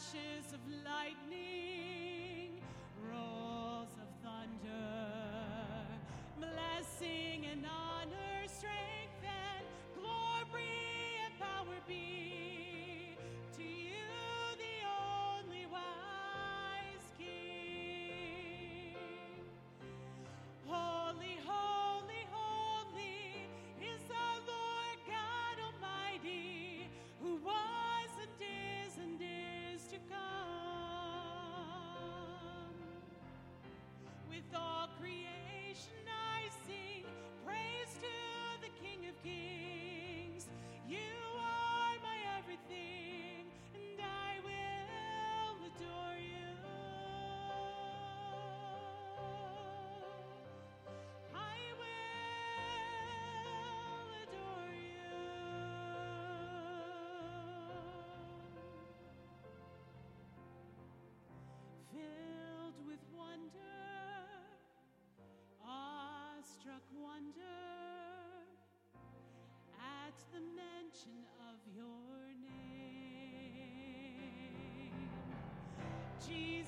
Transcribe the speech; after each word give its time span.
flashes 0.00 0.52
of 0.52 0.60
lightning, 0.84 1.59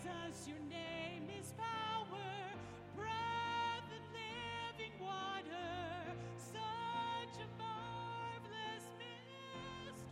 Jesus, 0.03 0.49
your 0.49 0.59
name 0.69 1.29
is 1.41 1.53
power, 1.57 2.07
breath 2.97 3.89
and 3.95 4.05
living 4.13 4.93
water. 5.01 6.17
Such 6.39 7.39
a 7.39 7.47
marvelous 7.57 8.85
mystery. 8.99 10.11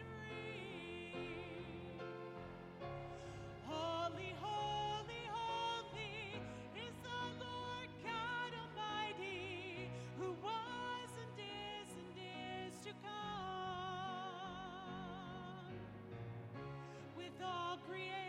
Holy, 3.66 4.32
holy, 4.40 5.24
holy 5.32 6.40
is 6.76 6.94
the 7.02 7.44
Lord 7.44 7.90
God 8.04 8.52
Almighty, 8.62 9.90
who 10.18 10.28
was 10.42 11.10
and 11.18 11.38
is 11.38 11.90
and 11.98 12.16
is 12.16 12.74
to 12.86 12.92
come. 13.02 13.18
With 17.16 17.40
all 17.44 17.78
creation 17.88 18.19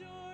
adore 0.00 0.25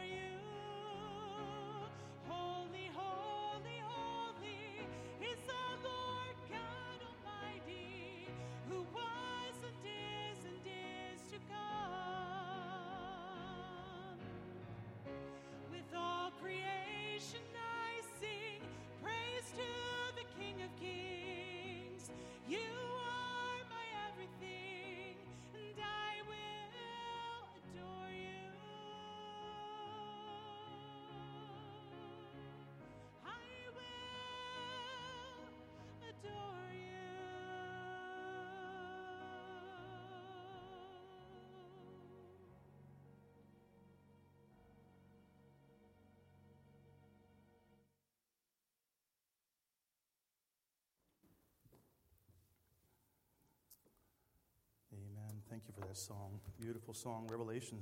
Thank 55.53 55.65
you 55.69 55.75
for 55.79 55.87
that 55.87 55.99
song. 55.99 56.41
Beautiful 56.59 56.95
song, 56.95 57.29
Revelation 57.31 57.77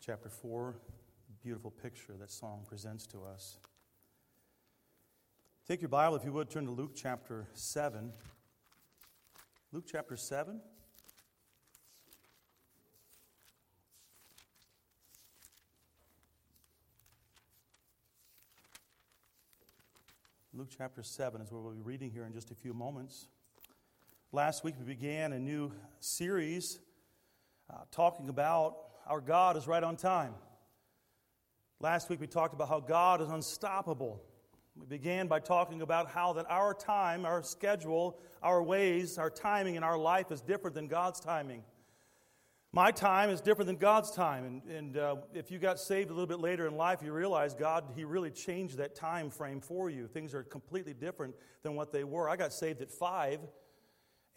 chapter 0.00 0.28
4. 0.28 0.76
Beautiful 1.42 1.72
picture 1.72 2.12
that 2.20 2.30
song 2.30 2.64
presents 2.68 3.04
to 3.08 3.24
us. 3.24 3.58
Take 5.66 5.82
your 5.82 5.88
Bible, 5.88 6.14
if 6.14 6.24
you 6.24 6.30
would, 6.30 6.48
turn 6.48 6.66
to 6.66 6.70
Luke 6.70 6.92
chapter 6.94 7.48
7. 7.54 8.12
Luke 9.72 9.86
chapter 9.90 10.16
7. 10.16 10.60
Luke 20.54 20.68
chapter 20.78 21.02
7 21.02 21.40
is 21.40 21.50
where 21.50 21.60
we'll 21.60 21.72
be 21.72 21.82
reading 21.82 22.08
here 22.08 22.24
in 22.24 22.32
just 22.32 22.52
a 22.52 22.54
few 22.54 22.72
moments. 22.72 23.26
Last 24.30 24.62
week 24.62 24.74
we 24.78 24.84
began 24.84 25.32
a 25.32 25.38
new 25.38 25.72
series 26.00 26.80
uh, 27.72 27.78
talking 27.90 28.28
about 28.28 28.76
our 29.06 29.22
God 29.22 29.56
is 29.56 29.66
right 29.66 29.82
on 29.82 29.96
time. 29.96 30.34
Last 31.80 32.10
week 32.10 32.20
we 32.20 32.26
talked 32.26 32.52
about 32.52 32.68
how 32.68 32.78
God 32.78 33.22
is 33.22 33.30
unstoppable. 33.30 34.22
We 34.76 34.84
began 34.84 35.28
by 35.28 35.40
talking 35.40 35.80
about 35.80 36.10
how 36.10 36.34
that 36.34 36.44
our 36.50 36.74
time, 36.74 37.24
our 37.24 37.42
schedule, 37.42 38.18
our 38.42 38.62
ways, 38.62 39.16
our 39.16 39.30
timing 39.30 39.76
in 39.76 39.82
our 39.82 39.96
life 39.96 40.30
is 40.30 40.42
different 40.42 40.74
than 40.74 40.88
God's 40.88 41.20
timing. 41.20 41.62
My 42.70 42.90
time 42.90 43.30
is 43.30 43.40
different 43.40 43.68
than 43.68 43.76
God's 43.76 44.10
time. 44.10 44.44
And, 44.44 44.62
and 44.64 44.96
uh, 44.98 45.16
if 45.32 45.50
you 45.50 45.58
got 45.58 45.80
saved 45.80 46.10
a 46.10 46.12
little 46.12 46.26
bit 46.26 46.38
later 46.38 46.66
in 46.66 46.76
life, 46.76 46.98
you 47.02 47.14
realize 47.14 47.54
God, 47.54 47.84
He 47.96 48.04
really 48.04 48.30
changed 48.30 48.76
that 48.76 48.94
time 48.94 49.30
frame 49.30 49.62
for 49.62 49.88
you. 49.88 50.06
Things 50.06 50.34
are 50.34 50.42
completely 50.42 50.92
different 50.92 51.34
than 51.62 51.76
what 51.76 51.92
they 51.92 52.04
were. 52.04 52.28
I 52.28 52.36
got 52.36 52.52
saved 52.52 52.82
at 52.82 52.90
five, 52.90 53.40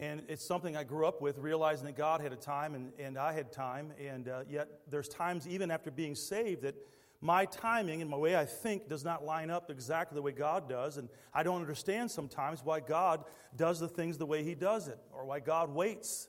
and 0.00 0.22
it's 0.28 0.44
something 0.44 0.76
I 0.76 0.84
grew 0.84 1.06
up 1.06 1.20
with, 1.20 1.38
realizing 1.38 1.86
that 1.86 1.96
God 1.96 2.20
had 2.20 2.32
a 2.32 2.36
time 2.36 2.74
and, 2.74 2.92
and 2.98 3.16
I 3.16 3.32
had 3.32 3.52
time. 3.52 3.92
And 4.00 4.28
uh, 4.28 4.42
yet, 4.48 4.68
there's 4.90 5.08
times, 5.08 5.46
even 5.46 5.70
after 5.70 5.90
being 5.90 6.14
saved, 6.14 6.62
that 6.62 6.74
my 7.20 7.44
timing 7.44 8.00
and 8.00 8.10
my 8.10 8.16
way 8.16 8.36
I 8.36 8.44
think 8.44 8.88
does 8.88 9.04
not 9.04 9.24
line 9.24 9.48
up 9.48 9.70
exactly 9.70 10.16
the 10.16 10.22
way 10.22 10.32
God 10.32 10.68
does. 10.68 10.96
And 10.96 11.08
I 11.32 11.44
don't 11.44 11.60
understand 11.60 12.10
sometimes 12.10 12.64
why 12.64 12.80
God 12.80 13.24
does 13.54 13.78
the 13.78 13.88
things 13.88 14.18
the 14.18 14.26
way 14.26 14.42
He 14.42 14.56
does 14.56 14.88
it, 14.88 14.98
or 15.12 15.24
why 15.24 15.38
God 15.38 15.72
waits. 15.72 16.28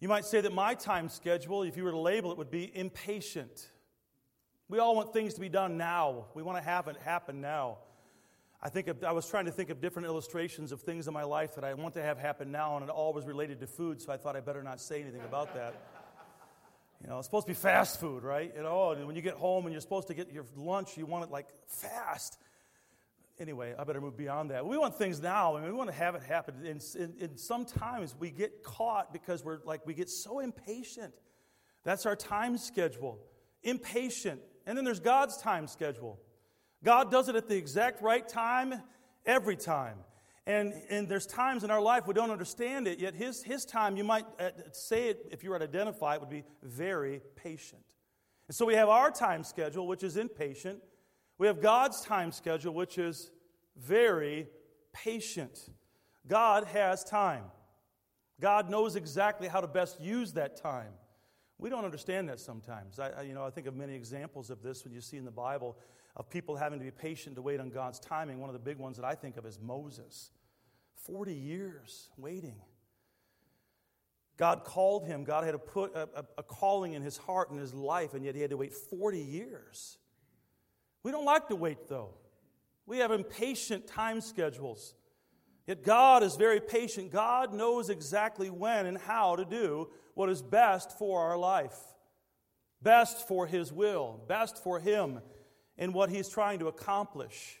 You 0.00 0.08
might 0.08 0.24
say 0.24 0.40
that 0.40 0.52
my 0.52 0.74
time 0.74 1.08
schedule, 1.08 1.62
if 1.62 1.76
you 1.76 1.84
were 1.84 1.90
to 1.90 1.98
label 1.98 2.32
it, 2.32 2.38
would 2.38 2.50
be 2.50 2.74
impatient. 2.74 3.68
We 4.68 4.78
all 4.78 4.96
want 4.96 5.12
things 5.12 5.34
to 5.34 5.40
be 5.40 5.48
done 5.48 5.76
now. 5.76 6.26
We 6.34 6.42
want 6.42 6.58
to 6.58 6.64
have 6.64 6.88
it 6.88 6.96
happen 7.02 7.40
now. 7.40 7.78
I 8.66 8.68
think 8.68 8.88
of, 8.88 9.04
I 9.04 9.12
was 9.12 9.28
trying 9.28 9.44
to 9.44 9.52
think 9.52 9.70
of 9.70 9.80
different 9.80 10.08
illustrations 10.08 10.72
of 10.72 10.80
things 10.80 11.06
in 11.06 11.14
my 11.14 11.22
life 11.22 11.54
that 11.54 11.62
I 11.62 11.74
want 11.74 11.94
to 11.94 12.02
have 12.02 12.18
happen 12.18 12.50
now, 12.50 12.74
and 12.74 12.82
it 12.84 12.90
all 12.90 13.12
was 13.12 13.24
related 13.24 13.60
to 13.60 13.68
food, 13.68 14.02
so 14.02 14.12
I 14.12 14.16
thought 14.16 14.34
I 14.34 14.40
better 14.40 14.60
not 14.60 14.80
say 14.80 15.00
anything 15.00 15.20
about 15.20 15.54
that. 15.54 15.74
You 17.02 17.10
know, 17.10 17.18
it's 17.18 17.26
supposed 17.26 17.46
to 17.46 17.50
be 17.50 17.54
fast 17.54 18.00
food, 18.00 18.22
right? 18.22 18.50
You 18.56 18.62
know, 18.62 18.92
and 18.92 19.06
when 19.06 19.14
you 19.14 19.20
get 19.20 19.34
home 19.34 19.66
and 19.66 19.72
you're 19.72 19.82
supposed 19.82 20.08
to 20.08 20.14
get 20.14 20.32
your 20.32 20.46
lunch, 20.56 20.96
you 20.96 21.04
want 21.04 21.24
it 21.24 21.30
like 21.30 21.46
fast. 21.66 22.38
Anyway, 23.38 23.74
I 23.78 23.84
better 23.84 24.00
move 24.00 24.16
beyond 24.16 24.50
that. 24.50 24.64
We 24.64 24.78
want 24.78 24.94
things 24.94 25.20
now. 25.20 25.56
Mean, 25.56 25.64
we 25.64 25.72
want 25.72 25.90
to 25.90 25.94
have 25.94 26.14
it 26.14 26.22
happen. 26.22 26.54
And, 26.64 26.82
and, 26.98 27.14
and 27.20 27.38
sometimes 27.38 28.16
we 28.18 28.30
get 28.30 28.64
caught 28.64 29.12
because 29.12 29.44
we're 29.44 29.58
like, 29.66 29.86
we 29.86 29.92
get 29.92 30.08
so 30.08 30.38
impatient. 30.38 31.12
That's 31.84 32.06
our 32.06 32.16
time 32.16 32.56
schedule. 32.56 33.20
Impatient. 33.62 34.40
And 34.64 34.76
then 34.76 34.86
there's 34.86 34.98
God's 34.98 35.36
time 35.36 35.66
schedule. 35.66 36.18
God 36.86 37.10
does 37.10 37.28
it 37.28 37.34
at 37.34 37.48
the 37.48 37.56
exact 37.56 38.00
right 38.00 38.26
time 38.26 38.80
every 39.26 39.56
time. 39.56 39.96
And, 40.46 40.72
and 40.88 41.08
there's 41.08 41.26
times 41.26 41.64
in 41.64 41.70
our 41.72 41.80
life 41.80 42.06
we 42.06 42.14
don't 42.14 42.30
understand 42.30 42.86
it, 42.86 43.00
yet 43.00 43.12
his, 43.12 43.42
his 43.42 43.64
time, 43.64 43.96
you 43.96 44.04
might 44.04 44.24
uh, 44.38 44.50
say 44.70 45.08
it, 45.08 45.26
if 45.32 45.42
you 45.42 45.50
were 45.50 45.58
to 45.58 45.64
identify 45.64 46.14
it, 46.14 46.20
would 46.20 46.30
be 46.30 46.44
very 46.62 47.22
patient. 47.34 47.82
And 48.46 48.54
so 48.54 48.64
we 48.64 48.74
have 48.74 48.88
our 48.88 49.10
time 49.10 49.42
schedule, 49.42 49.88
which 49.88 50.04
is 50.04 50.16
impatient. 50.16 50.78
We 51.38 51.48
have 51.48 51.60
God's 51.60 52.02
time 52.02 52.30
schedule, 52.30 52.72
which 52.72 52.98
is 52.98 53.32
very 53.76 54.46
patient. 54.92 55.58
God 56.28 56.66
has 56.66 57.02
time. 57.02 57.46
God 58.40 58.70
knows 58.70 58.94
exactly 58.94 59.48
how 59.48 59.60
to 59.60 59.66
best 59.66 60.00
use 60.00 60.34
that 60.34 60.54
time. 60.56 60.92
We 61.58 61.68
don't 61.68 61.84
understand 61.84 62.28
that 62.28 62.38
sometimes. 62.38 63.00
I, 63.00 63.08
I, 63.08 63.22
you 63.22 63.34
know, 63.34 63.44
I 63.44 63.50
think 63.50 63.66
of 63.66 63.74
many 63.74 63.96
examples 63.96 64.50
of 64.50 64.62
this 64.62 64.84
when 64.84 64.92
you 64.92 65.00
see 65.00 65.16
in 65.16 65.24
the 65.24 65.32
Bible 65.32 65.76
of 66.16 66.30
people 66.30 66.56
having 66.56 66.78
to 66.78 66.84
be 66.84 66.90
patient 66.90 67.36
to 67.36 67.42
wait 67.42 67.60
on 67.60 67.68
God's 67.68 68.00
timing. 68.00 68.40
One 68.40 68.48
of 68.48 68.54
the 68.54 68.58
big 68.58 68.78
ones 68.78 68.96
that 68.96 69.04
I 69.04 69.14
think 69.14 69.36
of 69.36 69.44
is 69.44 69.58
Moses. 69.60 70.30
40 71.04 71.34
years 71.34 72.08
waiting. 72.16 72.56
God 74.38 74.64
called 74.64 75.06
him. 75.06 75.24
God 75.24 75.44
had 75.44 75.52
to 75.52 75.58
put 75.58 75.94
a, 75.94 76.08
a, 76.16 76.24
a, 76.38 76.42
calling 76.42 76.94
in 76.94 77.02
his 77.02 77.16
heart 77.16 77.50
and 77.50 77.60
his 77.60 77.72
life, 77.72 78.14
and 78.14 78.24
yet 78.24 78.34
he 78.34 78.40
had 78.40 78.50
to 78.50 78.56
wait 78.56 78.72
40 78.72 79.18
years. 79.18 79.98
We 81.02 81.10
don't 81.10 81.24
like 81.24 81.48
to 81.48 81.56
wait, 81.56 81.88
though. 81.88 82.14
We 82.86 82.98
have 82.98 83.12
impatient 83.12 83.86
time 83.86 84.20
schedules. 84.20 84.94
Yet 85.66 85.82
God 85.82 86.22
is 86.22 86.36
very 86.36 86.60
patient. 86.60 87.10
God 87.10 87.52
knows 87.52 87.90
exactly 87.90 88.50
when 88.50 88.86
and 88.86 88.96
how 88.96 89.36
to 89.36 89.44
do 89.44 89.88
what 90.14 90.30
is 90.30 90.42
best 90.42 90.96
for 90.98 91.20
our 91.20 91.36
life, 91.36 91.76
best 92.82 93.26
for 93.26 93.46
his 93.46 93.72
will, 93.72 94.20
best 94.28 94.62
for 94.62 94.78
him 94.78 95.20
in 95.78 95.92
what 95.92 96.10
he's 96.10 96.28
trying 96.28 96.58
to 96.60 96.68
accomplish. 96.68 97.60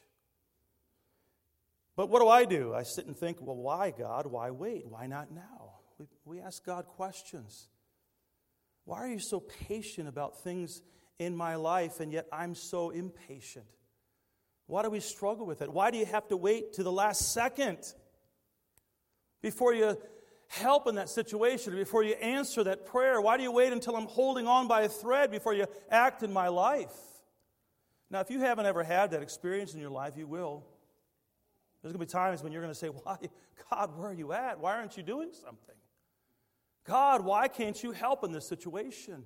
But 1.96 2.10
what 2.10 2.20
do 2.20 2.28
I 2.28 2.44
do? 2.44 2.74
I 2.74 2.82
sit 2.82 3.06
and 3.06 3.16
think, 3.16 3.38
well, 3.40 3.56
why, 3.56 3.90
God? 3.90 4.26
Why 4.26 4.50
wait? 4.50 4.86
Why 4.86 5.06
not 5.06 5.32
now? 5.32 5.72
We, 5.98 6.06
we 6.24 6.40
ask 6.40 6.64
God 6.64 6.86
questions. 6.86 7.68
Why 8.84 8.98
are 8.98 9.08
you 9.08 9.18
so 9.18 9.40
patient 9.40 10.06
about 10.08 10.42
things 10.42 10.82
in 11.18 11.34
my 11.34 11.54
life 11.56 12.00
and 12.00 12.12
yet 12.12 12.26
I'm 12.30 12.54
so 12.54 12.90
impatient? 12.90 13.66
Why 14.66 14.82
do 14.82 14.90
we 14.90 15.00
struggle 15.00 15.46
with 15.46 15.62
it? 15.62 15.72
Why 15.72 15.90
do 15.90 15.98
you 15.98 16.06
have 16.06 16.28
to 16.28 16.36
wait 16.36 16.74
to 16.74 16.82
the 16.82 16.92
last 16.92 17.32
second 17.32 17.78
before 19.40 19.72
you 19.72 19.96
help 20.48 20.86
in 20.86 20.96
that 20.96 21.08
situation, 21.08 21.74
before 21.74 22.02
you 22.02 22.14
answer 22.14 22.64
that 22.64 22.84
prayer? 22.86 23.20
Why 23.20 23.36
do 23.36 23.42
you 23.42 23.52
wait 23.52 23.72
until 23.72 23.96
I'm 23.96 24.06
holding 24.06 24.46
on 24.46 24.68
by 24.68 24.82
a 24.82 24.88
thread 24.88 25.30
before 25.30 25.54
you 25.54 25.66
act 25.90 26.22
in 26.22 26.32
my 26.32 26.48
life? 26.48 26.94
Now, 28.10 28.20
if 28.20 28.30
you 28.30 28.40
haven't 28.40 28.66
ever 28.66 28.84
had 28.84 29.10
that 29.10 29.22
experience 29.22 29.74
in 29.74 29.80
your 29.80 29.90
life, 29.90 30.16
you 30.16 30.26
will. 30.26 30.64
There's 31.82 31.92
going 31.92 32.06
to 32.06 32.06
be 32.06 32.10
times 32.10 32.42
when 32.42 32.52
you're 32.52 32.62
going 32.62 32.72
to 32.72 32.78
say, 32.78 32.88
Why, 33.04 33.16
God, 33.70 33.96
where 33.96 34.10
are 34.10 34.14
you 34.14 34.32
at? 34.32 34.60
Why 34.60 34.76
aren't 34.76 34.96
you 34.96 35.02
doing 35.02 35.30
something? 35.32 35.74
God, 36.84 37.24
why 37.24 37.48
can't 37.48 37.82
you 37.82 37.90
help 37.90 38.22
in 38.22 38.30
this 38.30 38.46
situation? 38.46 39.24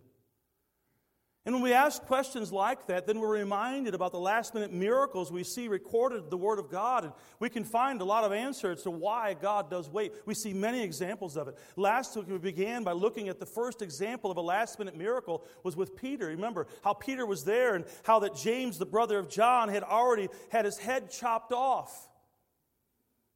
And 1.47 1.55
when 1.55 1.65
we 1.65 1.73
ask 1.73 2.03
questions 2.03 2.53
like 2.53 2.87
that, 2.89 3.07
then 3.07 3.19
we're 3.19 3.39
reminded 3.39 3.95
about 3.95 4.13
the 4.13 4.21
last 4.21 4.53
minute 4.53 4.75
miracles 4.75 5.33
we 5.33 5.43
see 5.43 5.69
recorded 5.69 6.25
in 6.25 6.29
the 6.29 6.37
Word 6.37 6.59
of 6.59 6.71
God. 6.71 7.05
And 7.05 7.15
we 7.39 7.49
can 7.49 7.65
find 7.65 7.99
a 8.03 8.05
lot 8.05 8.25
of 8.25 8.33
answers 8.33 8.83
to 8.83 8.91
why 8.91 9.33
God 9.33 9.71
does 9.71 9.89
wait. 9.89 10.13
We 10.27 10.35
see 10.35 10.53
many 10.53 10.83
examples 10.83 11.39
of 11.39 11.49
it. 11.49 11.57
Last 11.77 12.15
week 12.15 12.27
we 12.29 12.37
began 12.37 12.85
by 12.85 12.93
looking 12.93 13.31
at 13.31 13.41
the 13.41 13.47
first 13.47 13.81
example 13.81 14.31
of 14.31 14.37
a 14.37 14.43
last 14.43 14.79
minute 14.79 14.95
miracle 14.95 15.43
was 15.63 15.77
with 15.77 15.97
Peter. 15.97 16.27
Remember 16.27 16.67
how 16.85 16.93
Peter 16.93 17.25
was 17.25 17.43
there 17.43 17.75
and 17.75 17.87
how 18.03 18.19
that 18.19 18.37
James, 18.37 18.77
the 18.77 18.85
brother 18.85 19.19
of 19.19 19.31
John, 19.31 19.71
had 19.71 19.83
already 19.83 20.29
had 20.51 20.67
his 20.67 20.77
head 20.77 21.11
chopped 21.11 21.53
off. 21.53 22.11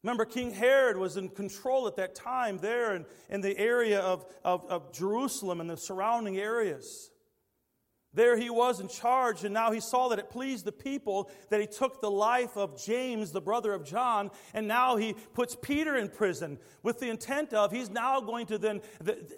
Remember, 0.02 0.26
King 0.26 0.52
Herod 0.52 0.98
was 0.98 1.16
in 1.16 1.30
control 1.30 1.86
at 1.86 1.96
that 1.96 2.14
time 2.14 2.58
there 2.58 2.94
in, 2.94 3.06
in 3.30 3.40
the 3.40 3.56
area 3.56 4.00
of, 4.00 4.26
of, 4.44 4.66
of 4.66 4.92
Jerusalem 4.92 5.62
and 5.62 5.70
the 5.70 5.78
surrounding 5.78 6.36
areas. 6.36 7.10
There 8.14 8.36
he 8.36 8.48
was 8.48 8.80
in 8.80 8.88
charge, 8.88 9.44
and 9.44 9.52
now 9.52 9.72
he 9.72 9.80
saw 9.80 10.08
that 10.08 10.18
it 10.18 10.30
pleased 10.30 10.64
the 10.64 10.72
people 10.72 11.30
that 11.50 11.60
he 11.60 11.66
took 11.66 12.00
the 12.00 12.10
life 12.10 12.56
of 12.56 12.80
James, 12.80 13.32
the 13.32 13.40
brother 13.40 13.72
of 13.72 13.84
John, 13.84 14.30
and 14.54 14.68
now 14.68 14.96
he 14.96 15.14
puts 15.34 15.56
Peter 15.60 15.96
in 15.96 16.08
prison 16.08 16.58
with 16.82 17.00
the 17.00 17.10
intent 17.10 17.52
of 17.52 17.72
he's 17.72 17.90
now 17.90 18.20
going 18.20 18.46
to 18.46 18.58
then 18.58 18.80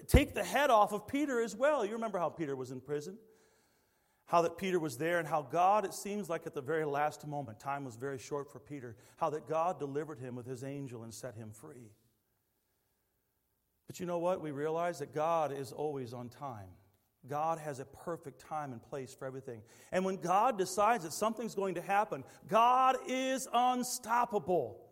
take 0.06 0.34
the 0.34 0.44
head 0.44 0.70
off 0.70 0.92
of 0.92 1.08
Peter 1.08 1.40
as 1.40 1.56
well. 1.56 1.84
You 1.84 1.92
remember 1.92 2.18
how 2.18 2.28
Peter 2.28 2.54
was 2.54 2.70
in 2.70 2.80
prison? 2.80 3.16
how 4.26 4.42
that 4.42 4.58
Peter 4.58 4.78
was 4.78 4.98
there 4.98 5.18
and 5.18 5.28
how 5.28 5.40
God, 5.40 5.84
it 5.84 5.94
seems 5.94 6.28
like 6.28 6.46
at 6.46 6.54
the 6.54 6.60
very 6.60 6.84
last 6.84 7.26
moment, 7.26 7.60
time 7.60 7.84
was 7.84 7.94
very 7.94 8.18
short 8.18 8.50
for 8.50 8.58
Peter, 8.58 8.96
how 9.16 9.30
that 9.30 9.48
God 9.48 9.78
delivered 9.78 10.18
him 10.18 10.34
with 10.34 10.46
his 10.46 10.64
angel 10.64 11.04
and 11.04 11.14
set 11.14 11.36
him 11.36 11.52
free. 11.52 11.92
But 13.86 14.00
you 14.00 14.06
know 14.06 14.18
what? 14.18 14.40
We 14.40 14.50
realize 14.50 14.98
that 14.98 15.14
God 15.14 15.56
is 15.56 15.70
always 15.70 16.12
on 16.12 16.28
time. 16.28 16.70
God 17.28 17.58
has 17.58 17.80
a 17.80 17.84
perfect 17.84 18.40
time 18.40 18.72
and 18.72 18.82
place 18.82 19.14
for 19.14 19.26
everything. 19.26 19.62
And 19.92 20.04
when 20.04 20.16
God 20.16 20.58
decides 20.58 21.04
that 21.04 21.12
something's 21.12 21.54
going 21.54 21.74
to 21.74 21.82
happen, 21.82 22.24
God 22.48 22.96
is 23.06 23.48
unstoppable. 23.52 24.82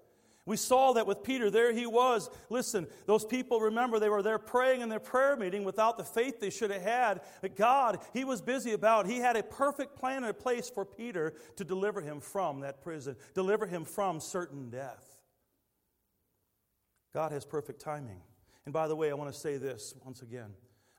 We 0.47 0.59
saw 0.59 0.93
that 0.93 1.07
with 1.07 1.23
Peter. 1.23 1.51
There 1.51 1.73
he 1.73 1.87
was. 1.87 2.29
Listen, 2.51 2.87
those 3.07 3.25
people, 3.25 3.61
remember, 3.61 3.99
they 3.99 4.11
were 4.11 4.23
there 4.23 4.39
praying 4.39 4.83
in 4.83 4.91
their 4.91 5.01
prayer 5.01 5.37
meeting 5.37 5.65
without 5.65 5.97
the 5.97 6.05
faith 6.05 6.39
they 6.39 6.51
should 6.51 6.71
have 6.71 6.83
had. 6.83 7.23
But 7.41 7.57
God, 7.57 8.01
he 8.13 8.25
was 8.25 8.43
busy 8.43 8.73
about. 8.73 9.07
He 9.07 9.19
had 9.19 9.37
a 9.37 9.43
perfect 9.43 9.97
plan 9.97 10.19
and 10.19 10.27
a 10.27 10.35
place 10.35 10.69
for 10.69 10.85
Peter 10.85 11.33
to 11.57 11.65
deliver 11.65 12.03
him 12.03 12.21
from 12.21 12.61
that 12.61 12.83
prison, 12.83 13.17
deliver 13.33 13.67
him 13.67 13.85
from 13.87 14.21
certain 14.21 14.69
death. 14.69 15.17
God 17.15 17.33
has 17.33 17.47
perfect 17.47 17.81
timing. 17.81 18.21
And 18.67 18.75
by 18.75 18.87
the 18.87 18.97
way, 18.97 19.11
I 19.11 19.15
want 19.15 19.33
to 19.33 19.39
say 19.39 19.57
this 19.57 19.95
once 20.05 20.21
again. 20.21 20.51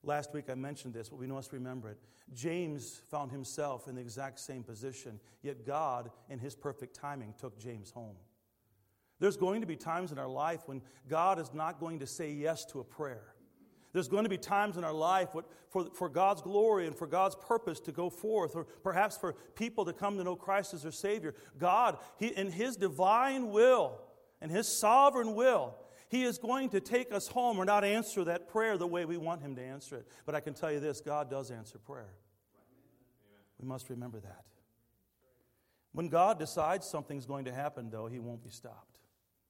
Last 0.06 0.34
week 0.34 0.46
I 0.50 0.56
mentioned 0.56 0.94
this, 0.94 1.10
but 1.10 1.18
we 1.18 1.28
must 1.28 1.52
remember 1.52 1.90
it. 1.90 1.98
James 2.34 3.02
found 3.10 3.32
himself 3.32 3.88
in 3.88 3.96
the 3.96 4.02
exact 4.02 4.40
same 4.40 4.64
position, 4.64 5.20
yet 5.42 5.66
God, 5.66 6.12
in 6.30 6.40
his 6.40 6.56
perfect 6.56 6.96
timing, 6.96 7.34
took 7.40 7.60
James 7.60 7.92
home. 7.92 8.16
There's 9.20 9.38
going 9.38 9.62
to 9.62 9.68
be 9.68 9.76
times 9.76 10.12
in 10.12 10.20
our 10.20 10.28
life 10.28 10.62
when 10.68 10.82
God 11.08 11.40
is 11.40 11.54
not 11.54 11.80
going 11.80 12.00
to 12.00 12.08
say 12.08 12.32
yes 12.32 12.66
to 12.66 12.80
a 12.80 12.84
prayer. 12.84 13.36
There's 13.94 14.10
going 14.10 14.26
to 14.26 14.30
be 14.30 14.38
times 14.38 14.76
in 14.76 14.84
our 14.84 14.94
life 14.94 15.30
for, 15.70 15.86
for 15.94 16.10
God's 16.10 16.42
glory 16.42 16.86
and 16.86 16.96
for 16.96 17.08
God's 17.08 17.36
purpose 17.36 17.80
to 17.82 17.94
go 17.94 18.10
forth, 18.10 18.56
or 18.56 18.66
perhaps 18.66 19.16
for 19.16 19.34
people 19.56 19.86
to 19.86 19.94
come 19.94 20.18
to 20.18 20.24
know 20.24 20.36
Christ 20.36 20.74
as 20.74 20.84
their 20.84 20.92
Savior. 20.92 21.34
God, 21.58 21.98
he, 22.20 22.28
in 22.28 22.52
His 22.52 22.76
divine 22.76 23.52
will 23.52 24.02
and 24.42 24.52
His 24.52 24.68
sovereign 24.68 25.34
will, 25.34 25.76
He 26.10 26.24
is 26.24 26.38
going 26.38 26.70
to 26.70 26.80
take 26.80 27.12
us 27.12 27.28
home 27.28 27.58
or 27.58 27.66
not 27.66 27.84
answer 27.84 28.24
that 28.26 28.48
prayer 28.48 28.78
the 28.78 28.88
way 28.88 29.06
we 29.06 29.18
want 29.18 29.42
Him 29.42 29.56
to 29.56 29.62
answer 29.62 29.98
it. 29.98 30.08
But 30.26 30.36
I 30.36 30.40
can 30.40 30.54
tell 30.54 30.72
you 30.72 30.80
this 30.80 31.02
God 31.02 31.30
does 31.30 31.52
answer 31.52 31.78
prayer. 31.78 32.14
We 33.60 33.68
must 33.68 33.90
remember 33.90 34.20
that. 34.20 34.46
When 35.94 36.10
God 36.10 36.38
decides 36.38 36.86
something's 36.86 37.26
going 37.26 37.46
to 37.46 37.54
happen, 37.54 37.90
though, 37.90 38.08
He 38.08 38.20
won't 38.20 38.44
be 38.44 38.50
stopped. 38.50 39.00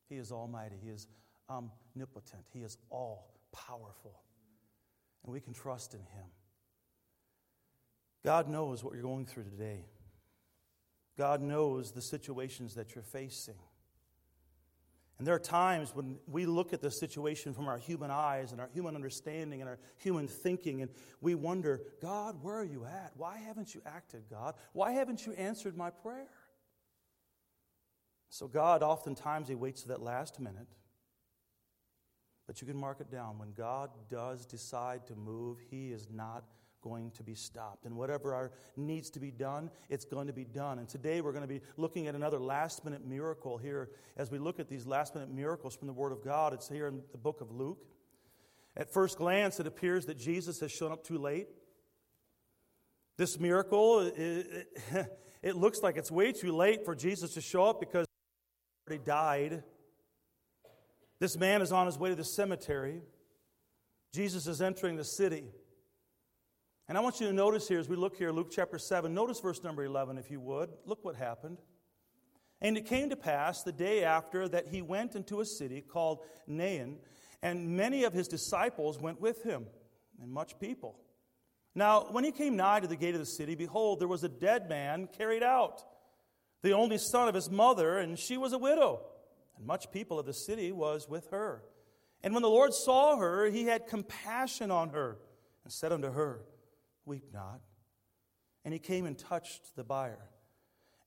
He 0.08 0.16
is 0.16 0.32
almighty. 0.32 0.76
He 0.82 0.90
is 0.90 1.08
omnipotent. 1.50 2.44
He 2.54 2.60
is 2.60 2.78
all 2.90 3.34
powerful. 3.52 4.22
And 5.24 5.34
we 5.34 5.42
can 5.42 5.54
trust 5.54 5.94
in 5.94 6.02
Him. 6.02 6.30
God 8.24 8.48
knows 8.48 8.84
what 8.84 8.94
you're 8.94 9.04
going 9.04 9.26
through 9.26 9.44
today. 9.44 9.86
God 11.18 11.42
knows 11.42 11.92
the 11.92 12.02
situations 12.02 12.76
that 12.76 12.96
you're 12.96 13.04
facing. 13.04 13.56
And 15.18 15.26
there 15.26 15.34
are 15.34 15.40
times 15.40 15.96
when 15.96 16.18
we 16.28 16.46
look 16.46 16.74
at 16.74 16.82
the 16.82 16.92
situation 16.92 17.54
from 17.54 17.68
our 17.68 17.78
human 17.78 18.12
eyes 18.12 18.52
and 18.52 18.60
our 18.60 18.70
human 18.74 18.96
understanding 18.96 19.62
and 19.62 19.70
our 19.70 19.80
human 19.98 20.28
thinking, 20.28 20.82
and 20.82 20.92
we 21.22 21.36
wonder, 21.36 21.82
God, 22.02 22.44
where 22.44 22.58
are 22.58 22.66
you 22.66 22.86
at? 22.86 23.14
Why 23.16 23.38
haven't 23.38 23.74
you 23.74 23.82
acted, 23.86 24.24
God? 24.30 24.56
Why 24.74 24.92
haven't 24.92 25.26
you 25.26 25.32
answered 25.34 25.78
my 25.78 25.90
prayer? 25.90 26.28
So, 28.30 28.48
God, 28.48 28.84
oftentimes, 28.84 29.48
He 29.48 29.56
waits 29.56 29.84
to 29.84 29.88
that 29.90 30.02
last 30.02 30.42
minute. 30.42 30.68
But 32.48 32.60
you 32.60 32.68
can 32.68 32.78
mark 32.78 33.00
it 33.00 33.10
down. 33.10 33.40
When 33.40 33.54
God 33.54 33.92
does 34.10 34.46
decide 34.46 35.08
to 35.08 35.16
move, 35.16 35.60
He 35.72 35.94
is 35.94 36.10
not 36.12 36.44
going 36.86 37.10
to 37.12 37.24
be 37.24 37.34
stopped. 37.34 37.86
And 37.86 37.98
whatever 37.98 38.36
our 38.36 38.51
needs 38.77 39.10
to 39.10 39.20
be 39.20 39.32
done, 39.32 39.72
it's 39.89 40.06
going 40.06 40.27
to 40.27 40.34
be 40.34 40.46
done. 40.46 40.77
And 40.77 40.88
today 40.88 41.20
we're 41.20 41.32
going 41.32 41.42
to 41.42 41.48
be 41.48 41.62
looking 41.77 42.06
at 42.06 42.13
another 42.13 42.39
last 42.39 42.86
minute 42.86 43.04
miracle 43.04 43.58
here. 43.58 43.89
As 44.15 44.30
we 44.30 44.38
look 44.38 44.60
at 44.60 44.70
these 44.70 44.86
last 44.86 45.15
minute 45.15 45.32
miracles 45.32 45.75
from 45.75 45.88
the 45.88 45.94
Word 45.94 46.12
of 46.12 46.24
God, 46.24 46.54
it's 46.54 46.70
here 46.70 46.88
in 46.88 47.01
the 47.12 47.18
book 47.18 47.42
of 47.42 47.51
Luke. 47.51 47.84
At 48.77 48.94
first 48.94 49.18
glance, 49.18 49.60
it 49.60 49.65
appears 49.65 50.06
that 50.06 50.20
Jesus 50.20 50.60
has 50.60 50.72
shown 50.72 50.92
up 50.92 51.04
too 51.04 51.18
late. 51.18 51.48
This 53.18 53.39
miracle, 53.39 54.01
it, 54.01 54.68
it, 55.42 55.56
looks 55.56 55.82
like 55.82 55.98
it's 55.98 56.12
way 56.12 56.34
too 56.34 56.51
late 56.51 56.86
for 56.86 56.94
Jesus 56.94 57.34
to 57.34 57.42
show 57.42 57.63
up 57.63 57.80
because 57.80 58.06
he 58.86 58.92
already 58.92 59.06
died. 59.06 59.63
This 61.20 61.36
man 61.36 61.63
is 61.63 61.72
on 61.72 61.88
his 61.88 61.98
way 61.98 62.10
to 62.10 62.15
the 62.15 62.24
cemetery. 62.24 63.01
Jesus 64.13 64.46
is 64.46 64.62
entering 64.62 64.98
the 64.98 65.04
city. 65.04 65.46
And 66.88 67.00
I 67.00 67.01
want 67.01 67.20
you 67.20 67.25
to 67.27 67.34
notice 67.34 67.68
here 67.68 67.80
as 67.80 67.89
we 67.89 67.96
look 67.96 68.15
here, 68.15 68.32
Luke 68.32 68.51
chapter 68.51 68.77
7, 68.77 69.12
notice 69.12 69.39
verse 69.39 69.63
number 69.63 69.84
11, 69.84 70.20
if 70.20 70.30
you 70.30 70.39
would. 70.39 70.70
Look 70.86 71.04
what 71.04 71.15
happened. 71.15 71.58
And 72.62 72.77
it 72.77 72.86
came 72.86 73.10
to 73.10 73.15
pass 73.15 73.63
the 73.63 73.72
day 73.72 74.04
after 74.04 74.48
that 74.48 74.68
he 74.68 74.84
went 74.84 75.15
into 75.15 75.42
a 75.42 75.46
city 75.46 75.82
called 75.82 76.20
Nain, 76.46 77.00
and 77.42 77.75
many 77.75 78.04
of 78.04 78.13
his 78.13 78.27
disciples 78.27 79.00
went 79.00 79.20
with 79.20 79.42
him, 79.42 79.65
and 80.22 80.32
much 80.32 80.60
people. 80.60 81.00
Now, 81.74 82.08
when 82.12 82.24
he 82.24 82.32
came 82.32 82.56
nigh 82.56 82.80
to 82.80 82.88
the 82.88 82.96
gate 82.96 83.15
of 83.15 83.20
the 83.20 83.25
city, 83.25 83.56
behold, 83.56 84.00
there 84.00 84.08
was 84.08 84.24
a 84.24 84.30
dead 84.30 84.70
man 84.70 85.10
carried 85.18 85.44
out, 85.44 85.84
the 86.62 86.74
only 86.74 87.00
son 87.00 87.27
of 87.27 87.36
his 87.36 87.50
mother, 87.50 87.98
and 87.98 88.18
she 88.18 88.38
was 88.38 88.54
a 88.54 88.60
widow, 88.60 89.01
and 89.58 89.65
much 89.65 89.92
people 89.92 90.20
of 90.20 90.27
the 90.27 90.34
city 90.34 90.72
was 90.72 91.10
with 91.10 91.32
her. 91.32 91.63
And 92.24 92.34
when 92.34 92.44
the 92.44 92.50
Lord 92.50 92.75
saw 92.75 93.18
her, 93.18 93.50
he 93.50 93.65
had 93.65 93.88
compassion 93.88 94.70
on 94.70 94.89
her, 94.89 95.18
and 95.63 95.74
said 95.74 95.92
unto 95.92 96.12
her, 96.12 96.42
Weep 97.06 97.26
not. 97.34 97.62
And 98.64 98.74
he 98.74 98.80
came 98.80 99.06
and 99.06 99.18
touched 99.18 99.76
the 99.76 99.84
bier. 99.84 100.30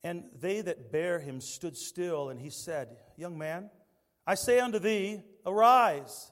And 0.04 0.24
they 0.40 0.60
that 0.60 0.92
bare 0.92 1.18
him 1.18 1.40
stood 1.40 1.76
still, 1.76 2.28
and 2.28 2.38
he 2.38 2.50
said, 2.50 2.96
Young 3.16 3.36
man, 3.36 3.70
I 4.26 4.36
say 4.36 4.60
unto 4.60 4.78
thee, 4.78 5.20
arise. 5.44 6.30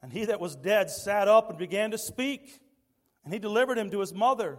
And 0.00 0.12
he 0.12 0.26
that 0.26 0.38
was 0.38 0.54
dead 0.54 0.90
sat 0.90 1.28
up 1.28 1.50
and 1.50 1.58
began 1.58 1.90
to 1.90 1.98
speak. 1.98 2.60
And 3.24 3.32
he 3.32 3.38
delivered 3.38 3.78
him 3.78 3.90
to 3.90 4.00
his 4.00 4.12
mother. 4.12 4.58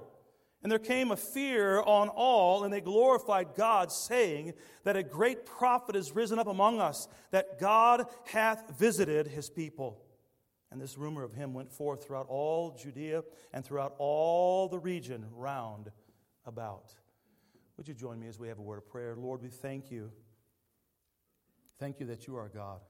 And 0.64 0.72
there 0.72 0.80
came 0.80 1.12
a 1.12 1.16
fear 1.16 1.80
on 1.82 2.10
all, 2.10 2.64
and 2.64 2.74
they 2.74 2.82
glorified 2.82 3.50
God, 3.56 3.92
saying 3.92 4.54
that 4.84 4.98
a 4.98 5.04
great 5.04 5.46
prophet 5.46 5.96
is 5.96 6.16
risen 6.16 6.40
up 6.40 6.48
among 6.48 6.82
us, 6.82 7.08
that 7.30 7.60
God 7.60 8.08
hath 8.26 8.76
visited 8.80 9.28
his 9.28 9.48
people. 9.48 10.02
And 10.76 10.82
this 10.82 10.98
rumor 10.98 11.24
of 11.24 11.32
him 11.32 11.54
went 11.54 11.72
forth 11.72 12.04
throughout 12.04 12.26
all 12.28 12.72
Judea 12.78 13.24
and 13.54 13.64
throughout 13.64 13.96
all 13.98 14.68
the 14.68 14.78
region 14.78 15.26
round 15.32 15.90
about. 16.46 16.94
Would 17.78 17.88
you 17.88 17.94
join 17.94 18.20
me 18.20 18.28
as 18.28 18.38
we 18.38 18.50
have 18.50 18.60
a 18.60 18.62
word 18.62 18.80
of 18.80 18.86
prayer? 18.86 19.16
Lord, 19.16 19.42
we 19.42 19.48
thank 19.48 19.90
you. 19.90 20.12
Thank 21.80 22.02
you 22.02 22.08
that 22.08 22.28
you 22.28 22.36
are 22.36 22.50
God. 22.50 22.82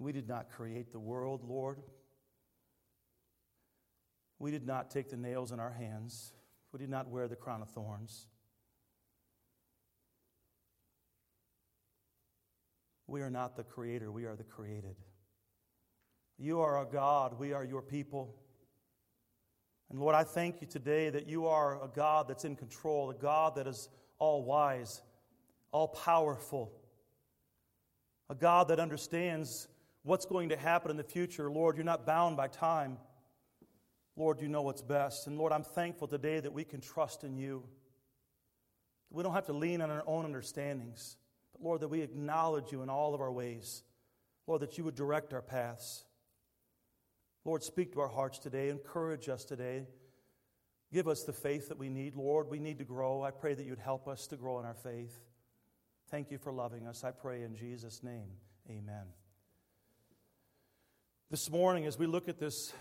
We 0.00 0.10
did 0.10 0.26
not 0.26 0.50
create 0.50 0.90
the 0.90 0.98
world, 0.98 1.44
Lord. 1.48 1.78
We 4.40 4.50
did 4.50 4.66
not 4.66 4.90
take 4.90 5.10
the 5.10 5.16
nails 5.16 5.52
in 5.52 5.60
our 5.60 5.70
hands. 5.70 6.32
We 6.72 6.80
did 6.80 6.90
not 6.90 7.06
wear 7.06 7.28
the 7.28 7.36
crown 7.36 7.62
of 7.62 7.68
thorns. 7.68 8.26
We 13.06 13.22
are 13.22 13.30
not 13.30 13.54
the 13.54 13.62
creator, 13.62 14.10
we 14.10 14.24
are 14.24 14.34
the 14.34 14.42
created. 14.42 14.96
You 16.42 16.60
are 16.60 16.80
a 16.80 16.86
God. 16.86 17.38
We 17.38 17.52
are 17.52 17.62
your 17.62 17.82
people. 17.82 18.34
And 19.90 20.00
Lord, 20.00 20.14
I 20.14 20.24
thank 20.24 20.62
you 20.62 20.66
today 20.66 21.10
that 21.10 21.28
you 21.28 21.46
are 21.46 21.84
a 21.84 21.88
God 21.88 22.28
that's 22.28 22.46
in 22.46 22.56
control, 22.56 23.10
a 23.10 23.14
God 23.14 23.56
that 23.56 23.66
is 23.66 23.90
all 24.18 24.42
wise, 24.42 25.02
all 25.70 25.88
powerful, 25.88 26.72
a 28.30 28.34
God 28.34 28.68
that 28.68 28.80
understands 28.80 29.68
what's 30.02 30.24
going 30.24 30.48
to 30.48 30.56
happen 30.56 30.90
in 30.90 30.96
the 30.96 31.04
future. 31.04 31.50
Lord, 31.50 31.76
you're 31.76 31.84
not 31.84 32.06
bound 32.06 32.38
by 32.38 32.48
time. 32.48 32.96
Lord, 34.16 34.40
you 34.40 34.48
know 34.48 34.62
what's 34.62 34.80
best. 34.80 35.26
And 35.26 35.36
Lord, 35.36 35.52
I'm 35.52 35.62
thankful 35.62 36.08
today 36.08 36.40
that 36.40 36.54
we 36.54 36.64
can 36.64 36.80
trust 36.80 37.22
in 37.22 37.36
you. 37.36 37.64
We 39.10 39.22
don't 39.22 39.34
have 39.34 39.46
to 39.46 39.52
lean 39.52 39.82
on 39.82 39.90
our 39.90 40.04
own 40.06 40.24
understandings, 40.24 41.16
but 41.52 41.62
Lord, 41.62 41.82
that 41.82 41.88
we 41.88 42.00
acknowledge 42.00 42.72
you 42.72 42.80
in 42.80 42.88
all 42.88 43.12
of 43.12 43.20
our 43.20 43.32
ways. 43.32 43.82
Lord, 44.46 44.62
that 44.62 44.78
you 44.78 44.84
would 44.84 44.94
direct 44.94 45.34
our 45.34 45.42
paths. 45.42 46.04
Lord, 47.44 47.62
speak 47.62 47.92
to 47.92 48.00
our 48.00 48.08
hearts 48.08 48.38
today. 48.38 48.68
Encourage 48.68 49.28
us 49.28 49.44
today. 49.44 49.86
Give 50.92 51.08
us 51.08 51.22
the 51.22 51.32
faith 51.32 51.68
that 51.68 51.78
we 51.78 51.88
need. 51.88 52.16
Lord, 52.16 52.48
we 52.48 52.58
need 52.58 52.78
to 52.78 52.84
grow. 52.84 53.22
I 53.22 53.30
pray 53.30 53.54
that 53.54 53.64
you'd 53.64 53.78
help 53.78 54.08
us 54.08 54.26
to 54.28 54.36
grow 54.36 54.58
in 54.58 54.66
our 54.66 54.74
faith. 54.74 55.18
Thank 56.10 56.30
you 56.30 56.38
for 56.38 56.52
loving 56.52 56.86
us. 56.86 57.04
I 57.04 57.12
pray 57.12 57.42
in 57.42 57.54
Jesus' 57.54 58.02
name. 58.02 58.28
Amen. 58.68 59.06
This 61.30 61.48
morning, 61.48 61.86
as 61.86 61.96
we 61.96 62.06
look 62.06 62.28
at 62.28 62.40
this, 62.40 62.72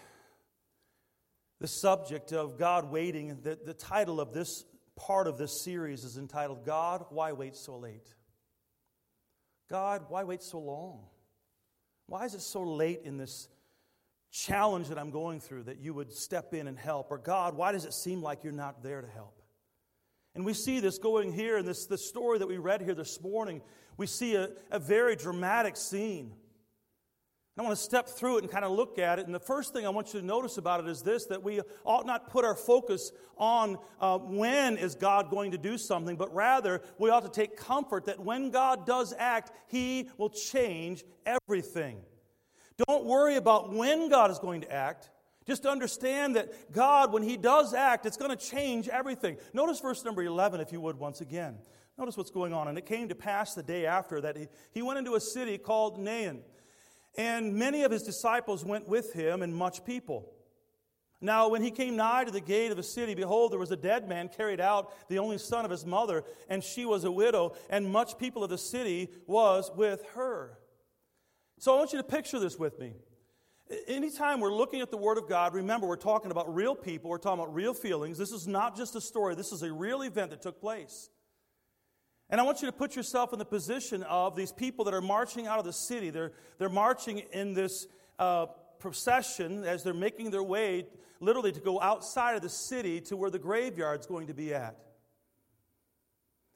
the 1.60 1.68
subject 1.68 2.34
of 2.34 2.58
God 2.58 2.92
waiting, 2.92 3.40
the, 3.44 3.60
the 3.64 3.76
title 3.76 4.20
of 4.20 4.34
this 4.34 4.66
part 4.96 5.28
of 5.28 5.38
this 5.38 5.64
series 5.64 6.04
is 6.04 6.18
entitled 6.18 6.66
God, 6.66 7.06
Why 7.10 7.32
Wait 7.32 7.56
So 7.56 7.78
Late? 7.78 8.14
God, 9.70 10.06
why 10.10 10.24
wait 10.24 10.42
so 10.42 10.60
long? 10.60 11.06
Why 12.08 12.26
is 12.26 12.34
it 12.34 12.42
so 12.42 12.64
late 12.64 13.02
in 13.04 13.18
this 13.18 13.48
challenge 14.32 14.90
that 14.90 15.00
I'm 15.00 15.12
going 15.12 15.40
through 15.40 15.64
that 15.64 15.80
you 15.80 15.94
would 15.94 16.12
step 16.12 16.54
in 16.54 16.68
and 16.68 16.78
help? 16.78 17.12
Or, 17.12 17.18
God, 17.18 17.56
why 17.56 17.72
does 17.72 17.86
it 17.86 17.94
seem 17.94 18.22
like 18.22 18.44
you're 18.44 18.54
not 18.54 18.84
there 18.84 19.02
to 19.02 19.08
help? 19.08 19.42
And 20.36 20.46
we 20.46 20.54
see 20.54 20.80
this 20.80 20.98
going 20.98 21.34
here 21.34 21.58
in 21.58 21.66
this, 21.66 21.86
this 21.86 22.08
story 22.08 22.40
that 22.40 22.48
we 22.48 22.58
read 22.58 22.82
here 22.82 22.94
this 22.94 23.22
morning. 23.22 23.62
We 23.98 24.08
see 24.08 24.36
a, 24.36 24.50
a 24.72 24.80
very 24.80 25.16
dramatic 25.16 25.76
scene. 25.76 26.34
I 27.60 27.62
want 27.62 27.76
to 27.76 27.84
step 27.84 28.08
through 28.08 28.38
it 28.38 28.44
and 28.44 28.52
kind 28.52 28.64
of 28.64 28.72
look 28.72 28.98
at 29.00 29.20
it. 29.20 29.26
And 29.26 29.36
the 29.36 29.40
first 29.40 29.74
thing 29.74 29.86
I 29.86 29.90
want 29.90 30.14
you 30.14 30.22
to 30.22 30.26
notice 30.26 30.58
about 30.58 30.80
it 30.80 30.88
is 30.88 31.02
this 31.02 31.26
that 31.26 31.44
we 31.44 31.60
ought 31.84 32.06
not 32.06 32.30
put 32.30 32.46
our 32.46 32.56
focus 32.56 33.12
on 33.38 33.78
uh, 34.00 34.18
when 34.18 34.78
is 34.78 34.96
God 34.96 35.30
going 35.30 35.52
to 35.52 35.58
do 35.58 35.78
something, 35.78 36.16
but 36.16 36.34
rather 36.34 36.82
we 36.98 37.10
ought 37.10 37.24
to 37.24 37.30
take 37.30 37.58
comfort 37.58 38.06
that 38.06 38.18
when 38.18 38.50
God 38.50 38.86
does 38.86 39.14
act, 39.18 39.52
He 39.68 40.10
will 40.18 40.30
change 40.30 41.04
everything. 41.26 41.98
Don't 42.88 43.06
worry 43.06 43.36
about 43.36 43.74
when 43.74 44.10
God 44.10 44.32
is 44.32 44.40
going 44.40 44.62
to 44.62 44.72
act. 44.72 45.10
Just 45.46 45.66
understand 45.66 46.36
that 46.36 46.72
God, 46.72 47.12
when 47.12 47.24
He 47.24 47.36
does 47.36 47.74
act, 47.74 48.06
it's 48.06 48.18
going 48.18 48.32
to 48.32 48.38
change 48.38 48.88
everything. 48.88 49.38
Notice 49.54 49.80
verse 49.80 50.06
number 50.06 50.24
11, 50.24 50.62
if 50.62 50.72
you 50.72 50.80
would, 50.80 50.98
once 50.98 51.22
again. 51.22 51.58
Notice 51.98 52.16
what's 52.16 52.32
going 52.32 52.54
on. 52.54 52.70
And 52.70 52.78
it 52.78 52.86
came 52.86 53.10
to 53.10 53.16
pass 53.16 53.54
the 53.54 53.64
day 53.64 53.86
after 53.86 54.22
that 54.22 54.38
he, 54.38 54.48
he 54.72 54.82
went 54.82 55.00
into 55.00 55.16
a 55.16 55.20
city 55.20 55.58
called 55.58 56.00
Nain. 56.00 56.42
And 57.18 57.56
many 57.56 57.84
of 57.84 57.92
his 57.92 58.04
disciples 58.04 58.64
went 58.64 58.88
with 58.88 59.12
him, 59.12 59.42
and 59.42 59.54
much 59.54 59.84
people. 59.84 60.32
Now, 61.20 61.50
when 61.50 61.62
he 61.62 61.72
came 61.72 61.98
nigh 61.98 62.24
to 62.24 62.32
the 62.32 62.40
gate 62.40 62.72
of 62.72 62.78
the 62.78 62.84
city, 62.84 63.14
behold, 63.14 63.52
there 63.52 63.60
was 63.60 63.72
a 63.72 63.76
dead 63.76 64.08
man 64.08 64.30
carried 64.30 64.62
out, 64.62 64.94
the 65.10 65.20
only 65.20 65.38
son 65.38 65.66
of 65.66 65.72
his 65.72 65.86
mother, 65.86 66.24
and 66.48 66.64
she 66.64 66.86
was 66.86 67.04
a 67.04 67.12
widow, 67.12 67.56
and 67.70 67.92
much 67.92 68.18
people 68.18 68.42
of 68.42 68.50
the 68.50 68.58
city 68.58 69.10
was 69.28 69.70
with 69.76 70.06
her. 70.14 70.60
So 71.60 71.76
I 71.76 71.78
want 71.78 71.92
you 71.92 72.00
to 72.00 72.06
picture 72.06 72.40
this 72.40 72.58
with 72.58 72.80
me. 72.80 72.94
Anytime 73.86 74.40
we're 74.40 74.54
looking 74.54 74.80
at 74.80 74.92
the 74.92 74.98
Word 74.98 75.18
of 75.18 75.28
God, 75.28 75.54
remember 75.54 75.88
we're 75.88 75.98
talking 75.98 76.32
about 76.32 76.56
real 76.56 76.74
people, 76.74 77.10
we're 77.10 77.18
talking 77.18 77.44
about 77.44 77.54
real 77.54 77.74
feelings. 77.74 78.18
This 78.18 78.32
is 78.32 78.48
not 78.48 78.78
just 78.78 78.96
a 78.96 79.02
story, 79.02 79.36
this 79.36 79.52
is 79.52 79.62
a 79.62 79.72
real 79.72 80.02
event 80.02 80.32
that 80.32 80.42
took 80.42 80.62
place. 80.62 81.10
And 82.30 82.40
I 82.40 82.46
want 82.46 82.62
you 82.62 82.68
to 82.68 82.72
put 82.72 82.96
yourself 82.96 83.34
in 83.34 83.40
the 83.40 83.46
position 83.46 84.04
of 84.04 84.38
these 84.38 84.54
people 84.54 84.86
that 84.86 84.94
are 84.94 85.02
marching 85.02 85.48
out 85.48 85.60
of 85.60 85.66
the 85.66 85.74
city. 85.74 86.12
They're, 86.12 86.32
they're 86.60 86.70
marching 86.70 87.24
in 87.34 87.54
this 87.54 87.88
uh, 88.20 88.46
procession 88.80 89.66
as 89.66 89.84
they're 89.84 89.94
making 89.94 90.32
their 90.32 90.44
way, 90.44 90.88
literally, 91.20 91.52
to 91.52 91.60
go 91.60 91.82
outside 91.82 92.36
of 92.36 92.42
the 92.42 92.50
city 92.50 93.02
to 93.02 93.18
where 93.18 93.30
the 93.30 93.40
graveyard's 93.40 94.06
going 94.06 94.28
to 94.28 94.34
be 94.34 94.54
at. 94.54 94.78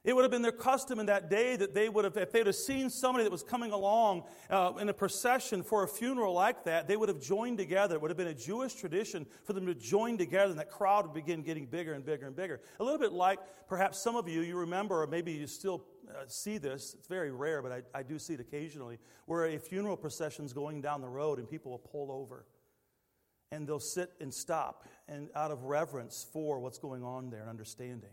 It 0.03 0.13
would 0.13 0.23
have 0.23 0.31
been 0.31 0.41
their 0.41 0.51
custom 0.51 0.99
in 0.99 1.05
that 1.05 1.29
day 1.29 1.55
that 1.55 1.73
they 1.73 1.87
would 1.87 2.03
have, 2.03 2.17
if 2.17 2.33
they 2.33 2.41
would 2.41 2.47
have 2.47 2.55
seen 2.55 2.89
somebody 2.89 3.23
that 3.23 3.31
was 3.31 3.41
coming 3.41 3.71
along 3.71 4.23
uh, 4.49 4.73
in 4.77 4.89
a 4.89 4.93
procession 4.93 5.63
for 5.63 5.83
a 5.83 5.87
funeral 5.87 6.33
like 6.33 6.65
that, 6.65 6.89
they 6.89 6.97
would 6.97 7.07
have 7.07 7.21
joined 7.21 7.57
together. 7.57 7.95
It 7.95 8.01
would 8.01 8.11
have 8.11 8.17
been 8.17 8.27
a 8.27 8.33
Jewish 8.33 8.73
tradition 8.73 9.25
for 9.45 9.53
them 9.53 9.65
to 9.65 9.73
join 9.73 10.17
together, 10.17 10.51
and 10.51 10.59
that 10.59 10.69
crowd 10.69 11.05
would 11.05 11.13
begin 11.13 11.41
getting 11.41 11.65
bigger 11.65 11.93
and 11.93 12.05
bigger 12.05 12.27
and 12.27 12.35
bigger. 12.35 12.59
A 12.81 12.83
little 12.83 12.99
bit 12.99 13.13
like 13.13 13.39
perhaps 13.69 13.97
some 13.97 14.17
of 14.17 14.27
you, 14.27 14.41
you 14.41 14.57
remember, 14.57 15.01
or 15.01 15.07
maybe 15.07 15.31
you 15.31 15.47
still 15.47 15.85
uh, 16.09 16.23
see 16.27 16.57
this. 16.57 16.95
It's 16.99 17.07
very 17.07 17.31
rare, 17.31 17.61
but 17.61 17.71
I, 17.71 17.99
I 17.99 18.03
do 18.03 18.19
see 18.19 18.33
it 18.33 18.41
occasionally, 18.41 18.99
where 19.25 19.45
a 19.45 19.57
funeral 19.57 19.95
procession 19.95 20.43
is 20.43 20.51
going 20.51 20.81
down 20.81 20.99
the 20.99 21.07
road 21.07 21.39
and 21.39 21.49
people 21.49 21.71
will 21.71 21.79
pull 21.79 22.11
over. 22.11 22.45
And 23.53 23.65
they'll 23.65 23.79
sit 23.79 24.11
and 24.19 24.33
stop, 24.33 24.83
and 25.07 25.29
out 25.33 25.51
of 25.51 25.63
reverence 25.63 26.27
for 26.33 26.59
what's 26.59 26.79
going 26.79 27.03
on 27.03 27.29
there 27.29 27.39
and 27.39 27.49
understanding. 27.49 28.09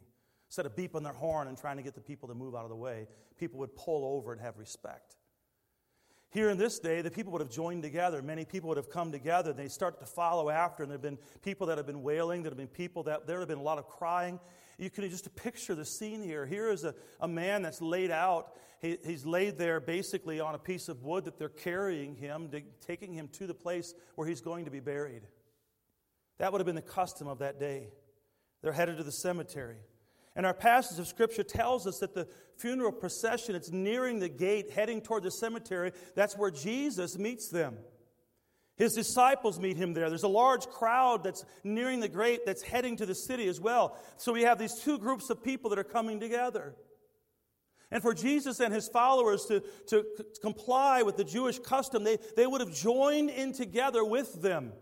Instead 0.51 0.67
of 0.67 0.75
beeping 0.75 1.05
their 1.05 1.13
horn 1.13 1.47
and 1.47 1.57
trying 1.57 1.77
to 1.77 1.83
get 1.85 1.95
the 1.95 2.01
people 2.01 2.29
to 2.29 2.35
move 2.35 2.57
out 2.57 2.65
of 2.65 2.71
the 2.71 2.77
way, 2.77 3.07
people 3.39 3.61
would 3.61 3.77
pull 3.77 4.17
over 4.17 4.33
and 4.33 4.41
have 4.41 4.59
respect. 4.59 5.15
Here 6.31 6.51
in 6.51 6.59
this 6.59 6.81
day, 6.81 7.03
the 7.03 7.11
people 7.11 7.31
would 7.31 7.41
have 7.41 7.53
joined 7.53 7.85
together. 7.85 8.21
Many 8.21 8.45
people 8.45 8.67
would 8.69 8.77
have 8.77 8.91
come 8.91 9.13
together. 9.13 9.53
They 9.53 9.69
start 9.69 10.01
to 10.01 10.07
follow 10.07 10.51
after, 10.51 10.83
and 10.83 10.91
there 10.91 10.97
have 10.97 11.03
been 11.03 11.19
people 11.43 11.69
that 11.69 11.79
have 11.79 11.87
been 11.87 12.03
wailing. 12.03 12.43
There 12.43 12.51
have 12.51 12.59
been 12.59 12.67
people 12.67 13.05
that, 13.05 13.29
there 13.29 13.39
have 13.39 13.47
been 13.47 13.59
a 13.59 13.63
lot 13.63 13.79
of 13.79 13.87
crying. 13.87 14.41
You 14.77 14.91
can 14.91 15.09
just 15.09 15.33
picture 15.37 15.77
the 15.77 15.85
scene 15.85 16.21
here. 16.21 16.47
Here 16.47 16.69
is 16.73 16.83
a, 16.83 16.97
a 17.21 17.29
man 17.29 17.63
that's 17.63 17.81
laid 17.81 18.11
out. 18.11 18.55
He, 18.81 18.99
he's 19.07 19.25
laid 19.25 19.57
there 19.57 19.79
basically 19.79 20.41
on 20.41 20.57
a 20.57 20.59
piece 20.59 20.89
of 20.89 21.05
wood 21.05 21.27
that 21.27 21.39
they're 21.39 21.49
carrying 21.49 22.17
him, 22.17 22.49
to, 22.51 22.63
taking 22.85 23.15
him 23.15 23.29
to 23.35 23.47
the 23.47 23.55
place 23.55 23.95
where 24.17 24.27
he's 24.27 24.41
going 24.41 24.65
to 24.65 24.73
be 24.73 24.81
buried. 24.81 25.23
That 26.39 26.51
would 26.51 26.61
have 26.61 26.67
been 26.67 26.75
the 26.75 26.83
custom 26.83 27.29
of 27.29 27.39
that 27.39 27.61
day. 27.61 27.91
They're 28.63 28.73
headed 28.73 28.97
to 28.97 29.05
the 29.05 29.13
cemetery. 29.13 29.79
And 30.37 30.47
our 30.47 30.55
passage 30.55 30.99
of 30.99 31.09
scripture 31.09 31.43
tells 31.43 31.87
us 31.87 31.99
that 31.99 32.15
the 32.15 32.29
funeral 32.57 32.93
procession, 32.93 33.55
it's 33.55 33.71
nearing 33.71 34.21
the 34.21 34.29
gate, 34.29 34.71
heading 34.71 35.01
toward 35.01 35.25
the 35.25 35.31
cemetery. 35.31 35.93
That's 36.15 36.37
where 36.37 36.51
Jesus 36.51 37.19
meets 37.19 37.49
them. 37.49 37.79
His 38.77 38.95
disciples 38.95 39.61
meet 39.61 39.77
him 39.77 39.93
there. 39.93 40.09
There's 40.09 40.23
a 40.23 40.29
large 40.29 40.67
crowd 40.67 41.25
that's 41.25 41.45
nearing 41.65 42.01
the 42.01 42.09
gate 42.09 42.47
that's 42.47 42.63
heading 42.63 42.97
to 42.97 43.07
the 43.07 43.15
city 43.15 43.47
as 43.49 43.61
well. 43.61 43.99
So 44.17 44.33
we 44.33 44.43
have 44.43 44.59
these 44.59 44.75
two 44.75 44.99
groups 44.99 45.29
of 45.29 45.43
people 45.43 45.69
that 45.71 45.79
are 45.79 45.85
coming 45.85 46.19
together. 46.19 46.75
And 47.91 48.01
for 48.01 48.15
Jesus 48.15 48.61
and 48.61 48.73
his 48.73 48.89
followers 48.89 49.45
to, 49.47 49.63
to 49.89 50.07
comply 50.41 51.03
with 51.03 51.17
the 51.17 51.25
Jewish 51.25 51.59
custom, 51.59 52.05
they, 52.05 52.19
they 52.37 52.47
would 52.47 52.61
have 52.61 52.73
joined 52.73 53.31
in 53.31 53.53
together 53.53 54.05
with 54.05 54.41
them. 54.41 54.73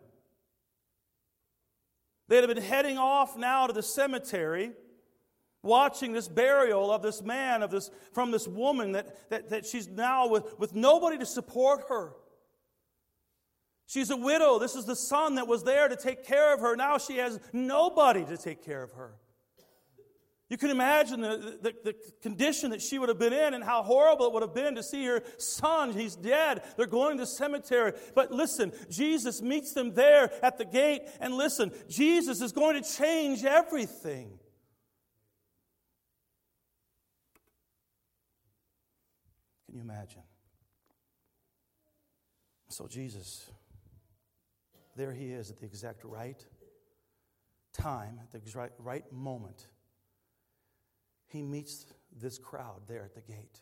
They'd 2.28 2.44
have 2.44 2.54
been 2.54 2.62
heading 2.62 2.98
off 2.98 3.36
now 3.36 3.66
to 3.66 3.72
the 3.72 3.82
cemetery, 3.82 4.72
watching 5.68 6.12
this 6.12 6.26
burial 6.26 6.90
of 6.90 7.02
this 7.02 7.22
man, 7.22 7.62
of 7.62 7.70
this, 7.70 7.90
from 8.12 8.32
this 8.32 8.48
woman 8.48 8.92
that, 8.92 9.30
that, 9.30 9.50
that 9.50 9.66
she's 9.66 9.86
now 9.86 10.26
with, 10.26 10.58
with 10.58 10.74
nobody 10.74 11.18
to 11.18 11.26
support 11.26 11.84
her. 11.88 12.12
She's 13.86 14.10
a 14.10 14.16
widow. 14.16 14.58
This 14.58 14.74
is 14.74 14.84
the 14.84 14.96
son 14.96 15.36
that 15.36 15.46
was 15.46 15.62
there 15.64 15.88
to 15.88 15.96
take 15.96 16.26
care 16.26 16.52
of 16.52 16.60
her. 16.60 16.76
Now 16.76 16.98
she 16.98 17.18
has 17.18 17.38
nobody 17.52 18.24
to 18.24 18.36
take 18.36 18.64
care 18.64 18.82
of 18.82 18.92
her. 18.92 19.14
You 20.50 20.56
can 20.56 20.70
imagine 20.70 21.20
the, 21.20 21.58
the, 21.60 21.74
the, 21.84 21.94
condition 22.22 22.70
that 22.70 22.80
she 22.80 22.98
would 22.98 23.10
have 23.10 23.18
been 23.18 23.34
in 23.34 23.52
and 23.52 23.62
how 23.62 23.82
horrible 23.82 24.26
it 24.26 24.32
would 24.32 24.42
have 24.42 24.54
been 24.54 24.76
to 24.76 24.82
see 24.82 25.04
her 25.04 25.22
son. 25.36 25.92
He's 25.92 26.16
dead. 26.16 26.62
They're 26.76 26.86
going 26.86 27.18
to 27.18 27.22
the 27.22 27.26
cemetery. 27.26 27.92
But 28.14 28.32
listen, 28.32 28.72
Jesus 28.88 29.42
meets 29.42 29.74
them 29.74 29.92
there 29.92 30.32
at 30.42 30.56
the 30.56 30.64
gate. 30.64 31.02
And 31.20 31.34
listen, 31.34 31.70
Jesus 31.88 32.40
is 32.40 32.52
going 32.52 32.82
to 32.82 32.96
change 32.96 33.44
everything. 33.44 34.38
You 39.78 39.84
imagine? 39.84 40.22
So, 42.68 42.86
Jesus 42.86 43.50
there 44.98 45.12
he 45.12 45.30
is 45.30 45.48
at 45.50 45.58
the 45.60 45.64
exact 45.64 46.04
right 46.04 46.44
time, 47.72 48.18
at 48.20 48.32
the 48.32 48.38
exact 48.38 48.72
right 48.80 49.10
moment. 49.12 49.68
He 51.28 51.40
meets 51.40 51.86
this 52.20 52.36
crowd 52.36 52.82
there 52.88 53.04
at 53.04 53.14
the 53.14 53.20
gate. 53.20 53.60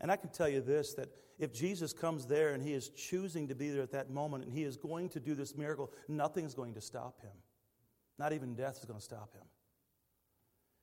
And 0.00 0.10
I 0.10 0.16
can 0.16 0.30
tell 0.30 0.48
you 0.48 0.60
this 0.60 0.94
that 0.94 1.08
if 1.38 1.52
Jesus 1.52 1.92
comes 1.92 2.26
there 2.26 2.54
and 2.54 2.62
he 2.62 2.72
is 2.72 2.88
choosing 2.88 3.46
to 3.48 3.54
be 3.54 3.70
there 3.70 3.82
at 3.82 3.92
that 3.92 4.10
moment 4.10 4.44
and 4.44 4.52
he 4.52 4.64
is 4.64 4.76
going 4.76 5.08
to 5.10 5.20
do 5.20 5.34
this 5.34 5.56
miracle, 5.56 5.92
nothing's 6.08 6.54
going 6.54 6.74
to 6.74 6.80
stop 6.80 7.20
him. 7.20 7.36
Not 8.18 8.32
even 8.32 8.54
death 8.54 8.78
is 8.78 8.84
going 8.84 8.98
to 8.98 9.04
stop 9.04 9.32
him. 9.32 9.44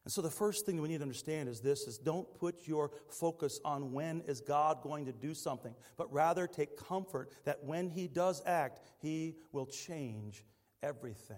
And 0.04 0.12
so 0.12 0.22
the 0.22 0.32
first 0.32 0.66
thing 0.66 0.82
we 0.82 0.88
need 0.88 0.98
to 0.98 1.04
understand 1.04 1.48
is 1.48 1.62
this 1.62 1.88
is 1.88 1.98
don't 1.98 2.34
put 2.40 2.68
your 2.68 2.92
focus 3.08 3.60
on 3.64 3.92
when 3.92 4.22
is 4.22 4.42
God 4.42 4.82
going 4.82 5.06
to 5.06 5.12
do 5.12 5.34
something, 5.34 5.76
but 5.96 6.12
rather 6.12 6.48
take 6.48 6.76
comfort 6.76 7.32
that 7.46 7.64
when 7.64 7.90
he 7.90 8.08
does 8.08 8.42
act, 8.46 8.82
he 9.00 9.36
will 9.52 9.68
change 9.68 10.44
everything. 10.82 11.38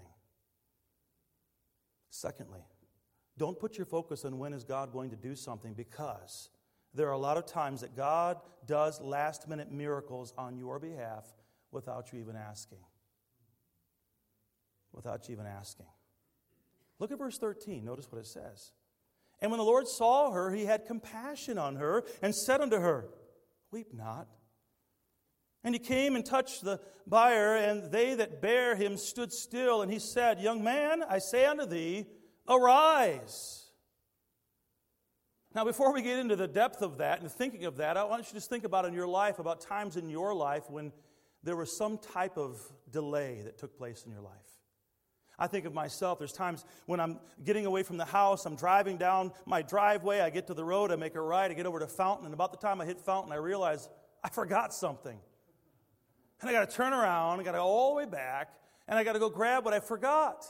Secondly, 2.10 2.62
don't 3.38 3.60
put 3.60 3.78
your 3.78 3.86
focus 3.86 4.24
on 4.24 4.38
when 4.38 4.54
is 4.54 4.64
God 4.64 4.94
going 4.94 5.10
to 5.10 5.16
do 5.18 5.36
something 5.36 5.74
because 5.74 6.50
there 6.94 7.08
are 7.08 7.14
a 7.14 7.18
lot 7.18 7.38
of 7.38 7.46
times 7.46 7.82
that 7.82 7.96
God 7.96 8.38
does 8.66 9.02
last 9.02 9.50
minute 9.50 9.72
miracles 9.72 10.34
on 10.38 10.58
your 10.58 10.80
behalf 10.80 11.26
without 11.72 12.14
you 12.14 12.20
even 12.20 12.36
asking. 12.36 12.78
Without 14.94 15.28
you 15.28 15.34
even 15.34 15.48
asking. 15.48 15.88
Look 17.04 17.12
at 17.12 17.18
verse 17.18 17.38
13. 17.38 17.84
Notice 17.84 18.10
what 18.10 18.20
it 18.20 18.28
says. 18.28 18.72
And 19.42 19.52
when 19.52 19.58
the 19.58 19.66
Lord 19.66 19.90
saw 19.90 20.32
her, 20.32 20.52
he 20.52 20.64
had 20.64 20.86
compassion 20.86 21.58
on 21.58 21.76
her 21.76 22.06
and 22.22 22.34
said 22.34 22.62
unto 22.62 22.80
her, 22.80 23.10
Weep 23.72 23.94
not. 23.94 24.30
And 25.66 25.76
he 25.76 25.80
came 25.80 26.16
and 26.16 26.26
touched 26.26 26.64
the 26.64 26.80
bier, 27.06 27.58
and 27.58 27.92
they 27.92 28.16
that 28.16 28.42
bare 28.42 28.78
him 28.78 28.96
stood 28.96 29.34
still. 29.34 29.82
And 29.82 29.92
he 29.92 30.00
said, 30.00 30.40
Young 30.40 30.64
man, 30.64 31.04
I 31.04 31.20
say 31.20 31.46
unto 31.46 31.66
thee, 31.66 32.06
arise. 32.48 33.70
Now, 35.54 35.66
before 35.66 35.92
we 35.92 36.04
get 36.04 36.20
into 36.20 36.38
the 36.38 36.48
depth 36.48 36.82
of 36.82 37.00
that 37.00 37.20
and 37.20 37.30
thinking 37.30 37.66
of 37.66 37.76
that, 37.78 37.98
I 37.98 38.06
want 38.06 38.22
you 38.22 38.28
to 38.28 38.34
just 38.36 38.50
think 38.50 38.64
about 38.64 38.86
in 38.86 38.94
your 38.94 39.10
life, 39.10 39.40
about 39.40 39.60
times 39.60 39.98
in 39.98 40.08
your 40.08 40.34
life 40.34 40.70
when 40.70 40.94
there 41.44 41.58
was 41.58 41.78
some 41.78 41.98
type 41.98 42.38
of 42.38 42.62
delay 42.90 43.42
that 43.44 43.58
took 43.58 43.78
place 43.78 44.04
in 44.06 44.12
your 44.14 44.22
life. 44.22 44.53
I 45.40 45.48
think 45.48 45.66
of 45.66 45.74
myself, 45.74 46.20
there's 46.20 46.32
times 46.32 46.64
when 46.86 47.00
I'm 47.00 47.20
getting 47.44 47.66
away 47.66 47.84
from 47.84 47.98
the 47.98 48.06
house, 48.06 48.46
I'm 48.46 48.56
driving 48.56 48.98
down 48.98 49.32
my 49.46 49.62
driveway, 49.64 50.20
I 50.20 50.30
get 50.30 50.48
to 50.48 50.54
the 50.54 50.64
road, 50.64 50.92
I 50.92 50.96
make 50.96 51.16
a 51.16 51.22
right, 51.22 51.50
I 51.50 51.54
get 51.54 51.66
over 51.66 51.80
to 51.80 51.88
Fountain, 51.88 52.26
and 52.26 52.34
about 52.34 52.52
the 52.52 52.58
time 52.58 52.80
I 52.80 52.86
hit 52.86 53.02
Fountain, 53.02 53.32
I 53.32 53.38
realize 53.38 53.90
I 54.24 54.30
forgot 54.30 54.74
something. 54.74 55.18
And 56.40 56.50
I 56.50 56.54
got 56.54 56.70
to 56.70 56.76
turn 56.76 56.94
around, 56.94 57.40
I 57.40 57.44
got 57.44 57.54
to 57.54 57.58
go 57.58 57.64
all 57.64 57.92
the 57.92 57.98
way 57.98 58.06
back, 58.06 58.54
and 58.88 59.00
I 59.00 59.04
got 59.04 59.14
to 59.14 59.20
go 59.20 59.30
grab 59.30 59.66
what 59.66 59.74
I 59.74 59.80
forgot. 59.80 60.46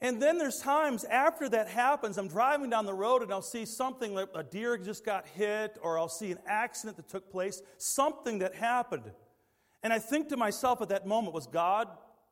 And 0.00 0.22
then 0.22 0.38
there's 0.38 0.60
times 0.60 1.02
after 1.04 1.48
that 1.48 1.66
happens, 1.66 2.18
I'm 2.18 2.28
driving 2.28 2.70
down 2.70 2.86
the 2.86 2.94
road 2.94 3.22
and 3.22 3.32
I'll 3.32 3.42
see 3.42 3.64
something 3.64 4.14
like 4.14 4.28
a 4.32 4.44
deer 4.44 4.78
just 4.78 5.04
got 5.04 5.26
hit, 5.26 5.76
or 5.82 5.98
I'll 5.98 6.08
see 6.08 6.30
an 6.30 6.38
accident 6.46 6.96
that 6.98 7.08
took 7.08 7.32
place, 7.32 7.62
something 7.78 8.38
that 8.38 8.54
happened. 8.54 9.10
And 9.82 9.92
I 9.92 9.98
think 9.98 10.28
to 10.28 10.36
myself 10.36 10.80
at 10.82 10.88
that 10.90 11.06
moment, 11.06 11.34
was 11.34 11.48
God 11.48 11.88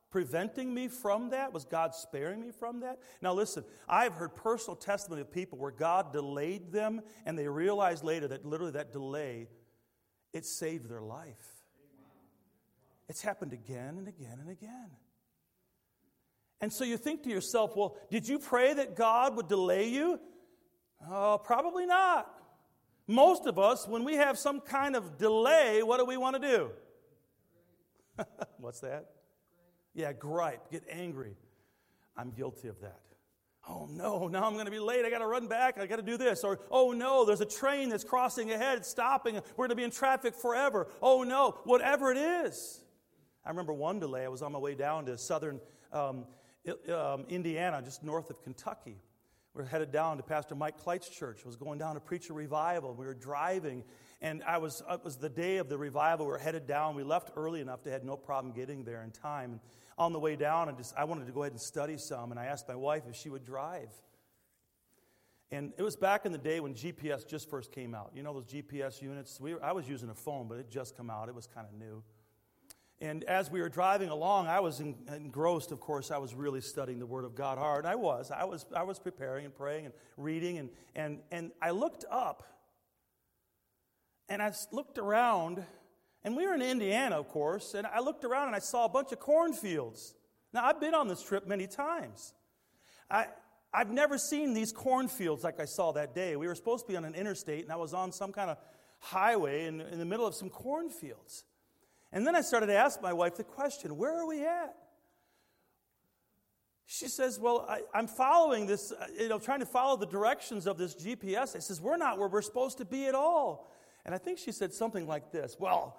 preventing 0.09 0.73
me 0.73 0.87
from 0.87 1.31
that? 1.31 1.53
Was 1.53 1.65
God 1.65 1.93
sparing 1.93 2.41
me 2.41 2.51
from 2.51 2.81
that? 2.81 2.99
Now, 3.21 3.33
listen, 3.33 3.63
I've 3.87 4.13
heard 4.13 4.35
personal 4.35 4.75
testimony 4.75 5.21
of 5.21 5.31
people 5.31 5.57
where 5.57 5.71
God 5.71 6.13
delayed 6.13 6.71
them 6.71 7.01
and 7.25 7.37
they 7.37 7.47
realized 7.47 8.03
later 8.03 8.27
that 8.29 8.45
literally 8.45 8.73
that 8.73 8.91
delay, 8.91 9.47
it 10.33 10.45
saved 10.45 10.89
their 10.89 11.01
life. 11.01 11.57
It's 13.09 13.21
happened 13.21 13.53
again 13.53 13.97
and 13.97 14.07
again 14.07 14.39
and 14.39 14.49
again. 14.49 14.91
And 16.59 16.73
so 16.73 16.83
you 16.83 16.97
think 16.97 17.23
to 17.23 17.29
yourself, 17.29 17.75
well, 17.75 17.97
did 18.09 18.27
you 18.27 18.39
pray 18.39 18.73
that 18.73 18.95
God 18.95 19.35
would 19.35 19.47
delay 19.47 19.89
you? 19.89 20.19
Oh, 21.09 21.39
probably 21.43 21.85
not. 21.85 22.33
Most 23.07 23.45
of 23.45 23.57
us, 23.59 23.87
when 23.87 24.03
we 24.03 24.15
have 24.15 24.37
some 24.37 24.59
kind 24.59 24.95
of 24.95 25.17
delay, 25.17 25.81
what 25.83 25.97
do 25.97 26.05
we 26.05 26.17
want 26.17 26.41
to 26.41 26.47
do? 26.47 26.71
What's 28.57 28.81
that? 28.81 29.05
Yeah, 29.97 30.13
gripe, 30.13 30.69
get 30.69 30.83
angry. 30.91 31.35
I'm 32.15 32.29
guilty 32.29 32.67
of 32.67 32.79
that. 32.81 33.01
Oh 33.67 33.87
no, 33.89 34.27
now 34.27 34.45
I'm 34.45 34.53
going 34.53 34.65
to 34.65 34.71
be 34.71 34.79
late. 34.79 35.03
I 35.05 35.09
got 35.09 35.19
to 35.19 35.27
run 35.27 35.47
back. 35.47 35.79
I 35.79 35.87
got 35.87 35.95
to 35.95 36.03
do 36.03 36.17
this. 36.17 36.43
Or, 36.43 36.59
oh 36.69 36.91
no, 36.91 37.25
there's 37.25 37.41
a 37.41 37.45
train 37.45 37.89
that's 37.89 38.03
crossing 38.03 38.51
ahead, 38.51 38.77
it's 38.77 38.87
stopping. 38.87 39.35
We're 39.35 39.67
going 39.67 39.69
to 39.69 39.75
be 39.75 39.83
in 39.83 39.89
traffic 39.89 40.35
forever. 40.35 40.87
Oh 41.01 41.23
no, 41.23 41.57
whatever 41.63 42.11
it 42.11 42.17
is. 42.17 42.79
I 43.43 43.49
remember 43.49 43.73
one 43.73 43.99
delay. 43.99 44.23
I 44.23 44.27
was 44.27 44.43
on 44.43 44.51
my 44.51 44.59
way 44.59 44.75
down 44.75 45.07
to 45.07 45.17
southern 45.17 45.59
um, 45.91 46.25
um, 46.93 47.25
Indiana, 47.27 47.81
just 47.83 48.03
north 48.03 48.29
of 48.29 48.43
Kentucky. 48.43 48.97
We 49.55 49.63
were 49.63 49.67
headed 49.67 49.91
down 49.91 50.17
to 50.17 50.23
Pastor 50.23 50.53
Mike 50.53 50.77
Kleit's 50.77 51.09
church. 51.09 51.39
I 51.43 51.47
was 51.47 51.55
going 51.55 51.79
down 51.79 51.95
to 51.95 51.99
preach 51.99 52.29
a 52.29 52.33
revival. 52.33 52.93
We 52.93 53.07
were 53.07 53.15
driving, 53.15 53.83
and 54.21 54.43
I 54.43 54.59
was, 54.59 54.83
it 54.91 55.03
was 55.03 55.17
the 55.17 55.29
day 55.29 55.57
of 55.57 55.69
the 55.69 55.77
revival. 55.79 56.27
We 56.27 56.33
were 56.33 56.37
headed 56.37 56.67
down. 56.67 56.95
We 56.95 57.01
left 57.01 57.31
early 57.35 57.61
enough 57.61 57.81
to 57.83 57.89
have 57.89 58.03
no 58.03 58.15
problem 58.15 58.53
getting 58.53 58.83
there 58.83 59.01
in 59.01 59.09
time 59.09 59.59
on 59.97 60.13
the 60.13 60.19
way 60.19 60.35
down, 60.35 60.69
and 60.69 60.77
just, 60.77 60.93
I 60.95 61.05
wanted 61.05 61.25
to 61.25 61.31
go 61.31 61.43
ahead 61.43 61.53
and 61.53 61.61
study 61.61 61.97
some, 61.97 62.31
and 62.31 62.39
I 62.39 62.45
asked 62.45 62.67
my 62.67 62.75
wife 62.75 63.03
if 63.09 63.15
she 63.15 63.29
would 63.29 63.43
drive. 63.43 63.89
And 65.49 65.71
it 65.77 65.81
was 65.81 65.95
back 65.95 66.25
in 66.25 66.31
the 66.31 66.37
day 66.37 66.59
when 66.59 66.73
GPS 66.73 67.25
just 67.25 67.49
first 67.49 67.71
came 67.71 67.95
out. 67.95 68.11
You 68.13 68.21
know 68.21 68.33
those 68.33 68.45
GPS 68.45 69.01
units? 69.01 69.39
We, 69.39 69.57
I 69.59 69.71
was 69.71 69.87
using 69.87 70.09
a 70.09 70.13
phone, 70.13 70.47
but 70.47 70.59
it 70.59 70.69
just 70.69 70.95
come 70.95 71.09
out. 71.09 71.29
It 71.29 71.35
was 71.35 71.47
kind 71.47 71.65
of 71.65 71.73
new. 71.73 72.03
And 72.99 73.23
as 73.25 73.51
we 73.51 73.61
were 73.61 73.69
driving 73.69 74.09
along, 74.09 74.47
I 74.47 74.59
was 74.59 74.79
engrossed, 74.81 75.71
of 75.71 75.79
course, 75.79 76.09
I 76.09 76.17
was 76.17 76.33
really 76.33 76.61
studying 76.61 76.99
the 76.99 77.05
Word 77.05 77.25
of 77.25 77.35
God 77.35 77.57
hard. 77.57 77.85
I 77.85 77.95
was. 77.95 78.31
I 78.31 78.43
was, 78.43 78.65
I 78.75 78.83
was 78.83 78.99
preparing 78.99 79.45
and 79.45 79.55
praying 79.55 79.85
and 79.85 79.93
reading. 80.17 80.57
And, 80.57 80.69
and, 80.95 81.19
and 81.31 81.51
I 81.61 81.69
looked 81.71 82.05
up 82.09 82.43
and 84.27 84.41
I 84.41 84.51
looked 84.71 84.97
around 84.97 85.63
and 86.23 86.35
we 86.35 86.45
were 86.45 86.55
in 86.55 86.61
Indiana, 86.61 87.19
of 87.19 87.27
course, 87.29 87.73
and 87.73 87.87
I 87.87 87.99
looked 87.99 88.25
around 88.25 88.47
and 88.47 88.55
I 88.55 88.59
saw 88.59 88.85
a 88.85 88.89
bunch 88.89 89.11
of 89.11 89.19
cornfields. 89.19 90.15
Now, 90.53 90.65
I've 90.65 90.79
been 90.79 90.95
on 90.95 91.07
this 91.07 91.21
trip 91.21 91.47
many 91.47 91.67
times. 91.67 92.33
I, 93.09 93.27
I've 93.73 93.91
never 93.91 94.17
seen 94.17 94.53
these 94.53 94.71
cornfields 94.71 95.43
like 95.43 95.59
I 95.59 95.65
saw 95.65 95.91
that 95.93 96.15
day. 96.15 96.35
We 96.35 96.47
were 96.47 96.55
supposed 96.55 96.85
to 96.85 96.91
be 96.91 96.97
on 96.97 97.05
an 97.05 97.15
interstate, 97.15 97.63
and 97.63 97.71
I 97.71 97.75
was 97.75 97.93
on 97.93 98.11
some 98.11 98.31
kind 98.31 98.49
of 98.49 98.57
highway 98.99 99.65
in, 99.65 99.81
in 99.81 99.99
the 99.99 100.05
middle 100.05 100.25
of 100.25 100.35
some 100.35 100.49
cornfields. 100.49 101.43
And 102.11 102.25
then 102.25 102.35
I 102.35 102.41
started 102.41 102.67
to 102.67 102.75
ask 102.75 103.01
my 103.01 103.13
wife 103.13 103.35
the 103.35 103.43
question 103.43 103.97
where 103.97 104.17
are 104.17 104.25
we 104.25 104.45
at? 104.45 104.75
She 106.87 107.09
says, 107.09 107.37
Well, 107.37 107.65
I, 107.67 107.99
am 107.99 108.07
following 108.07 108.65
this, 108.65 108.93
uh, 108.93 109.07
you 109.19 109.27
know, 109.27 109.39
trying 109.39 109.59
to 109.59 109.65
follow 109.65 109.97
the 109.97 110.07
directions 110.07 110.65
of 110.67 110.77
this 110.77 110.95
GPS. 110.95 111.55
I 111.55 111.59
says, 111.59 111.81
We're 111.81 111.97
not 111.97 112.17
where 112.17 112.29
we're 112.29 112.41
supposed 112.41 112.77
to 112.77 112.85
be 112.85 113.07
at 113.07 113.15
all. 113.15 113.69
And 114.05 114.15
I 114.15 114.17
think 114.17 114.39
she 114.39 114.53
said 114.53 114.73
something 114.73 115.05
like 115.05 115.31
this 115.31 115.57
Well, 115.59 115.97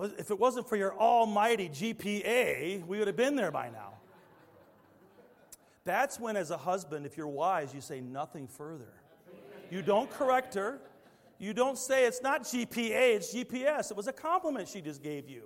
If 0.00 0.30
it 0.30 0.38
wasn't 0.38 0.68
for 0.68 0.76
your 0.76 0.94
almighty 0.98 1.68
GPA, 1.68 2.84
we 2.86 2.98
would 2.98 3.06
have 3.06 3.16
been 3.16 3.36
there 3.36 3.52
by 3.52 3.70
now. 3.70 3.92
That's 5.84 6.18
when, 6.18 6.36
as 6.36 6.50
a 6.50 6.56
husband, 6.56 7.06
if 7.06 7.16
you're 7.16 7.28
wise, 7.28 7.74
you 7.74 7.80
say 7.80 8.00
nothing 8.00 8.48
further. 8.48 8.92
You 9.70 9.82
don't 9.82 10.10
correct 10.10 10.54
her. 10.54 10.80
You 11.38 11.52
don't 11.52 11.76
say 11.76 12.06
it's 12.06 12.22
not 12.22 12.44
GPA, 12.44 13.16
it's 13.16 13.34
GPS. 13.34 13.90
It 13.90 13.96
was 13.96 14.06
a 14.06 14.12
compliment 14.12 14.68
she 14.68 14.80
just 14.80 15.02
gave 15.02 15.28
you. 15.28 15.42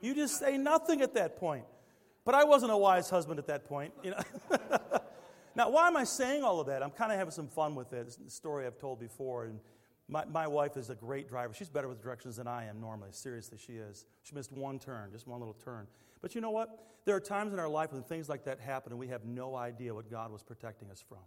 You 0.00 0.14
just 0.14 0.38
say 0.38 0.56
nothing 0.56 1.02
at 1.02 1.14
that 1.14 1.36
point. 1.36 1.64
But 2.24 2.34
I 2.34 2.44
wasn't 2.44 2.72
a 2.72 2.76
wise 2.76 3.10
husband 3.10 3.38
at 3.38 3.46
that 3.48 3.64
point. 3.64 3.92
You 4.02 4.12
know? 4.12 4.58
now, 5.54 5.70
why 5.70 5.88
am 5.88 5.96
I 5.96 6.04
saying 6.04 6.42
all 6.42 6.60
of 6.60 6.68
that? 6.68 6.82
I'm 6.82 6.90
kind 6.90 7.12
of 7.12 7.18
having 7.18 7.32
some 7.32 7.48
fun 7.48 7.74
with 7.74 7.92
it. 7.92 8.06
It's 8.06 8.18
a 8.26 8.30
story 8.30 8.66
I've 8.66 8.78
told 8.78 9.00
before. 9.00 9.44
And 9.46 9.58
my, 10.12 10.26
my 10.26 10.46
wife 10.46 10.76
is 10.76 10.90
a 10.90 10.94
great 10.94 11.26
driver. 11.26 11.54
She's 11.54 11.70
better 11.70 11.88
with 11.88 12.02
directions 12.02 12.36
than 12.36 12.46
I 12.46 12.66
am 12.66 12.80
normally. 12.80 13.08
Seriously, 13.12 13.56
she 13.58 13.72
is. 13.72 14.04
She 14.22 14.34
missed 14.34 14.52
one 14.52 14.78
turn, 14.78 15.10
just 15.10 15.26
one 15.26 15.40
little 15.40 15.54
turn. 15.54 15.86
But 16.20 16.34
you 16.34 16.42
know 16.42 16.50
what? 16.50 16.84
There 17.06 17.16
are 17.16 17.20
times 17.20 17.54
in 17.54 17.58
our 17.58 17.68
life 17.68 17.92
when 17.92 18.02
things 18.02 18.28
like 18.28 18.44
that 18.44 18.60
happen 18.60 18.92
and 18.92 18.98
we 18.98 19.08
have 19.08 19.24
no 19.24 19.56
idea 19.56 19.94
what 19.94 20.10
God 20.10 20.30
was 20.30 20.42
protecting 20.42 20.90
us 20.90 21.02
from. 21.08 21.24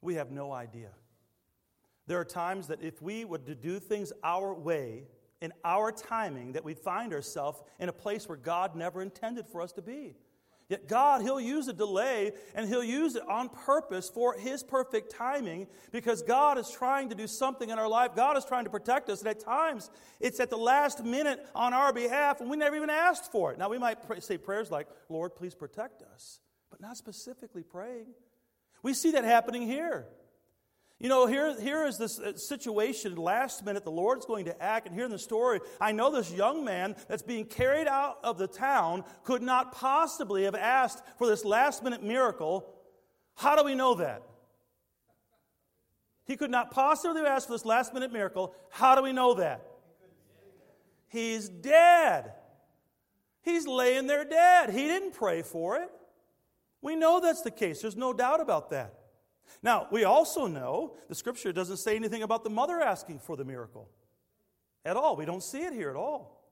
We 0.00 0.14
have 0.14 0.30
no 0.30 0.52
idea. 0.52 0.90
There 2.06 2.20
are 2.20 2.24
times 2.24 2.68
that 2.68 2.80
if 2.80 3.02
we 3.02 3.24
were 3.24 3.38
to 3.38 3.54
do 3.56 3.80
things 3.80 4.12
our 4.22 4.54
way, 4.54 5.08
in 5.40 5.52
our 5.64 5.90
timing, 5.90 6.52
that 6.52 6.64
we'd 6.64 6.78
find 6.78 7.12
ourselves 7.12 7.60
in 7.80 7.88
a 7.88 7.92
place 7.92 8.28
where 8.28 8.38
God 8.38 8.76
never 8.76 9.02
intended 9.02 9.48
for 9.48 9.60
us 9.60 9.72
to 9.72 9.82
be. 9.82 10.14
Yet 10.68 10.88
God, 10.88 11.22
He'll 11.22 11.40
use 11.40 11.68
a 11.68 11.72
delay 11.72 12.32
and 12.54 12.68
He'll 12.68 12.84
use 12.84 13.16
it 13.16 13.28
on 13.28 13.48
purpose 13.48 14.08
for 14.08 14.34
His 14.34 14.62
perfect 14.62 15.12
timing 15.12 15.66
because 15.92 16.22
God 16.22 16.58
is 16.58 16.70
trying 16.70 17.10
to 17.10 17.14
do 17.14 17.26
something 17.26 17.68
in 17.68 17.78
our 17.78 17.88
life. 17.88 18.14
God 18.16 18.36
is 18.36 18.44
trying 18.44 18.64
to 18.64 18.70
protect 18.70 19.10
us. 19.10 19.20
And 19.20 19.28
at 19.28 19.40
times, 19.40 19.90
it's 20.20 20.40
at 20.40 20.50
the 20.50 20.56
last 20.56 21.04
minute 21.04 21.46
on 21.54 21.74
our 21.74 21.92
behalf 21.92 22.40
and 22.40 22.48
we 22.48 22.56
never 22.56 22.76
even 22.76 22.90
asked 22.90 23.30
for 23.30 23.52
it. 23.52 23.58
Now, 23.58 23.68
we 23.68 23.78
might 23.78 24.06
pray, 24.06 24.20
say 24.20 24.38
prayers 24.38 24.70
like, 24.70 24.88
Lord, 25.08 25.34
please 25.36 25.54
protect 25.54 26.02
us, 26.02 26.40
but 26.70 26.80
not 26.80 26.96
specifically 26.96 27.62
praying. 27.62 28.06
We 28.82 28.94
see 28.94 29.12
that 29.12 29.24
happening 29.24 29.62
here. 29.66 30.06
You 31.04 31.10
know, 31.10 31.26
here, 31.26 31.60
here 31.60 31.84
is 31.84 31.98
this 31.98 32.18
uh, 32.18 32.34
situation, 32.34 33.16
last 33.16 33.62
minute, 33.62 33.84
the 33.84 33.90
Lord's 33.90 34.24
going 34.24 34.46
to 34.46 34.62
act. 34.62 34.86
And 34.86 34.94
here 34.94 35.04
in 35.04 35.10
the 35.10 35.18
story, 35.18 35.60
I 35.78 35.92
know 35.92 36.10
this 36.10 36.32
young 36.32 36.64
man 36.64 36.96
that's 37.08 37.20
being 37.20 37.44
carried 37.44 37.86
out 37.86 38.20
of 38.24 38.38
the 38.38 38.46
town 38.46 39.04
could 39.22 39.42
not 39.42 39.72
possibly 39.72 40.44
have 40.44 40.54
asked 40.54 41.04
for 41.18 41.26
this 41.26 41.44
last 41.44 41.84
minute 41.84 42.02
miracle. 42.02 42.74
How 43.34 43.54
do 43.54 43.64
we 43.64 43.74
know 43.74 43.96
that? 43.96 44.22
He 46.24 46.36
could 46.38 46.50
not 46.50 46.70
possibly 46.70 47.20
have 47.20 47.30
asked 47.30 47.48
for 47.48 47.52
this 47.52 47.66
last 47.66 47.92
minute 47.92 48.10
miracle. 48.10 48.54
How 48.70 48.94
do 48.94 49.02
we 49.02 49.12
know 49.12 49.34
that? 49.34 49.60
He's 51.08 51.50
dead. 51.50 52.32
He's 53.42 53.66
laying 53.66 54.06
there 54.06 54.24
dead. 54.24 54.70
He 54.70 54.86
didn't 54.86 55.12
pray 55.12 55.42
for 55.42 55.76
it. 55.76 55.90
We 56.80 56.96
know 56.96 57.20
that's 57.20 57.42
the 57.42 57.50
case. 57.50 57.82
There's 57.82 57.94
no 57.94 58.14
doubt 58.14 58.40
about 58.40 58.70
that. 58.70 59.03
Now, 59.62 59.88
we 59.90 60.04
also 60.04 60.46
know 60.46 60.96
the 61.08 61.14
scripture 61.14 61.52
doesn't 61.52 61.78
say 61.78 61.96
anything 61.96 62.22
about 62.22 62.44
the 62.44 62.50
mother 62.50 62.80
asking 62.80 63.20
for 63.20 63.36
the 63.36 63.44
miracle 63.44 63.88
at 64.84 64.96
all. 64.96 65.16
We 65.16 65.24
don't 65.24 65.42
see 65.42 65.62
it 65.62 65.72
here 65.72 65.90
at 65.90 65.96
all. 65.96 66.42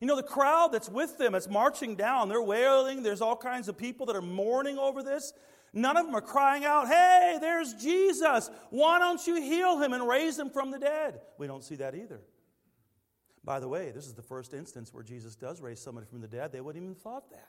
You 0.00 0.06
know, 0.06 0.16
the 0.16 0.22
crowd 0.22 0.72
that's 0.72 0.88
with 0.88 1.18
them, 1.18 1.32
that's 1.32 1.48
marching 1.48 1.94
down, 1.94 2.28
they're 2.28 2.42
wailing. 2.42 3.02
There's 3.02 3.20
all 3.20 3.36
kinds 3.36 3.68
of 3.68 3.76
people 3.76 4.06
that 4.06 4.16
are 4.16 4.22
mourning 4.22 4.78
over 4.78 5.02
this. 5.02 5.32
None 5.72 5.96
of 5.96 6.06
them 6.06 6.14
are 6.14 6.22
crying 6.22 6.64
out, 6.64 6.88
Hey, 6.88 7.38
there's 7.40 7.74
Jesus. 7.74 8.50
Why 8.70 8.98
don't 8.98 9.24
you 9.26 9.36
heal 9.36 9.78
him 9.78 9.92
and 9.92 10.08
raise 10.08 10.38
him 10.38 10.50
from 10.50 10.70
the 10.70 10.78
dead? 10.78 11.20
We 11.38 11.46
don't 11.46 11.62
see 11.62 11.76
that 11.76 11.94
either. 11.94 12.20
By 13.44 13.60
the 13.60 13.68
way, 13.68 13.90
this 13.90 14.06
is 14.06 14.14
the 14.14 14.22
first 14.22 14.52
instance 14.52 14.92
where 14.92 15.02
Jesus 15.02 15.36
does 15.36 15.60
raise 15.60 15.80
somebody 15.80 16.06
from 16.06 16.20
the 16.20 16.28
dead. 16.28 16.52
They 16.52 16.60
wouldn't 16.60 16.82
even 16.82 16.94
thought 16.94 17.30
that. 17.30 17.48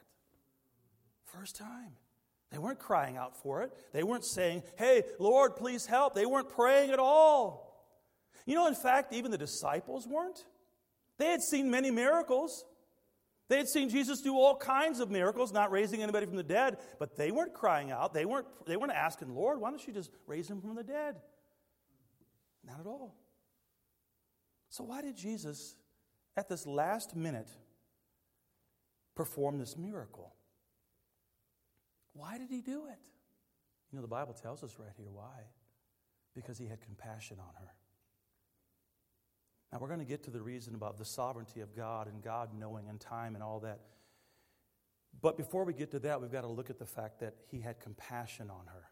First 1.25 1.55
time. 1.55 1.93
They 2.51 2.57
weren't 2.57 2.79
crying 2.79 3.17
out 3.17 3.41
for 3.41 3.63
it. 3.63 3.71
They 3.93 4.03
weren't 4.03 4.25
saying, 4.25 4.63
Hey, 4.77 5.03
Lord, 5.19 5.55
please 5.55 5.85
help. 5.85 6.13
They 6.13 6.25
weren't 6.25 6.49
praying 6.49 6.91
at 6.91 6.99
all. 6.99 7.71
You 8.45 8.55
know, 8.55 8.67
in 8.67 8.75
fact, 8.75 9.13
even 9.13 9.31
the 9.31 9.37
disciples 9.37 10.07
weren't. 10.07 10.45
They 11.17 11.27
had 11.27 11.41
seen 11.41 11.71
many 11.71 11.91
miracles. 11.91 12.65
They 13.47 13.57
had 13.57 13.67
seen 13.67 13.89
Jesus 13.89 14.21
do 14.21 14.35
all 14.35 14.55
kinds 14.55 14.99
of 14.99 15.11
miracles, 15.11 15.51
not 15.51 15.71
raising 15.71 16.01
anybody 16.01 16.25
from 16.25 16.37
the 16.37 16.43
dead, 16.43 16.77
but 16.99 17.15
they 17.15 17.31
weren't 17.31 17.53
crying 17.53 17.91
out. 17.91 18.13
They 18.13 18.25
weren't, 18.25 18.47
they 18.65 18.77
weren't 18.77 18.93
asking, 18.93 19.35
Lord, 19.35 19.59
why 19.59 19.69
don't 19.69 19.85
you 19.85 19.93
just 19.93 20.09
raise 20.25 20.49
him 20.49 20.61
from 20.61 20.75
the 20.75 20.83
dead? 20.83 21.17
Not 22.65 22.79
at 22.79 22.85
all. 22.85 23.15
So, 24.69 24.85
why 24.85 25.01
did 25.01 25.17
Jesus, 25.17 25.75
at 26.37 26.47
this 26.47 26.65
last 26.65 27.15
minute, 27.15 27.49
perform 29.15 29.59
this 29.59 29.75
miracle? 29.77 30.33
Why 32.13 32.37
did 32.37 32.49
he 32.49 32.61
do 32.61 32.85
it? 32.85 32.99
You 33.91 33.97
know, 33.97 34.01
the 34.01 34.07
Bible 34.07 34.33
tells 34.33 34.63
us 34.63 34.75
right 34.79 34.91
here 34.97 35.09
why. 35.11 35.47
Because 36.35 36.57
he 36.57 36.67
had 36.67 36.81
compassion 36.81 37.37
on 37.39 37.53
her. 37.59 37.71
Now, 39.71 39.79
we're 39.79 39.87
going 39.87 39.99
to 39.99 40.05
get 40.05 40.23
to 40.23 40.31
the 40.31 40.41
reason 40.41 40.75
about 40.75 40.97
the 40.97 41.05
sovereignty 41.05 41.61
of 41.61 41.75
God 41.75 42.07
and 42.07 42.21
God 42.21 42.49
knowing 42.57 42.89
and 42.89 42.99
time 42.99 43.35
and 43.35 43.43
all 43.43 43.61
that. 43.61 43.79
But 45.21 45.37
before 45.37 45.63
we 45.63 45.73
get 45.73 45.91
to 45.91 45.99
that, 45.99 46.21
we've 46.21 46.31
got 46.31 46.41
to 46.41 46.47
look 46.47 46.69
at 46.69 46.79
the 46.79 46.85
fact 46.85 47.19
that 47.19 47.35
he 47.47 47.61
had 47.61 47.79
compassion 47.79 48.49
on 48.49 48.67
her. 48.67 48.89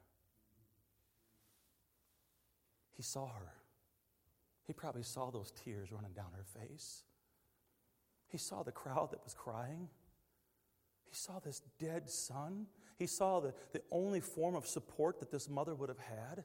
He 2.95 3.03
saw 3.03 3.27
her. 3.27 3.53
He 4.67 4.73
probably 4.73 5.03
saw 5.03 5.31
those 5.31 5.51
tears 5.51 5.91
running 5.91 6.11
down 6.11 6.31
her 6.35 6.45
face. 6.61 7.03
He 8.27 8.37
saw 8.37 8.63
the 8.63 8.71
crowd 8.71 9.11
that 9.11 9.23
was 9.23 9.33
crying. 9.33 9.89
He 11.05 11.15
saw 11.15 11.39
this 11.39 11.61
dead 11.79 12.09
son 12.09 12.67
he 12.99 13.07
saw 13.07 13.39
the, 13.39 13.53
the 13.71 13.81
only 13.91 14.19
form 14.19 14.55
of 14.55 14.67
support 14.67 15.19
that 15.21 15.31
this 15.31 15.49
mother 15.49 15.73
would 15.73 15.89
have 15.89 15.99
had 15.99 16.43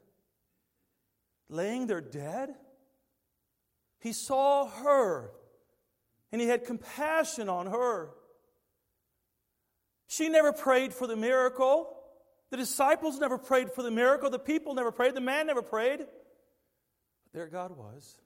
laying 1.48 1.86
there 1.86 2.00
dead. 2.00 2.54
He 4.00 4.12
saw 4.12 4.66
her 4.66 5.30
and 6.32 6.40
he 6.40 6.46
had 6.46 6.64
compassion 6.64 7.48
on 7.48 7.66
her. 7.66 8.10
She 10.06 10.28
never 10.28 10.52
prayed 10.52 10.94
for 10.94 11.06
the 11.06 11.16
miracle. 11.16 11.96
The 12.50 12.56
disciples 12.56 13.18
never 13.18 13.38
prayed 13.38 13.72
for 13.72 13.82
the 13.82 13.90
miracle. 13.90 14.30
The 14.30 14.38
people 14.38 14.74
never 14.74 14.92
prayed. 14.92 15.14
The 15.14 15.20
man 15.20 15.46
never 15.46 15.62
prayed. 15.62 15.98
But 15.98 17.32
there 17.32 17.46
God 17.48 17.76
was 17.76 18.16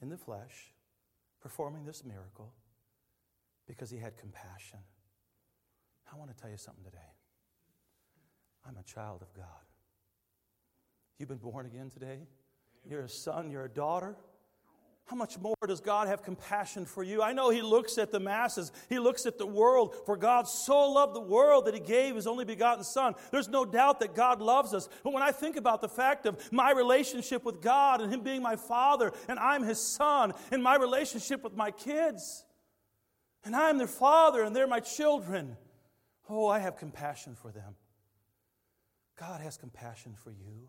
in 0.00 0.08
the 0.08 0.16
flesh 0.16 0.72
performing 1.40 1.84
this 1.84 2.04
miracle 2.04 2.52
because 3.66 3.90
he 3.90 3.98
had 3.98 4.16
compassion. 4.18 4.78
I 6.12 6.16
want 6.16 6.34
to 6.34 6.40
tell 6.40 6.50
you 6.50 6.56
something 6.56 6.84
today. 6.84 7.15
I'm 8.66 8.76
a 8.76 8.82
child 8.82 9.22
of 9.22 9.32
God. 9.34 9.46
You've 11.18 11.28
been 11.28 11.38
born 11.38 11.66
again 11.66 11.90
today. 11.90 12.26
You're 12.88 13.02
a 13.02 13.08
son, 13.08 13.50
you're 13.50 13.64
a 13.64 13.70
daughter. 13.70 14.16
How 15.06 15.14
much 15.14 15.38
more 15.38 15.54
does 15.68 15.80
God 15.80 16.08
have 16.08 16.24
compassion 16.24 16.84
for 16.84 17.04
you? 17.04 17.22
I 17.22 17.32
know 17.32 17.48
He 17.50 17.62
looks 17.62 17.96
at 17.96 18.10
the 18.10 18.18
masses, 18.18 18.72
He 18.88 18.98
looks 18.98 19.24
at 19.24 19.38
the 19.38 19.46
world. 19.46 19.94
For 20.04 20.16
God 20.16 20.48
so 20.48 20.90
loved 20.90 21.14
the 21.14 21.20
world 21.20 21.66
that 21.66 21.74
He 21.74 21.80
gave 21.80 22.16
His 22.16 22.26
only 22.26 22.44
begotten 22.44 22.82
Son. 22.82 23.14
There's 23.30 23.48
no 23.48 23.64
doubt 23.64 24.00
that 24.00 24.16
God 24.16 24.40
loves 24.40 24.74
us. 24.74 24.88
But 25.04 25.12
when 25.12 25.22
I 25.22 25.30
think 25.30 25.56
about 25.56 25.80
the 25.80 25.88
fact 25.88 26.26
of 26.26 26.52
my 26.52 26.72
relationship 26.72 27.44
with 27.44 27.62
God 27.62 28.00
and 28.00 28.12
Him 28.12 28.22
being 28.22 28.42
my 28.42 28.56
Father, 28.56 29.12
and 29.28 29.38
I'm 29.38 29.62
His 29.62 29.80
Son, 29.80 30.34
and 30.50 30.60
my 30.60 30.74
relationship 30.74 31.44
with 31.44 31.54
my 31.54 31.70
kids, 31.70 32.44
and 33.44 33.54
I'm 33.54 33.78
their 33.78 33.86
Father 33.86 34.42
and 34.42 34.56
they're 34.56 34.66
my 34.66 34.80
children, 34.80 35.56
oh, 36.28 36.48
I 36.48 36.58
have 36.58 36.78
compassion 36.78 37.36
for 37.36 37.52
them. 37.52 37.76
God 39.18 39.40
has 39.40 39.56
compassion 39.56 40.14
for 40.22 40.30
you. 40.30 40.68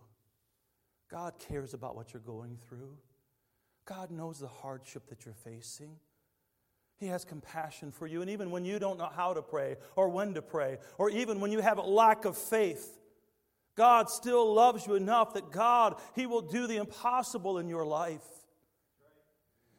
God 1.09 1.33
cares 1.39 1.73
about 1.73 1.95
what 1.95 2.13
you're 2.13 2.21
going 2.21 2.57
through. 2.67 2.97
God 3.85 4.11
knows 4.11 4.39
the 4.39 4.47
hardship 4.47 5.07
that 5.09 5.25
you're 5.25 5.33
facing. 5.33 5.95
He 6.99 7.07
has 7.07 7.23
compassion 7.23 7.91
for 7.91 8.07
you. 8.07 8.21
And 8.21 8.29
even 8.29 8.51
when 8.51 8.65
you 8.65 8.79
don't 8.79 8.97
know 8.97 9.09
how 9.13 9.33
to 9.33 9.41
pray 9.41 9.75
or 9.95 10.09
when 10.09 10.33
to 10.33 10.41
pray, 10.41 10.79
or 10.97 11.09
even 11.09 11.39
when 11.39 11.51
you 11.51 11.59
have 11.59 11.77
a 11.77 11.83
lack 11.83 12.25
of 12.25 12.35
faith, 12.37 12.97
God 13.75 14.09
still 14.09 14.53
loves 14.53 14.87
you 14.87 14.95
enough 14.95 15.33
that 15.35 15.51
God, 15.51 15.95
He 16.15 16.25
will 16.25 16.41
do 16.41 16.65
the 16.67 16.77
impossible 16.77 17.59
in 17.59 17.69
your 17.69 17.85
life. 17.85 18.25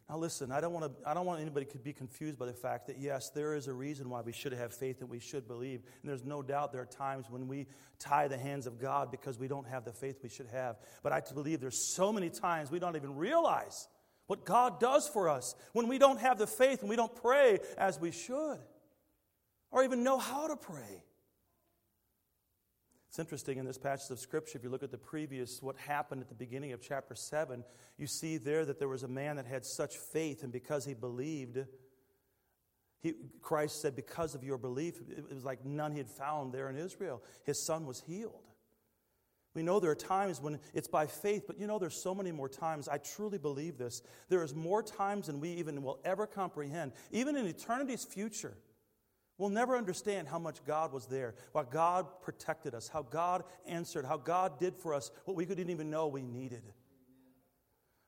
Now, 0.09 0.17
listen, 0.17 0.51
I 0.51 0.63
don't, 0.63 0.73
want 0.73 0.87
to, 0.87 1.09
I 1.09 1.13
don't 1.13 1.27
want 1.27 1.43
anybody 1.43 1.67
to 1.67 1.79
be 1.79 1.93
confused 1.93 2.39
by 2.39 2.47
the 2.47 2.55
fact 2.55 2.87
that, 2.87 2.99
yes, 2.99 3.29
there 3.29 3.55
is 3.55 3.67
a 3.69 3.75
reason 3.75 4.09
why 4.09 4.23
we 4.23 4.33
should 4.33 4.53
have 4.53 4.73
faith 4.73 5.03
and 5.03 5.11
we 5.11 5.19
should 5.19 5.47
believe. 5.47 5.83
And 6.01 6.09
there's 6.09 6.25
no 6.25 6.43
doubt 6.43 6.73
there 6.73 6.81
are 6.81 6.87
times 6.87 7.27
when 7.29 7.47
we 7.47 7.67
tie 7.99 8.27
the 8.27 8.39
hands 8.39 8.67
of 8.67 8.81
God 8.81 9.11
because 9.11 9.39
we 9.39 9.49
don't 9.49 9.67
have 9.67 9.85
the 9.85 9.93
faith 9.93 10.21
we 10.23 10.31
should 10.31 10.47
have. 10.47 10.77
But 11.03 11.13
I 11.13 11.21
believe 11.35 11.61
there's 11.61 11.95
so 11.95 12.11
many 12.11 12.31
times 12.31 12.71
we 12.71 12.79
don't 12.79 12.97
even 12.97 13.17
realize 13.17 13.87
what 14.29 14.47
God 14.47 14.81
does 14.81 15.07
for 15.07 15.29
us 15.29 15.55
when 15.73 15.89
we 15.89 15.99
don't 15.99 16.21
have 16.21 16.39
the 16.39 16.47
faith 16.47 16.81
and 16.81 16.89
we 16.89 16.97
don't 16.97 17.15
pray 17.15 17.59
as 17.77 18.01
we 18.01 18.11
should 18.11 18.59
or 19.71 19.85
even 19.85 20.03
know 20.03 20.19
how 20.19 20.49
to 20.49 20.57
pray. 20.57 21.03
It's 23.09 23.19
interesting 23.19 23.59
in 23.59 23.65
this 23.65 23.79
passage 23.79 24.11
of 24.11 24.19
Scripture, 24.19 24.59
if 24.59 24.65
you 24.65 24.71
look 24.71 24.83
at 24.83 24.91
the 24.91 24.99
previous, 24.99 25.63
what 25.63 25.77
happened 25.79 26.21
at 26.21 26.29
the 26.29 26.35
beginning 26.35 26.73
of 26.73 26.83
chapter 26.83 27.15
7, 27.15 27.65
you 27.97 28.07
see 28.07 28.37
there 28.37 28.67
that 28.67 28.79
there 28.79 28.89
was 28.89 29.03
a 29.03 29.09
man 29.09 29.37
that 29.37 29.47
had 29.47 29.65
such 29.65 29.97
faith, 29.97 30.43
and 30.43 30.53
because 30.53 30.85
he 30.85 30.93
believed, 30.93 31.59
He, 33.01 33.15
Christ 33.41 33.81
said, 33.81 33.97
because 33.97 34.35
of 34.35 34.45
your 34.45 34.59
belief, 34.59 35.01
it 35.09 35.33
was 35.33 35.45
like 35.45 35.65
none 35.65 35.93
he 35.93 35.99
had 35.99 36.09
found 36.09 36.53
there 36.53 36.69
in 36.69 36.77
Israel. 36.77 37.23
His 37.45 37.65
son 37.65 37.87
was 37.87 38.03
healed. 38.07 38.49
We 39.55 39.63
know 39.63 39.81
there 39.81 39.91
are 39.91 39.97
times 39.97 40.41
when 40.41 40.61
it's 40.75 40.87
by 40.87 41.07
faith, 41.07 41.45
but 41.47 41.59
you 41.59 41.67
know, 41.67 41.79
there's 41.79 42.01
so 42.01 42.15
many 42.15 42.31
more 42.31 42.49
times. 42.49 42.89
I 42.89 42.99
truly 42.99 43.39
believe 43.39 43.79
this. 43.79 44.03
There 44.29 44.45
is 44.45 44.55
more 44.55 44.83
times 44.83 45.27
than 45.27 45.41
we 45.41 45.49
even 45.53 45.83
will 45.83 45.99
ever 46.05 46.27
comprehend. 46.27 46.93
Even 47.11 47.37
in 47.37 47.47
eternity's 47.47 48.05
future, 48.05 48.57
we'll 49.39 49.49
never 49.49 49.77
understand 49.77 50.29
how 50.29 50.39
much 50.39 50.65
God 50.67 50.93
was 50.93 51.07
there, 51.07 51.35
what 51.53 51.71
God 51.71 52.07
protected 52.21 52.75
us, 52.75 52.89
how 52.89 53.03
God 53.03 53.45
answered, 53.67 54.05
how 54.05 54.17
God 54.17 54.59
did 54.59 54.75
for 54.77 54.93
us 54.93 55.11
what 55.25 55.37
we 55.37 55.47
didn't 55.47 55.71
even 55.71 55.89
know 55.89 56.09
we 56.09 56.23
needed. 56.23 56.63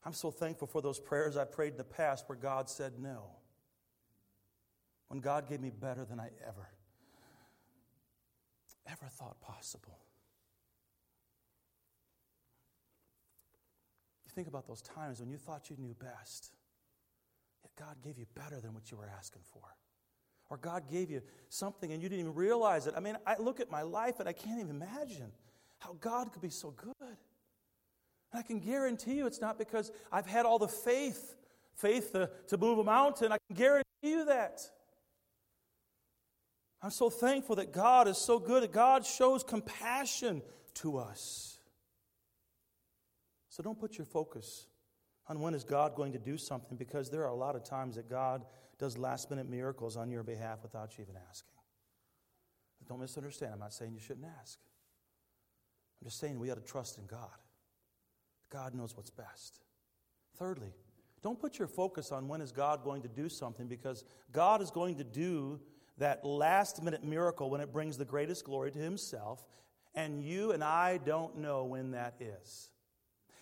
I'm 0.05 0.13
so 0.13 0.31
thankful 0.31 0.67
for 0.67 0.83
those 0.83 0.99
prayers 0.99 1.37
I 1.37 1.45
prayed 1.45 1.73
in 1.73 1.79
the 1.79 1.85
past 1.85 2.29
where 2.29 2.37
God 2.37 2.69
said 2.69 2.95
no. 2.99 3.23
When 5.09 5.21
God 5.21 5.49
gave 5.49 5.61
me 5.61 5.71
better 5.71 6.05
than 6.05 6.21
I 6.21 6.31
ever, 6.47 6.69
ever 8.87 9.07
thought 9.11 9.41
possible. 9.41 9.99
You 14.25 14.31
think 14.33 14.49
about 14.49 14.67
those 14.67 14.83
times 14.83 15.21
when 15.21 15.29
you 15.29 15.37
thought 15.37 15.69
you 15.69 15.77
knew 15.79 15.95
best, 15.95 16.53
yet 17.63 17.73
God 17.77 17.97
gave 18.03 18.19
you 18.19 18.27
better 18.35 18.61
than 18.61 18.73
what 18.73 18.91
you 18.91 18.97
were 18.97 19.11
asking 19.19 19.43
for. 19.53 19.63
Or 20.51 20.57
God 20.57 20.91
gave 20.91 21.11
you 21.11 21.23
something 21.49 21.93
and 21.93 22.03
you 22.03 22.09
didn't 22.09 22.21
even 22.21 22.35
realize 22.35 22.87
it. 22.87 22.95
I 22.97 23.01
mean, 23.01 23.17
I 23.27 23.37
look 23.39 23.61
at 23.61 23.71
my 23.71 23.83
life 23.83 24.19
and 24.19 24.29
I 24.29 24.33
can't 24.33 24.59
even 24.59 24.71
imagine 24.71 25.31
how 25.79 25.97
God 26.01 26.33
could 26.33 26.43
be 26.43 26.51
so 26.51 26.73
good. 26.73 26.95
And 27.01 28.39
I 28.39 28.43
can 28.43 28.59
guarantee 28.59 29.15
you 29.15 29.27
it's 29.27 29.41
not 29.41 29.59
because 29.59 29.93
I've 30.11 30.27
had 30.27 30.47
all 30.47 30.59
the 30.59 30.69
faith, 30.69 31.37
faith 31.75 32.13
to, 32.13 32.31
to 32.49 32.59
move 32.59 32.79
a 32.79 32.85
mountain. 32.85 33.33
I 33.33 33.39
can 33.49 33.57
guarantee 33.57 33.85
you 34.03 34.25
that. 34.27 34.61
I'm 36.83 36.91
so 36.91 37.11
thankful 37.11 37.57
that 37.57 37.73
God 37.73 38.09
is 38.09 38.19
so 38.19 38.39
good, 38.39 38.63
that 38.63 38.73
God 38.73 39.07
shows 39.07 39.45
compassion 39.45 40.43
to 40.75 40.99
us. 40.99 41.59
So 43.51 43.63
don't 43.63 43.79
put 43.79 43.99
your 43.99 44.07
focus 44.07 44.67
on 45.29 45.41
when 45.41 45.55
is 45.55 45.63
God 45.63 45.95
going 45.95 46.13
to 46.13 46.19
do 46.19 46.37
something 46.37 46.77
because 46.77 47.11
there 47.11 47.23
are 47.23 47.29
a 47.29 47.35
lot 47.35 47.55
of 47.55 47.65
times 47.65 47.97
that 47.97 48.09
God 48.09 48.45
does 48.81 48.99
last 48.99 49.31
minute 49.31 49.49
miracles 49.49 49.97
on 49.97 50.11
your 50.11 50.25
behalf 50.25 50.63
without 50.63 50.97
you 50.97 51.05
even 51.05 51.17
asking. 51.29 51.53
Don't 52.89 53.01
misunderstand. 53.01 53.53
I'm 53.53 53.61
not 53.61 53.73
saying 53.73 53.93
you 53.93 54.01
shouldn't 54.01 54.27
ask. 54.41 54.59
I'm 56.01 56.09
just 56.09 56.19
saying 56.19 56.41
we 56.41 56.49
got 56.49 56.57
to 56.57 56.63
trust 56.63 56.99
in 56.99 57.07
God. 57.07 57.29
God 58.51 58.75
knows 58.75 58.97
what's 58.97 59.11
best. 59.11 59.61
Thirdly, 60.37 60.73
don't 61.23 61.39
put 61.39 61.59
your 61.59 61.69
focus 61.69 62.11
on 62.11 62.27
when 62.27 62.41
is 62.41 62.51
God 62.51 62.83
going 62.83 63.03
to 63.03 63.09
do 63.09 63.29
something 63.29 63.69
because 63.69 64.05
God 64.33 64.63
is 64.63 64.71
going 64.71 64.97
to 64.97 65.05
do 65.05 65.61
that 65.99 66.25
last 66.25 66.83
minute 66.83 67.05
miracle 67.05 67.51
when 67.51 67.61
it 67.61 67.73
brings 67.73 67.97
the 67.97 68.05
greatest 68.05 68.45
glory 68.45 68.73
to 68.73 68.79
himself 68.79 69.47
and 69.95 70.25
you 70.25 70.53
and 70.53 70.65
I 70.65 70.99
don't 70.99 71.37
know 71.37 71.65
when 71.65 71.91
that 71.93 72.15
is. 72.19 72.71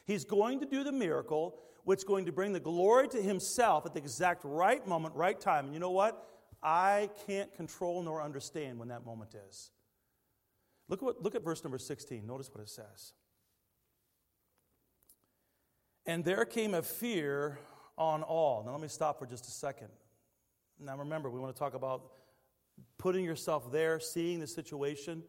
He's 0.05 0.25
going 0.25 0.61
to 0.61 0.67
do 0.67 0.83
the 0.83 0.93
miracle 0.93 1.61
which 1.89 2.01
is 2.01 2.05
going 2.05 2.27
to 2.27 2.33
bring 2.33 2.53
the 2.53 2.61
glory 2.61 3.09
to 3.09 3.17
himself 3.17 3.87
at 3.87 3.95
the 3.95 3.99
exact 3.99 4.43
right 4.45 4.87
moment, 4.87 5.15
right 5.15 5.41
time. 5.41 5.65
And 5.65 5.73
you 5.73 5.81
know 5.81 5.91
what? 5.91 6.23
I 6.63 7.09
can't 7.27 7.51
control 7.55 8.03
nor 8.03 8.21
understand 8.21 8.79
when 8.79 8.89
that 8.89 9.07
moment 9.07 9.35
is. 9.49 9.71
Look, 10.91 11.01
what, 11.01 11.23
look 11.23 11.35
at 11.35 11.43
verse 11.43 11.65
number 11.65 11.79
16. 11.79 12.27
Notice 12.27 12.51
what 12.53 12.61
it 12.61 12.69
says. 12.69 13.15
And 16.05 16.23
there 16.27 16.45
came 16.45 16.75
a 16.75 16.83
fear 16.83 17.59
on 17.97 18.23
all. 18.23 18.65
Now, 18.67 18.73
let 18.73 18.83
me 18.83 18.89
stop 18.89 19.19
for 19.19 19.25
just 19.25 19.47
a 19.47 19.51
second. 19.51 19.89
Now, 20.79 20.99
remember, 20.99 21.31
we 21.31 21.41
want 21.41 21.57
to 21.57 21.59
talk 21.59 21.73
about 21.73 22.03
putting 22.99 23.25
yourself 23.25 23.73
there, 23.73 23.99
seeing 23.99 24.41
the 24.41 24.47
situation. 24.47 25.23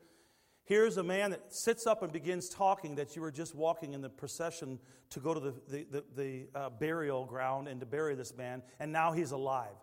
Here's 0.69 0.97
a 0.97 1.03
man 1.03 1.31
that 1.31 1.51
sits 1.51 1.87
up 1.87 2.03
and 2.03 2.13
begins 2.13 2.47
talking 2.47 2.93
that 2.97 3.15
you 3.15 3.23
were 3.23 3.31
just 3.31 3.55
walking 3.55 3.93
in 3.93 4.01
the 4.01 4.09
procession 4.09 4.77
to 5.09 5.19
go 5.19 5.33
to 5.33 5.39
the, 5.39 5.53
the, 5.67 5.87
the, 5.89 6.03
the 6.15 6.47
uh, 6.53 6.69
burial 6.69 7.25
ground 7.25 7.67
and 7.67 7.79
to 7.79 7.87
bury 7.87 8.13
this 8.13 8.37
man, 8.37 8.61
and 8.79 8.91
now 8.91 9.11
he's 9.11 9.31
alive. 9.31 9.73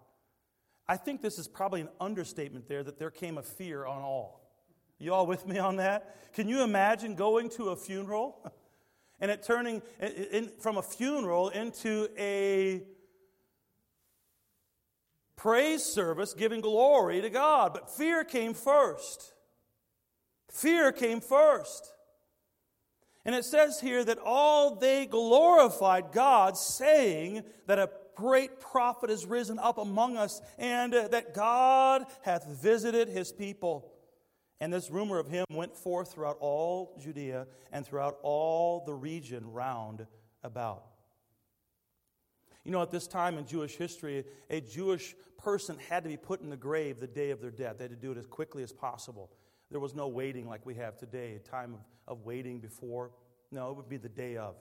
I 0.86 0.96
think 0.96 1.22
this 1.22 1.40
is 1.40 1.48
probably 1.48 1.80
an 1.80 1.88
understatement 2.00 2.68
there 2.68 2.84
that 2.84 3.00
there 3.00 3.10
came 3.10 3.36
a 3.36 3.42
fear 3.42 3.84
on 3.84 4.00
all. 4.02 4.48
You 5.00 5.12
all 5.12 5.26
with 5.26 5.44
me 5.44 5.58
on 5.58 5.74
that? 5.78 6.32
Can 6.34 6.48
you 6.48 6.62
imagine 6.62 7.16
going 7.16 7.50
to 7.56 7.70
a 7.70 7.76
funeral 7.76 8.48
and 9.20 9.28
it 9.28 9.42
turning 9.42 9.82
in, 9.98 10.52
from 10.60 10.76
a 10.76 10.82
funeral 10.82 11.48
into 11.48 12.08
a 12.16 12.84
praise 15.34 15.82
service 15.82 16.32
giving 16.32 16.60
glory 16.60 17.22
to 17.22 17.28
God? 17.28 17.72
But 17.74 17.90
fear 17.90 18.22
came 18.22 18.54
first. 18.54 19.32
Fear 20.56 20.92
came 20.92 21.20
first. 21.20 21.92
And 23.26 23.34
it 23.34 23.44
says 23.44 23.78
here 23.78 24.02
that 24.04 24.18
all 24.24 24.76
they 24.76 25.04
glorified 25.04 26.12
God, 26.12 26.56
saying 26.56 27.42
that 27.66 27.78
a 27.78 27.90
great 28.14 28.58
prophet 28.58 29.10
is 29.10 29.26
risen 29.26 29.58
up 29.58 29.76
among 29.76 30.16
us, 30.16 30.40
and 30.56 30.94
that 30.94 31.34
God 31.34 32.06
hath 32.22 32.46
visited 32.46 33.08
his 33.08 33.32
people. 33.32 33.92
And 34.58 34.72
this 34.72 34.90
rumor 34.90 35.18
of 35.18 35.28
him 35.28 35.44
went 35.50 35.76
forth 35.76 36.12
throughout 36.12 36.38
all 36.40 36.98
Judea 37.02 37.46
and 37.70 37.84
throughout 37.84 38.16
all 38.22 38.82
the 38.86 38.94
region 38.94 39.52
round 39.52 40.06
about. 40.42 40.84
You 42.64 42.72
know, 42.72 42.80
at 42.80 42.90
this 42.90 43.06
time 43.06 43.36
in 43.36 43.46
Jewish 43.46 43.76
history, 43.76 44.24
a 44.48 44.62
Jewish 44.62 45.14
person 45.36 45.76
had 45.90 46.02
to 46.04 46.08
be 46.08 46.16
put 46.16 46.40
in 46.40 46.48
the 46.48 46.56
grave 46.56 46.98
the 46.98 47.06
day 47.06 47.30
of 47.30 47.42
their 47.42 47.50
death. 47.50 47.76
They 47.76 47.84
had 47.84 47.90
to 47.90 47.96
do 47.96 48.12
it 48.12 48.16
as 48.16 48.26
quickly 48.26 48.62
as 48.62 48.72
possible. 48.72 49.30
There 49.70 49.80
was 49.80 49.94
no 49.94 50.08
waiting 50.08 50.48
like 50.48 50.64
we 50.64 50.74
have 50.74 50.96
today, 50.96 51.34
a 51.34 51.38
time 51.38 51.74
of, 51.74 51.80
of 52.06 52.24
waiting 52.24 52.60
before. 52.60 53.10
No, 53.50 53.70
it 53.70 53.76
would 53.76 53.88
be 53.88 53.96
the 53.96 54.08
day 54.08 54.36
of. 54.36 54.54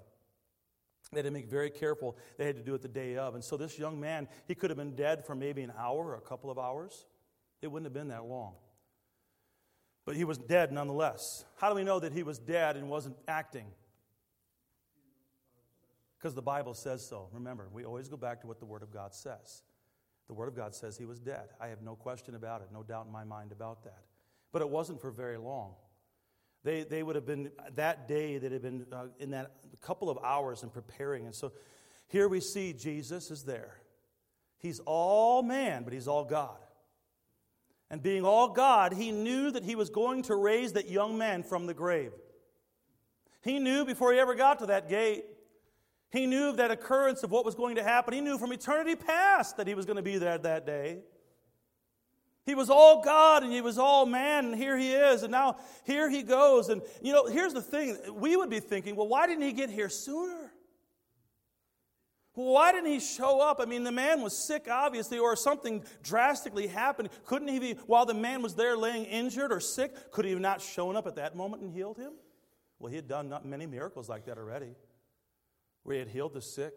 They 1.11 1.19
had 1.19 1.25
to 1.25 1.31
make 1.31 1.49
very 1.49 1.69
careful. 1.69 2.17
They 2.37 2.45
had 2.45 2.55
to 2.55 2.63
do 2.63 2.73
it 2.73 2.81
the 2.81 2.87
day 2.87 3.15
of. 3.17 3.35
And 3.35 3.43
so 3.43 3.57
this 3.57 3.77
young 3.77 3.99
man, 3.99 4.27
he 4.47 4.55
could 4.55 4.69
have 4.69 4.77
been 4.77 4.95
dead 4.95 5.25
for 5.25 5.35
maybe 5.35 5.61
an 5.61 5.71
hour 5.77 6.07
or 6.07 6.15
a 6.15 6.21
couple 6.21 6.49
of 6.49 6.57
hours. 6.57 7.05
It 7.61 7.67
wouldn't 7.67 7.85
have 7.85 7.93
been 7.93 8.09
that 8.09 8.25
long. 8.25 8.53
But 10.05 10.15
he 10.15 10.23
was 10.23 10.37
dead 10.37 10.71
nonetheless. 10.71 11.45
How 11.57 11.69
do 11.69 11.75
we 11.75 11.83
know 11.83 11.99
that 11.99 12.13
he 12.13 12.23
was 12.23 12.39
dead 12.39 12.75
and 12.75 12.89
wasn't 12.89 13.17
acting? 13.27 13.67
Because 16.17 16.33
the 16.33 16.41
Bible 16.41 16.73
says 16.73 17.07
so. 17.07 17.29
Remember, 17.31 17.67
we 17.71 17.85
always 17.85 18.07
go 18.07 18.17
back 18.17 18.41
to 18.41 18.47
what 18.47 18.59
the 18.59 18.65
Word 18.65 18.81
of 18.81 18.91
God 18.91 19.13
says. 19.13 19.63
The 20.27 20.33
Word 20.33 20.47
of 20.47 20.55
God 20.55 20.73
says 20.73 20.97
he 20.97 21.05
was 21.05 21.19
dead. 21.19 21.49
I 21.61 21.67
have 21.67 21.81
no 21.83 21.95
question 21.95 22.33
about 22.33 22.61
it, 22.61 22.69
no 22.73 22.81
doubt 22.81 23.05
in 23.05 23.11
my 23.11 23.23
mind 23.23 23.51
about 23.51 23.83
that. 23.83 24.03
But 24.51 24.62
it 24.62 24.69
wasn't 24.69 25.01
for 25.01 25.12
very 25.12 25.38
long. 25.38 25.73
They, 26.63 26.84
they 26.84 27.03
would 27.03 27.15
have 27.15 27.25
been, 27.25 27.51
that 27.75 28.08
day, 28.08 28.38
that 28.38 28.51
had 28.51 28.62
been 28.62 28.88
uh, 28.91 29.05
in 29.19 29.31
that 29.31 29.51
couple 29.81 30.10
of 30.10 30.17
hours 30.23 30.63
in 30.63 30.69
preparing. 30.69 31.25
And 31.25 31.36
so 31.36 31.51
here 32.08 32.27
we 32.27 32.39
see 32.39 32.73
Jesus 32.73 33.29
is 33.29 33.43
there. 33.43 33.77
He's 34.58 34.79
all 34.79 35.43
man, 35.43 35.84
but 35.84 35.93
he's 35.93 36.08
all 36.08 36.25
God. 36.25 36.58
And 37.91 38.01
being 38.01 38.25
all 38.25 38.49
God, 38.49 38.93
he 38.93 39.12
knew 39.12 39.51
that 39.51 39.63
he 39.63 39.75
was 39.75 39.91
going 39.91 40.23
to 40.23 40.36
raise 40.36 40.73
that 40.73 40.89
young 40.89 41.17
man 41.17 41.43
from 41.43 41.67
the 41.67 41.73
grave. 41.73 42.13
He 43.43 43.60
knew 43.60 43.86
before 43.86 44.12
he 44.12 44.19
ever 44.19 44.34
got 44.34 44.60
to 44.60 44.65
that 44.67 44.89
gate. 44.89 45.25
He 46.12 46.25
knew 46.25 46.49
of 46.49 46.58
that 46.58 46.71
occurrence 46.71 47.21
of 47.21 47.29
what 47.29 47.45
was 47.45 47.53
going 47.53 47.75
to 47.75 47.84
happen. 47.84 48.13
He 48.13 48.21
knew 48.21 48.39
from 48.39 48.51
eternity 48.51 48.95
past 48.95 49.58
that 49.58 49.67
he 49.67 49.75
was 49.75 49.86
going 49.86 49.97
to 49.97 50.01
be 50.01 50.17
there 50.17 50.38
that 50.39 50.65
day. 50.65 51.01
He 52.45 52.53
was 52.53 52.69
all 52.69 53.01
God 53.01 53.43
and 53.43 53.51
he 53.51 53.62
was 53.62 53.77
all 53.79 54.05
man, 54.05 54.45
and 54.45 54.55
here 54.55 54.77
he 54.77 54.93
is, 54.93 55.23
and 55.23 55.31
now 55.31 55.58
here 55.84 56.10
he 56.10 56.21
goes. 56.21 56.69
And 56.69 56.81
you 57.01 57.12
know, 57.12 57.25
here's 57.25 57.53
the 57.53 57.62
thing 57.62 57.97
we 58.13 58.36
would 58.36 58.49
be 58.49 58.60
thinking, 58.60 58.95
well, 58.95 59.08
why 59.08 59.25
didn't 59.25 59.43
he 59.43 59.51
get 59.51 59.69
here 59.69 59.89
sooner? 59.89 60.51
Why 62.34 62.73
didn't 62.73 62.91
he 62.91 62.99
show 62.99 63.39
up? 63.39 63.60
I 63.62 63.65
mean, 63.65 63.84
the 63.84 63.93
man 63.93 64.21
was 64.21 64.38
sick, 64.38 64.67
obviously, 64.69 65.17
or 65.17 65.38
something 65.38 65.86
drastically 66.03 66.67
happened. 66.67 67.10
Couldn't 67.25 67.47
he 67.47 67.60
be, 67.60 67.73
while 67.88 68.05
the 68.05 68.13
man 68.13 68.41
was 68.41 68.55
there 68.55 68.75
laying 68.75 69.05
injured 69.05 69.53
or 69.53 69.62
sick, 69.62 70.12
could 70.12 70.25
he 70.25 70.31
have 70.31 70.41
not 70.41 70.62
shown 70.62 70.97
up 70.97 71.08
at 71.08 71.15
that 71.15 71.36
moment 71.36 71.63
and 71.63 71.71
healed 71.71 71.97
him? 71.97 72.12
Well, 72.77 72.89
he 72.89 72.97
had 72.97 73.08
done 73.08 73.29
not 73.29 73.45
many 73.45 73.65
miracles 73.65 74.10
like 74.10 74.25
that 74.25 74.38
already, 74.38 74.75
where 75.84 75.93
he 75.93 75.99
had 75.99 76.10
healed 76.10 76.34
the 76.34 76.41
sick 76.41 76.73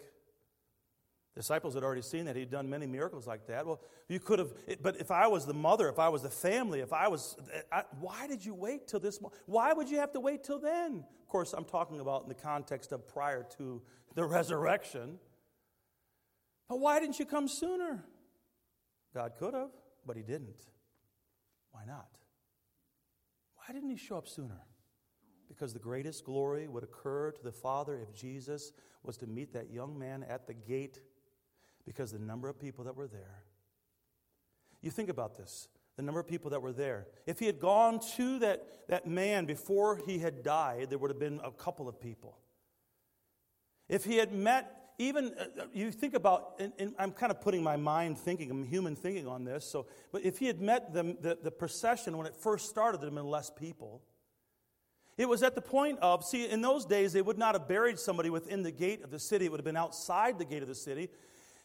disciples 1.35 1.75
had 1.75 1.83
already 1.85 2.03
seen 2.03 2.25
that 2.25 2.37
he'd 2.37 2.51
done 2.51 2.69
many 2.69 2.87
miracles 2.87 3.27
like 3.27 3.47
that. 3.47 3.67
Well, 3.67 3.81
you 4.09 4.19
could 4.21 4.39
have, 4.39 4.53
but 4.83 5.01
if 5.01 5.11
I 5.11 5.27
was 5.29 5.47
the 5.47 5.55
mother, 5.55 5.89
if 5.89 5.99
I 5.99 6.09
was 6.09 6.23
the 6.23 6.31
family, 6.31 6.81
if 6.81 6.93
I 6.93 7.09
was, 7.09 7.37
uh, 7.55 7.61
I, 7.71 7.83
why 8.01 8.27
did 8.27 8.45
you 8.45 8.55
wait 8.55 8.89
till 8.89 9.01
this? 9.01 9.21
Moment? 9.21 9.41
Why 9.47 9.73
would 9.73 9.89
you 9.89 9.99
have 9.99 10.13
to 10.13 10.21
wait 10.21 10.43
till 10.45 10.59
then? 10.59 11.05
Of 11.23 11.29
course, 11.29 11.53
I'm 11.53 11.65
talking 11.65 12.01
about 12.01 12.23
in 12.23 12.29
the 12.29 12.35
context 12.35 12.93
of 12.93 13.07
prior 13.07 13.47
to 13.59 13.83
the 14.15 14.25
resurrection. 14.27 15.19
But 16.69 16.81
why 16.81 17.01
didn't 17.01 17.19
you 17.19 17.25
come 17.25 17.49
sooner? 17.49 18.05
God 19.15 19.33
could 19.39 19.55
have, 19.55 19.71
but 20.07 20.17
he 20.17 20.23
didn't. 20.23 20.67
Why 21.73 21.83
not? 21.87 22.09
Why 23.57 23.75
didn't 23.75 23.91
he 23.91 23.97
show 23.97 24.19
up 24.19 24.29
sooner? 24.29 24.63
Because 25.49 25.73
the 25.73 25.79
greatest 25.79 26.25
glory 26.25 26.69
would 26.69 26.83
occur 26.83 27.31
to 27.31 27.43
the 27.43 27.53
Father 27.53 27.99
if 27.99 28.15
Jesus 28.15 28.73
was 29.03 29.17
to 29.19 29.27
meet 29.27 29.53
that 29.53 29.71
young 29.71 29.99
man 29.99 30.25
at 30.29 30.47
the 30.47 30.55
gate 30.55 31.01
because 31.89 32.13
the 32.13 32.19
number 32.19 32.49
of 32.49 32.61
people 32.61 32.85
that 32.85 32.95
were 32.95 33.09
there. 33.09 33.43
You 34.83 34.91
think 34.91 35.09
about 35.09 35.37
this 35.37 35.69
the 35.97 36.05
number 36.05 36.21
of 36.21 36.29
people 36.29 36.51
that 36.51 36.63
were 36.63 36.73
there. 36.73 37.09
If 37.27 37.41
he 37.41 37.47
had 37.47 37.59
gone 37.59 37.99
to 38.15 38.39
that, 38.39 38.65
that 38.87 39.09
man 39.09 39.47
before 39.47 40.01
he 40.07 40.21
had 40.21 40.45
died, 40.45 40.91
there 40.91 40.99
would 40.99 41.11
have 41.11 41.19
been 41.19 41.41
a 41.43 41.51
couple 41.51 41.89
of 41.89 42.01
people. 42.01 42.39
If 43.89 44.05
he 44.05 44.15
had 44.15 44.33
met 44.33 44.79
even 44.99 45.33
uh, 45.39 45.63
uh, 45.63 45.67
you 45.73 45.91
think 45.91 46.15
about, 46.15 46.55
and, 46.61 46.73
and, 46.79 46.95
I'm 46.99 47.11
kind 47.13 47.31
of 47.31 47.41
putting 47.41 47.65
my 47.65 47.77
mind 47.77 48.19
thinking, 48.19 48.51
I'm 48.51 48.65
human 48.65 48.95
thinking 48.95 49.27
on 49.27 49.45
this. 49.45 49.65
So, 49.65 49.87
but 50.13 50.25
if 50.25 50.39
he 50.39 50.47
had 50.47 50.61
met 50.61 50.93
them, 50.93 51.17
the, 51.21 51.39
the 51.41 51.51
procession 51.51 52.17
when 52.17 52.27
it 52.27 52.37
first 52.37 52.69
started, 52.69 53.01
there 53.01 53.09
had 53.09 53.15
been 53.15 53.27
less 53.27 53.51
people. 53.51 54.03
It 55.17 55.29
was 55.29 55.43
at 55.43 55.55
the 55.57 55.61
point 55.61 55.99
of, 56.01 56.25
see, 56.25 56.49
in 56.49 56.63
those 56.63 56.85
days, 56.85 57.13
they 57.13 57.23
would 57.23 57.39
not 57.39 57.55
have 57.55 57.69
buried 57.69 57.99
somebody 57.99 58.31
within 58.31 58.63
the 58.63 58.71
gate 58.71 59.03
of 59.03 59.11
the 59.11 59.19
city. 59.19 59.47
It 59.47 59.51
would 59.51 59.59
have 59.59 59.65
been 59.65 59.77
outside 59.77 60.39
the 60.39 60.45
gate 60.45 60.63
of 60.63 60.69
the 60.69 60.77
city. 60.77 61.11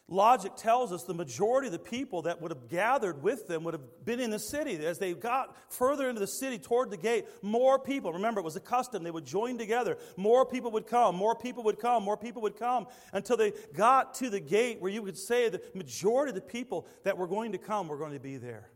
Logic 0.06 0.54
tells 0.54 0.92
us 0.92 1.04
the 1.04 1.14
majority 1.14 1.68
of 1.68 1.72
the 1.72 1.78
people 1.78 2.22
that 2.22 2.42
would 2.42 2.50
have 2.50 2.68
gathered 2.68 3.22
with 3.22 3.48
them 3.48 3.64
would 3.64 3.72
have 3.72 4.04
been 4.04 4.20
in 4.20 4.28
the 4.28 4.38
city. 4.38 4.84
As 4.84 4.98
they 4.98 5.14
got 5.14 5.56
further 5.72 6.10
into 6.10 6.20
the 6.20 6.26
city 6.26 6.58
toward 6.58 6.90
the 6.90 6.98
gate, 6.98 7.24
more 7.40 7.78
people, 7.78 8.12
remember 8.12 8.40
it 8.40 8.44
was 8.44 8.56
a 8.56 8.60
custom, 8.60 9.02
they 9.02 9.10
would 9.10 9.24
join 9.24 9.56
together. 9.56 9.96
More 10.18 10.44
people 10.44 10.70
would 10.72 10.86
come, 10.86 11.16
more 11.16 11.34
people 11.34 11.62
would 11.64 11.78
come, 11.78 12.02
more 12.02 12.18
people 12.18 12.42
would 12.42 12.58
come 12.58 12.86
until 13.14 13.38
they 13.38 13.54
got 13.72 14.12
to 14.14 14.28
the 14.28 14.40
gate 14.40 14.78
where 14.78 14.90
you 14.90 15.02
could 15.02 15.16
say 15.16 15.48
the 15.48 15.62
majority 15.72 16.30
of 16.30 16.34
the 16.34 16.42
people 16.42 16.86
that 17.04 17.16
were 17.16 17.26
going 17.26 17.52
to 17.52 17.58
come 17.58 17.88
were 17.88 17.98
going 17.98 18.12
to 18.12 18.20
be 18.20 18.36
there. 18.36 18.68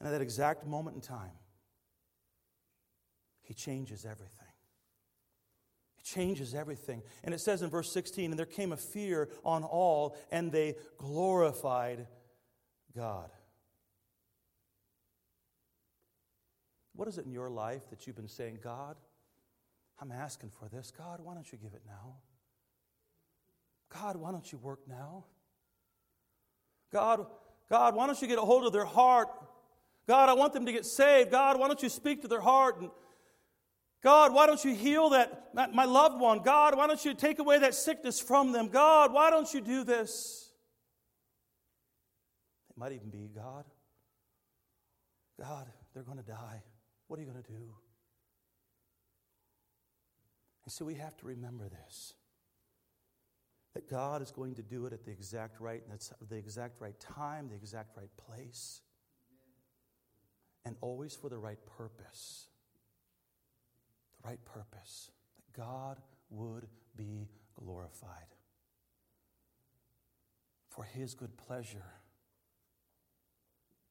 And 0.00 0.06
at 0.06 0.10
that 0.10 0.20
exact 0.20 0.66
moment 0.66 0.96
in 0.96 1.00
time, 1.00 1.32
he 3.40 3.54
changes 3.54 4.04
everything 4.04 4.45
changes 6.06 6.54
everything. 6.54 7.02
And 7.24 7.34
it 7.34 7.40
says 7.40 7.62
in 7.62 7.70
verse 7.70 7.92
16, 7.92 8.30
and 8.30 8.38
there 8.38 8.46
came 8.46 8.72
a 8.72 8.76
fear 8.76 9.28
on 9.44 9.64
all, 9.64 10.16
and 10.30 10.52
they 10.52 10.76
glorified 10.96 12.06
God. 12.94 13.30
What 16.94 17.08
is 17.08 17.18
it 17.18 17.26
in 17.26 17.32
your 17.32 17.50
life 17.50 17.90
that 17.90 18.06
you've 18.06 18.16
been 18.16 18.28
saying, 18.28 18.60
God, 18.62 18.96
I'm 20.00 20.12
asking 20.12 20.50
for 20.50 20.68
this. 20.68 20.92
God, 20.96 21.20
why 21.22 21.34
don't 21.34 21.50
you 21.50 21.58
give 21.58 21.74
it 21.74 21.82
now? 21.86 22.16
God, 23.92 24.16
why 24.16 24.30
don't 24.30 24.50
you 24.50 24.58
work 24.58 24.80
now? 24.88 25.24
God, 26.92 27.26
God, 27.68 27.94
why 27.94 28.06
don't 28.06 28.20
you 28.20 28.28
get 28.28 28.38
a 28.38 28.42
hold 28.42 28.64
of 28.64 28.72
their 28.72 28.84
heart? 28.84 29.28
God, 30.06 30.28
I 30.28 30.34
want 30.34 30.52
them 30.52 30.66
to 30.66 30.72
get 30.72 30.86
saved. 30.86 31.30
God, 31.30 31.58
why 31.58 31.66
don't 31.66 31.82
you 31.82 31.88
speak 31.88 32.22
to 32.22 32.28
their 32.28 32.40
heart 32.40 32.80
and 32.80 32.90
God, 34.06 34.32
why 34.32 34.46
don't 34.46 34.64
you 34.64 34.72
heal 34.72 35.08
that, 35.08 35.50
my 35.74 35.84
loved 35.84 36.20
one? 36.20 36.40
God, 36.44 36.76
why 36.76 36.86
don't 36.86 37.04
you 37.04 37.12
take 37.12 37.40
away 37.40 37.58
that 37.58 37.74
sickness 37.74 38.20
from 38.20 38.52
them? 38.52 38.68
God, 38.68 39.12
why 39.12 39.30
don't 39.30 39.52
you 39.52 39.60
do 39.60 39.82
this? 39.82 40.48
It 42.70 42.78
might 42.78 42.92
even 42.92 43.10
be 43.10 43.28
God. 43.34 43.64
God, 45.40 45.66
they're 45.92 46.04
going 46.04 46.18
to 46.18 46.22
die. 46.22 46.62
What 47.08 47.18
are 47.18 47.22
you 47.24 47.28
going 47.28 47.42
to 47.42 47.50
do? 47.50 47.74
And 50.66 50.72
so 50.72 50.84
we 50.84 50.94
have 50.94 51.16
to 51.16 51.26
remember 51.26 51.68
this 51.68 52.14
that 53.74 53.90
God 53.90 54.22
is 54.22 54.30
going 54.30 54.54
to 54.54 54.62
do 54.62 54.86
it 54.86 54.92
at 54.92 55.04
the 55.04 55.10
exact 55.10 55.60
right, 55.60 55.82
the 56.28 56.36
exact 56.36 56.80
right 56.80 56.98
time, 57.00 57.48
the 57.48 57.56
exact 57.56 57.96
right 57.96 58.16
place, 58.16 58.82
and 60.64 60.76
always 60.80 61.16
for 61.16 61.28
the 61.28 61.38
right 61.38 61.58
purpose 61.76 62.50
right 64.26 64.44
purpose, 64.44 65.10
that 65.36 65.60
God 65.60 65.98
would 66.30 66.66
be 66.96 67.28
glorified 67.54 68.34
for 70.68 70.84
his 70.84 71.14
good 71.14 71.36
pleasure, 71.36 71.84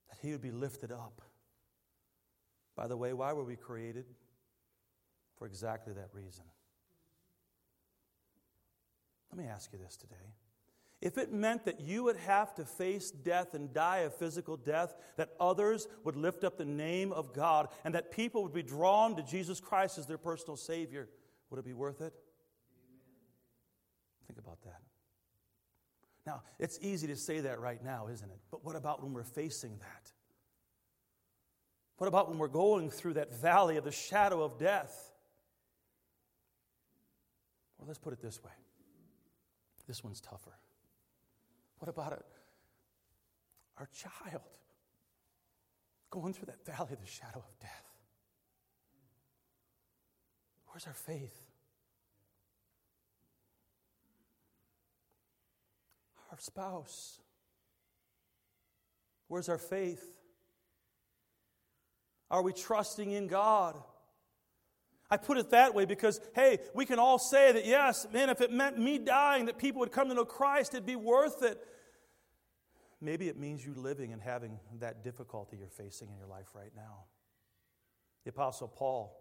that 0.10 0.17
he 0.21 0.32
would 0.32 0.41
be 0.41 0.52
lifted 0.52 0.91
up. 0.91 1.21
By 2.76 2.88
the 2.88 2.98
way, 2.98 3.13
why 3.13 3.34
were 3.34 3.43
we 3.43 3.56
created? 3.56 4.06
For 5.38 5.48
exactly 5.48 5.93
that 5.93 6.10
reason. 6.13 6.43
Let 9.32 9.43
me 9.43 9.50
ask 9.50 9.71
you 9.74 9.80
this 9.80 9.98
today. 9.98 10.15
If 11.01 11.17
it 11.17 11.31
meant 11.31 11.65
that 11.65 11.81
you 11.81 12.03
would 12.03 12.17
have 12.17 12.55
to 12.55 12.65
face 12.65 13.12
death 13.12 13.53
and 13.53 13.73
die 13.73 13.99
a 13.99 14.10
physical 14.10 14.58
death, 14.58 14.96
that 15.17 15.29
others 15.39 15.87
would 16.04 16.15
lift 16.15 16.43
up 16.43 16.58
the 16.58 16.65
name 16.65 17.12
of 17.12 17.33
God, 17.33 17.67
and 17.83 17.93
that 17.93 18.12
people 18.12 18.43
would 18.43 18.54
be 18.54 18.63
drawn 18.63 19.15
to 19.15 19.23
Jesus 19.23 19.60
Christ 19.60 19.98
as 19.98 20.08
their 20.08 20.17
personal 20.17 20.58
Savior, 20.58 21.10
would 21.50 21.60
it 21.60 21.65
be 21.65 21.73
worth 21.73 22.02
it? 22.02 22.13
Think 24.27 24.39
about 24.39 24.62
that. 24.63 24.81
Now, 26.25 26.41
it's 26.58 26.79
easy 26.81 27.08
to 27.08 27.15
say 27.15 27.41
that 27.41 27.60
right 27.60 27.83
now, 27.83 28.08
isn't 28.12 28.29
it? 28.29 28.39
But 28.50 28.65
what 28.65 28.75
about 28.75 29.04
when 29.04 29.13
we're 29.13 29.23
facing 29.23 29.77
that? 29.77 30.12
What 31.98 32.08
about 32.08 32.29
when 32.29 32.39
we're 32.39 32.48
going 32.48 32.89
through 32.89 33.13
that 33.13 33.33
valley 33.33 33.77
of 33.77 33.83
the 33.83 33.91
shadow 33.91 34.43
of 34.43 34.58
death? 34.58 35.12
Well, 37.77 37.87
let's 37.87 38.00
put 38.00 38.13
it 38.13 38.21
this 38.21 38.43
way 38.43 38.52
this 39.87 40.04
one's 40.04 40.19
tougher. 40.19 40.58
What 41.86 41.94
about 41.94 42.13
it? 42.13 42.25
Our 43.77 43.88
child 43.94 44.42
going 46.10 46.33
through 46.33 46.48
that 46.48 46.65
valley 46.65 46.94
of 46.94 47.00
the 47.00 47.06
shadow 47.06 47.44
of 47.48 47.60
death. 47.60 47.86
Where's 50.65 50.88
our 50.88 50.94
faith? 50.94 51.40
Our 56.31 56.40
spouse. 56.40 57.19
Where's 59.27 59.48
our 59.48 59.60
faith? 59.60 60.17
Are 62.31 62.42
we 62.42 62.52
trusting 62.52 63.12
in 63.12 63.27
God? 63.27 63.75
I 65.12 65.17
put 65.17 65.38
it 65.38 65.52
that 65.52 65.75
way 65.75 65.86
because, 65.86 66.19
hey, 66.33 66.58
we 66.73 66.88
can 66.88 66.98
all 66.98 67.19
say 67.19 67.52
that, 67.52 67.67
yes, 67.67 68.08
man, 68.12 68.31
if 68.31 68.42
it 68.42 68.52
meant 68.52 68.79
me 68.79 68.98
dying, 68.98 69.46
that 69.46 69.60
people 69.60 69.81
would 69.81 69.92
come 69.92 70.10
to 70.10 70.15
know 70.15 70.25
Christ, 70.25 70.73
it'd 70.73 70.83
be 70.83 70.96
worth 70.96 71.44
it. 71.44 71.63
Maybe 73.06 73.29
it 73.29 73.37
means 73.37 73.63
you 73.63 73.75
living 73.75 74.13
and 74.13 74.21
having 74.21 74.60
that 74.79 75.03
difficulty 75.03 75.58
you're 75.58 75.69
facing 75.69 76.10
in 76.10 76.17
your 76.17 76.25
life 76.25 76.47
right 76.56 76.71
now. 76.75 77.03
The 78.23 78.31
Apostle 78.31 78.67
Paul, 78.67 79.15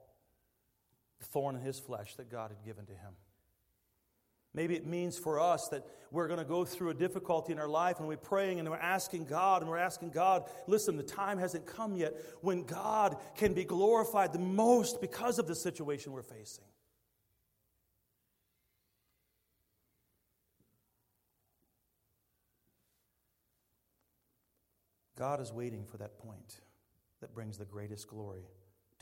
the 1.18 1.26
thorn 1.26 1.54
in 1.54 1.60
his 1.60 1.78
flesh 1.78 2.14
that 2.14 2.30
God 2.30 2.50
had 2.50 2.64
given 2.64 2.86
to 2.86 2.92
him. 2.92 3.12
Maybe 4.54 4.74
it 4.74 4.86
means 4.86 5.18
for 5.18 5.38
us 5.38 5.68
that 5.68 5.84
we're 6.10 6.28
going 6.28 6.38
to 6.38 6.46
go 6.46 6.64
through 6.64 6.90
a 6.90 6.94
difficulty 6.94 7.52
in 7.52 7.58
our 7.58 7.68
life 7.68 7.98
and 7.98 8.08
we're 8.08 8.16
praying 8.16 8.58
and 8.58 8.70
we're 8.70 8.76
asking 8.76 9.26
God 9.26 9.60
and 9.60 9.70
we're 9.70 9.76
asking 9.76 10.10
God, 10.10 10.48
listen, 10.66 10.96
the 10.96 11.02
time 11.02 11.36
hasn't 11.36 11.66
come 11.66 11.94
yet 11.94 12.14
when 12.40 12.62
God 12.64 13.18
can 13.36 13.52
be 13.52 13.64
glorified 13.64 14.32
the 14.32 14.38
most 14.38 15.02
because 15.02 15.38
of 15.38 15.46
the 15.46 15.54
situation 15.54 16.12
we're 16.12 16.22
facing. 16.22 16.64
God 25.24 25.40
is 25.40 25.54
waiting 25.54 25.86
for 25.86 25.96
that 25.96 26.18
point 26.18 26.60
that 27.22 27.32
brings 27.32 27.56
the 27.56 27.64
greatest 27.64 28.08
glory 28.08 28.44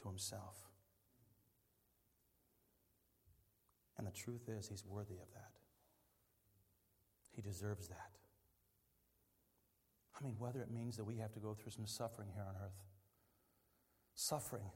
to 0.00 0.08
Himself. 0.08 0.56
And 3.98 4.06
the 4.06 4.12
truth 4.12 4.48
is, 4.48 4.68
He's 4.68 4.84
worthy 4.86 5.16
of 5.16 5.32
that. 5.34 5.58
He 7.32 7.42
deserves 7.42 7.88
that. 7.88 8.12
I 10.16 10.22
mean, 10.22 10.36
whether 10.38 10.60
it 10.60 10.70
means 10.70 10.96
that 10.96 11.02
we 11.02 11.16
have 11.16 11.32
to 11.32 11.40
go 11.40 11.54
through 11.54 11.72
some 11.72 11.88
suffering 11.88 12.28
here 12.32 12.44
on 12.48 12.54
earth, 12.54 12.84
suffering, 14.14 14.70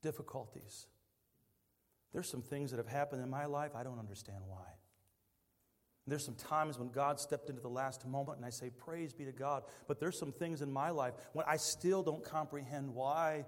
difficulties. 0.00 0.86
There's 2.14 2.30
some 2.30 2.40
things 2.40 2.70
that 2.70 2.78
have 2.78 2.88
happened 2.88 3.22
in 3.22 3.28
my 3.28 3.44
life, 3.44 3.72
I 3.76 3.82
don't 3.82 3.98
understand 3.98 4.38
why. 4.46 4.68
There's 6.06 6.24
some 6.24 6.34
times 6.34 6.78
when 6.78 6.90
God 6.90 7.20
stepped 7.20 7.48
into 7.48 7.62
the 7.62 7.68
last 7.68 8.06
moment 8.06 8.38
and 8.38 8.46
I 8.46 8.50
say, 8.50 8.70
Praise 8.70 9.12
be 9.12 9.24
to 9.24 9.32
God. 9.32 9.62
But 9.86 10.00
there's 10.00 10.18
some 10.18 10.32
things 10.32 10.60
in 10.60 10.72
my 10.72 10.90
life 10.90 11.14
when 11.32 11.46
I 11.48 11.56
still 11.56 12.02
don't 12.02 12.24
comprehend 12.24 12.94
why. 12.94 13.46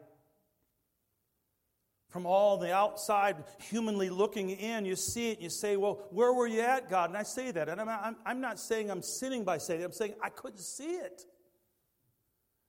From 2.10 2.26
all 2.26 2.58
the 2.58 2.72
outside, 2.72 3.42
humanly 3.60 4.08
looking 4.08 4.50
in, 4.50 4.84
you 4.84 4.94
see 4.94 5.30
it 5.30 5.34
and 5.34 5.42
you 5.42 5.50
say, 5.50 5.76
Well, 5.76 6.06
where 6.10 6.32
were 6.32 6.46
you 6.46 6.60
at, 6.60 6.88
God? 6.88 7.10
And 7.10 7.18
I 7.18 7.24
say 7.24 7.50
that. 7.50 7.68
And 7.68 7.80
I'm, 7.80 7.88
I'm, 7.88 8.16
I'm 8.24 8.40
not 8.40 8.60
saying 8.60 8.88
I'm 8.88 9.02
sinning 9.02 9.42
by 9.42 9.58
saying 9.58 9.80
it, 9.80 9.84
I'm 9.84 9.92
saying 9.92 10.14
I 10.22 10.28
couldn't 10.28 10.60
see 10.60 10.92
it. 10.92 11.22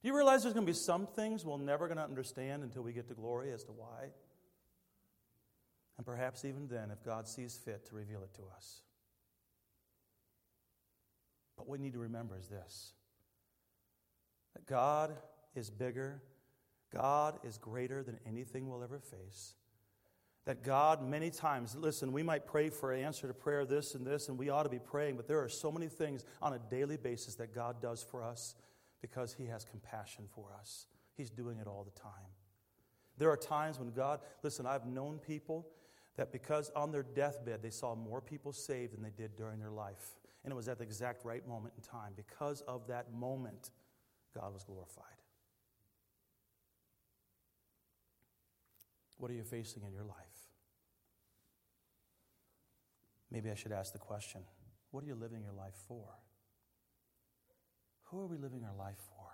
Do 0.01 0.09
you 0.09 0.15
realize 0.15 0.41
there's 0.41 0.55
going 0.55 0.65
to 0.65 0.71
be 0.71 0.77
some 0.77 1.05
things 1.05 1.45
we're 1.45 1.57
never 1.57 1.87
going 1.87 1.97
to 1.97 2.03
understand 2.03 2.63
until 2.63 2.81
we 2.81 2.91
get 2.91 3.07
to 3.09 3.13
glory 3.13 3.51
as 3.51 3.63
to 3.65 3.71
why? 3.71 4.09
And 5.97 6.05
perhaps 6.05 6.43
even 6.43 6.67
then, 6.67 6.89
if 6.89 7.03
God 7.03 7.27
sees 7.27 7.55
fit 7.55 7.85
to 7.89 7.95
reveal 7.95 8.23
it 8.23 8.33
to 8.35 8.43
us. 8.55 8.81
But 11.57 11.67
what 11.67 11.79
we 11.79 11.83
need 11.83 11.93
to 11.93 11.99
remember 11.99 12.37
is 12.37 12.47
this 12.47 12.93
that 14.53 14.65
God 14.65 15.15
is 15.55 15.69
bigger, 15.69 16.21
God 16.93 17.39
is 17.43 17.57
greater 17.57 18.03
than 18.03 18.19
anything 18.25 18.69
we'll 18.69 18.83
ever 18.83 18.99
face. 18.99 19.53
That 20.45 20.63
God, 20.63 21.01
many 21.01 21.31
times, 21.31 21.75
listen, 21.75 22.11
we 22.11 22.21
might 22.21 22.45
pray 22.45 22.69
for 22.69 22.93
an 22.93 23.03
answer 23.03 23.27
to 23.27 23.33
prayer, 23.33 23.65
this 23.65 23.95
and 23.95 24.05
this, 24.05 24.29
and 24.29 24.37
we 24.37 24.49
ought 24.49 24.63
to 24.63 24.69
be 24.69 24.77
praying, 24.77 25.15
but 25.15 25.27
there 25.27 25.41
are 25.41 25.49
so 25.49 25.71
many 25.71 25.87
things 25.87 26.23
on 26.39 26.53
a 26.53 26.59
daily 26.69 26.97
basis 26.97 27.33
that 27.35 27.53
God 27.53 27.81
does 27.81 28.03
for 28.03 28.21
us 28.21 28.53
because 29.01 29.33
He 29.33 29.47
has 29.47 29.65
compassion 29.65 30.25
for 30.35 30.53
us. 30.59 30.85
He's 31.17 31.31
doing 31.31 31.57
it 31.57 31.65
all 31.65 31.83
the 31.83 31.99
time. 31.99 32.11
There 33.17 33.31
are 33.31 33.37
times 33.37 33.79
when 33.79 33.91
God, 33.91 34.19
listen, 34.43 34.65
I've 34.65 34.85
known 34.85 35.17
people 35.17 35.67
that 36.17 36.31
because 36.31 36.69
on 36.75 36.91
their 36.91 37.03
deathbed 37.03 37.61
they 37.61 37.69
saw 37.69 37.95
more 37.95 38.21
people 38.21 38.53
saved 38.53 38.93
than 38.93 39.01
they 39.01 39.09
did 39.09 39.35
during 39.35 39.59
their 39.59 39.71
life. 39.71 40.15
And 40.45 40.51
it 40.51 40.55
was 40.55 40.67
at 40.67 40.77
the 40.77 40.83
exact 40.83 41.25
right 41.25 41.45
moment 41.47 41.73
in 41.75 41.81
time. 41.81 42.13
Because 42.15 42.61
of 42.61 42.85
that 42.87 43.11
moment, 43.11 43.71
God 44.35 44.53
was 44.53 44.63
glorified. 44.63 45.03
What 49.17 49.31
are 49.31 49.33
you 49.33 49.43
facing 49.43 49.81
in 49.83 49.91
your 49.91 50.03
life? 50.03 50.15
Maybe 53.31 53.49
I 53.49 53.55
should 53.55 53.71
ask 53.71 53.91
the 53.91 53.99
question 53.99 54.41
what 54.91 55.03
are 55.03 55.07
you 55.07 55.15
living 55.15 55.41
your 55.41 55.51
life 55.51 55.73
for? 55.87 56.05
Who 58.03 58.21
are 58.21 58.27
we 58.27 58.37
living 58.37 58.63
our 58.63 58.77
life 58.77 58.99
for? 59.09 59.25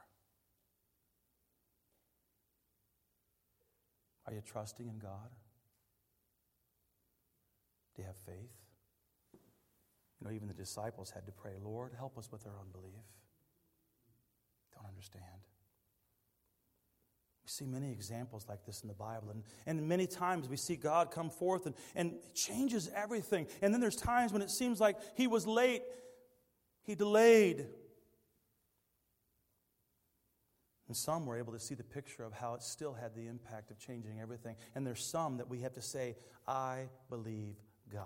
Are 4.27 4.33
you 4.33 4.41
trusting 4.41 4.87
in 4.87 4.97
God? 4.97 5.29
Do 7.95 8.01
you 8.01 8.07
have 8.07 8.15
faith? 8.15 8.60
You 10.21 10.27
know, 10.27 10.33
even 10.33 10.47
the 10.47 10.53
disciples 10.53 11.09
had 11.09 11.25
to 11.25 11.31
pray, 11.31 11.53
Lord, 11.63 11.93
help 11.97 12.17
us 12.17 12.31
with 12.31 12.45
our 12.45 12.53
unbelief. 12.61 12.93
Don't 14.75 14.87
understand. 14.87 15.25
We 17.43 17.49
see 17.49 17.65
many 17.65 17.91
examples 17.91 18.45
like 18.47 18.63
this 18.65 18.81
in 18.81 18.87
the 18.87 18.93
Bible, 18.93 19.31
and, 19.31 19.43
and 19.65 19.87
many 19.87 20.05
times 20.05 20.47
we 20.47 20.57
see 20.57 20.75
God 20.75 21.09
come 21.09 21.31
forth 21.31 21.65
and, 21.65 21.73
and 21.95 22.13
changes 22.35 22.89
everything. 22.95 23.47
And 23.63 23.73
then 23.73 23.81
there's 23.81 23.95
times 23.95 24.31
when 24.31 24.43
it 24.43 24.51
seems 24.51 24.79
like 24.79 24.97
He 25.15 25.25
was 25.25 25.47
late, 25.47 25.81
He 26.83 26.93
delayed. 26.93 27.65
And 30.87 30.95
some 30.95 31.25
were 31.25 31.37
able 31.37 31.53
to 31.53 31.59
see 31.59 31.73
the 31.73 31.83
picture 31.83 32.23
of 32.23 32.33
how 32.33 32.53
it 32.53 32.61
still 32.61 32.93
had 32.93 33.15
the 33.15 33.25
impact 33.25 33.71
of 33.71 33.79
changing 33.79 34.19
everything. 34.19 34.55
And 34.75 34.85
there's 34.85 35.03
some 35.03 35.37
that 35.37 35.49
we 35.49 35.61
have 35.61 35.73
to 35.73 35.81
say, 35.81 36.17
I 36.47 36.89
believe 37.09 37.55
God. 37.91 38.05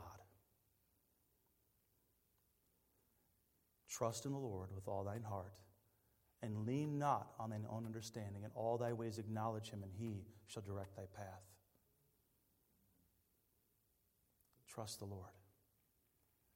Trust 3.97 4.25
in 4.25 4.33
the 4.33 4.37
Lord 4.37 4.69
with 4.75 4.89
all 4.89 5.05
thine 5.05 5.23
heart, 5.23 5.53
and 6.41 6.65
lean 6.65 6.99
not 6.99 7.31
on 7.39 7.51
thine 7.51 7.65
own 7.69 7.85
understanding. 7.85 8.43
In 8.43 8.51
all 8.53 8.77
thy 8.77 8.91
ways 8.91 9.19
acknowledge 9.19 9.69
him, 9.69 9.83
and 9.83 9.91
he 9.97 10.25
shall 10.47 10.63
direct 10.63 10.97
thy 10.97 11.05
path. 11.15 11.43
Trust 14.67 14.99
the 14.99 15.05
Lord. 15.05 15.31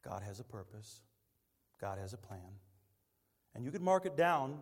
God 0.04 0.22
has 0.22 0.42
a 0.42 0.44
purpose, 0.44 1.02
God 1.80 1.98
has 1.98 2.12
a 2.12 2.18
plan. 2.18 2.60
And 3.56 3.64
you 3.64 3.72
can 3.72 3.84
mark 3.84 4.06
it 4.06 4.18
down. 4.18 4.60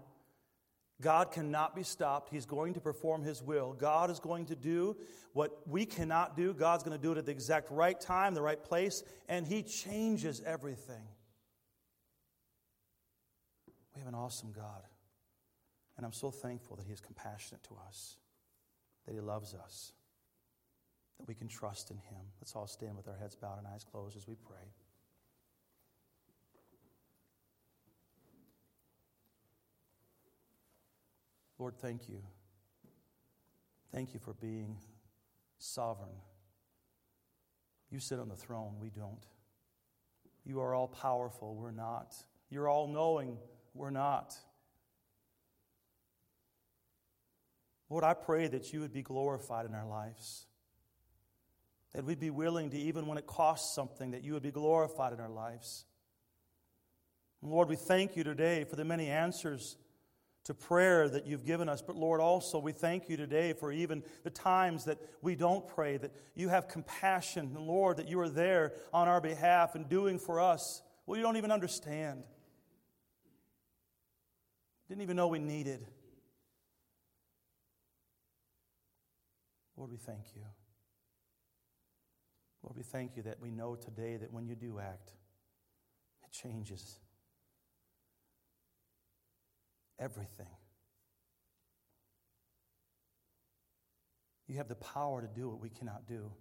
God 1.01 1.31
cannot 1.31 1.75
be 1.75 1.83
stopped. 1.83 2.29
He's 2.31 2.47
going 2.47 2.73
to 2.73 2.79
perform 2.79 3.21
His 3.21 3.43
will. 3.43 3.73
God 3.73 4.09
is 4.09 4.19
going 4.19 4.47
to 4.47 4.55
do 4.55 4.97
what 5.33 5.67
we 5.67 5.85
cannot 5.85 6.35
do. 6.35 6.53
God's 6.55 6.83
going 6.83 6.97
to 6.97 7.01
do 7.01 7.11
it 7.11 7.19
at 7.19 7.25
the 7.25 7.31
exact 7.31 7.69
right 7.69 7.99
time, 7.99 8.33
the 8.33 8.41
right 8.41 8.63
place, 8.63 9.03
and 9.29 9.45
He 9.45 9.61
changes 9.61 10.41
everything. 10.43 11.03
We 13.97 14.01
have 14.01 14.13
an 14.13 14.19
awesome 14.19 14.51
God. 14.55 14.83
And 15.97 16.05
I'm 16.05 16.13
so 16.13 16.29
thankful 16.29 16.75
that 16.75 16.85
He 16.85 16.93
is 16.93 17.01
compassionate 17.01 17.63
to 17.63 17.77
us, 17.87 18.17
that 19.07 19.13
He 19.13 19.19
loves 19.19 19.55
us, 19.55 19.93
that 21.17 21.27
we 21.27 21.33
can 21.33 21.47
trust 21.47 21.89
in 21.89 21.97
Him. 21.97 22.21
Let's 22.39 22.55
all 22.55 22.67
stand 22.67 22.95
with 22.95 23.07
our 23.07 23.15
heads 23.15 23.33
bowed 23.33 23.57
and 23.57 23.65
eyes 23.65 23.83
closed 23.83 24.15
as 24.15 24.27
we 24.27 24.35
pray. 24.35 24.69
Lord, 31.57 31.75
thank 31.79 32.07
you. 32.07 32.21
Thank 33.91 34.13
you 34.13 34.19
for 34.19 34.35
being 34.35 34.77
sovereign. 35.57 36.21
You 37.89 37.99
sit 37.99 38.19
on 38.19 38.29
the 38.29 38.35
throne, 38.35 38.75
we 38.79 38.91
don't. 38.91 39.25
You 40.45 40.61
are 40.61 40.75
all 40.75 40.87
powerful, 40.87 41.55
we're 41.55 41.71
not. 41.71 42.13
You're 42.51 42.69
all 42.69 42.87
knowing, 42.87 43.39
we're 43.77 43.89
not. 43.89 44.35
Lord, 47.89 48.03
I 48.03 48.13
pray 48.13 48.47
that 48.47 48.73
you 48.73 48.81
would 48.81 48.93
be 48.93 49.01
glorified 49.01 49.65
in 49.65 49.73
our 49.73 49.87
lives. 49.87 50.45
That 51.93 52.03
we'd 52.03 52.19
be 52.19 52.29
willing 52.29 52.69
to, 52.71 52.77
even 52.77 53.07
when 53.07 53.17
it 53.17 53.25
costs 53.25 53.73
something, 53.73 54.11
that 54.11 54.23
you 54.23 54.33
would 54.33 54.43
be 54.43 54.51
glorified 54.51 55.13
in 55.13 55.19
our 55.19 55.29
lives. 55.29 55.85
Lord, 57.41 57.69
we 57.69 57.75
thank 57.75 58.15
you 58.17 58.23
today 58.23 58.65
for 58.65 58.75
the 58.75 58.83
many 58.83 59.07
answers 59.07 59.77
to 60.43 60.53
prayer 60.53 61.09
that 61.09 61.27
you've 61.27 61.45
given 61.45 61.69
us. 61.69 61.81
But 61.81 61.95
Lord, 61.95 62.21
also 62.21 62.57
we 62.57 62.71
thank 62.71 63.09
you 63.09 63.17
today 63.17 63.53
for 63.53 63.71
even 63.71 64.03
the 64.23 64.29
times 64.29 64.85
that 64.85 64.97
we 65.21 65.35
don't 65.35 65.67
pray, 65.67 65.97
that 65.97 66.11
you 66.35 66.49
have 66.49 66.67
compassion, 66.67 67.51
and 67.55 67.67
Lord, 67.67 67.97
that 67.97 68.07
you 68.07 68.19
are 68.21 68.29
there 68.29 68.73
on 68.93 69.07
our 69.07 69.21
behalf 69.21 69.75
and 69.75 69.89
doing 69.89 70.17
for 70.19 70.39
us 70.39 70.81
what 71.05 71.17
you 71.17 71.21
don't 71.21 71.37
even 71.37 71.51
understand. 71.51 72.23
Didn't 74.87 75.01
even 75.01 75.17
know 75.17 75.27
we 75.27 75.39
needed. 75.39 75.85
Lord, 79.75 79.91
we 79.91 79.97
thank 79.97 80.35
you. 80.35 80.41
Lord, 82.63 82.75
we 82.75 82.83
thank 82.83 83.15
you 83.15 83.23
that 83.23 83.39
we 83.39 83.51
know 83.51 83.75
today 83.75 84.17
that 84.17 84.31
when 84.31 84.47
you 84.47 84.55
do 84.55 84.79
act, 84.79 85.11
it 86.23 86.31
changes 86.31 86.99
everything. 89.99 90.47
You 94.47 94.57
have 94.57 94.69
the 94.69 94.75
power 94.75 95.21
to 95.21 95.27
do 95.27 95.49
what 95.49 95.59
we 95.59 95.69
cannot 95.69 96.07
do. 96.07 96.31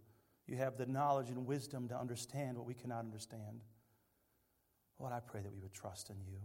You 0.47 0.57
have 0.57 0.78
the 0.78 0.86
knowledge 0.86 1.28
and 1.28 1.44
wisdom 1.44 1.88
to 1.88 1.99
understand 1.99 2.57
what 2.57 2.66
we 2.66 2.74
cannot 2.74 3.01
understand. 3.01 3.62
Lord, 4.99 5.12
I 5.12 5.20
pray 5.20 5.42
that 5.42 5.53
we 5.53 5.61
would 5.61 5.74
trust 5.74 6.09
in 6.09 6.16
you. 6.24 6.38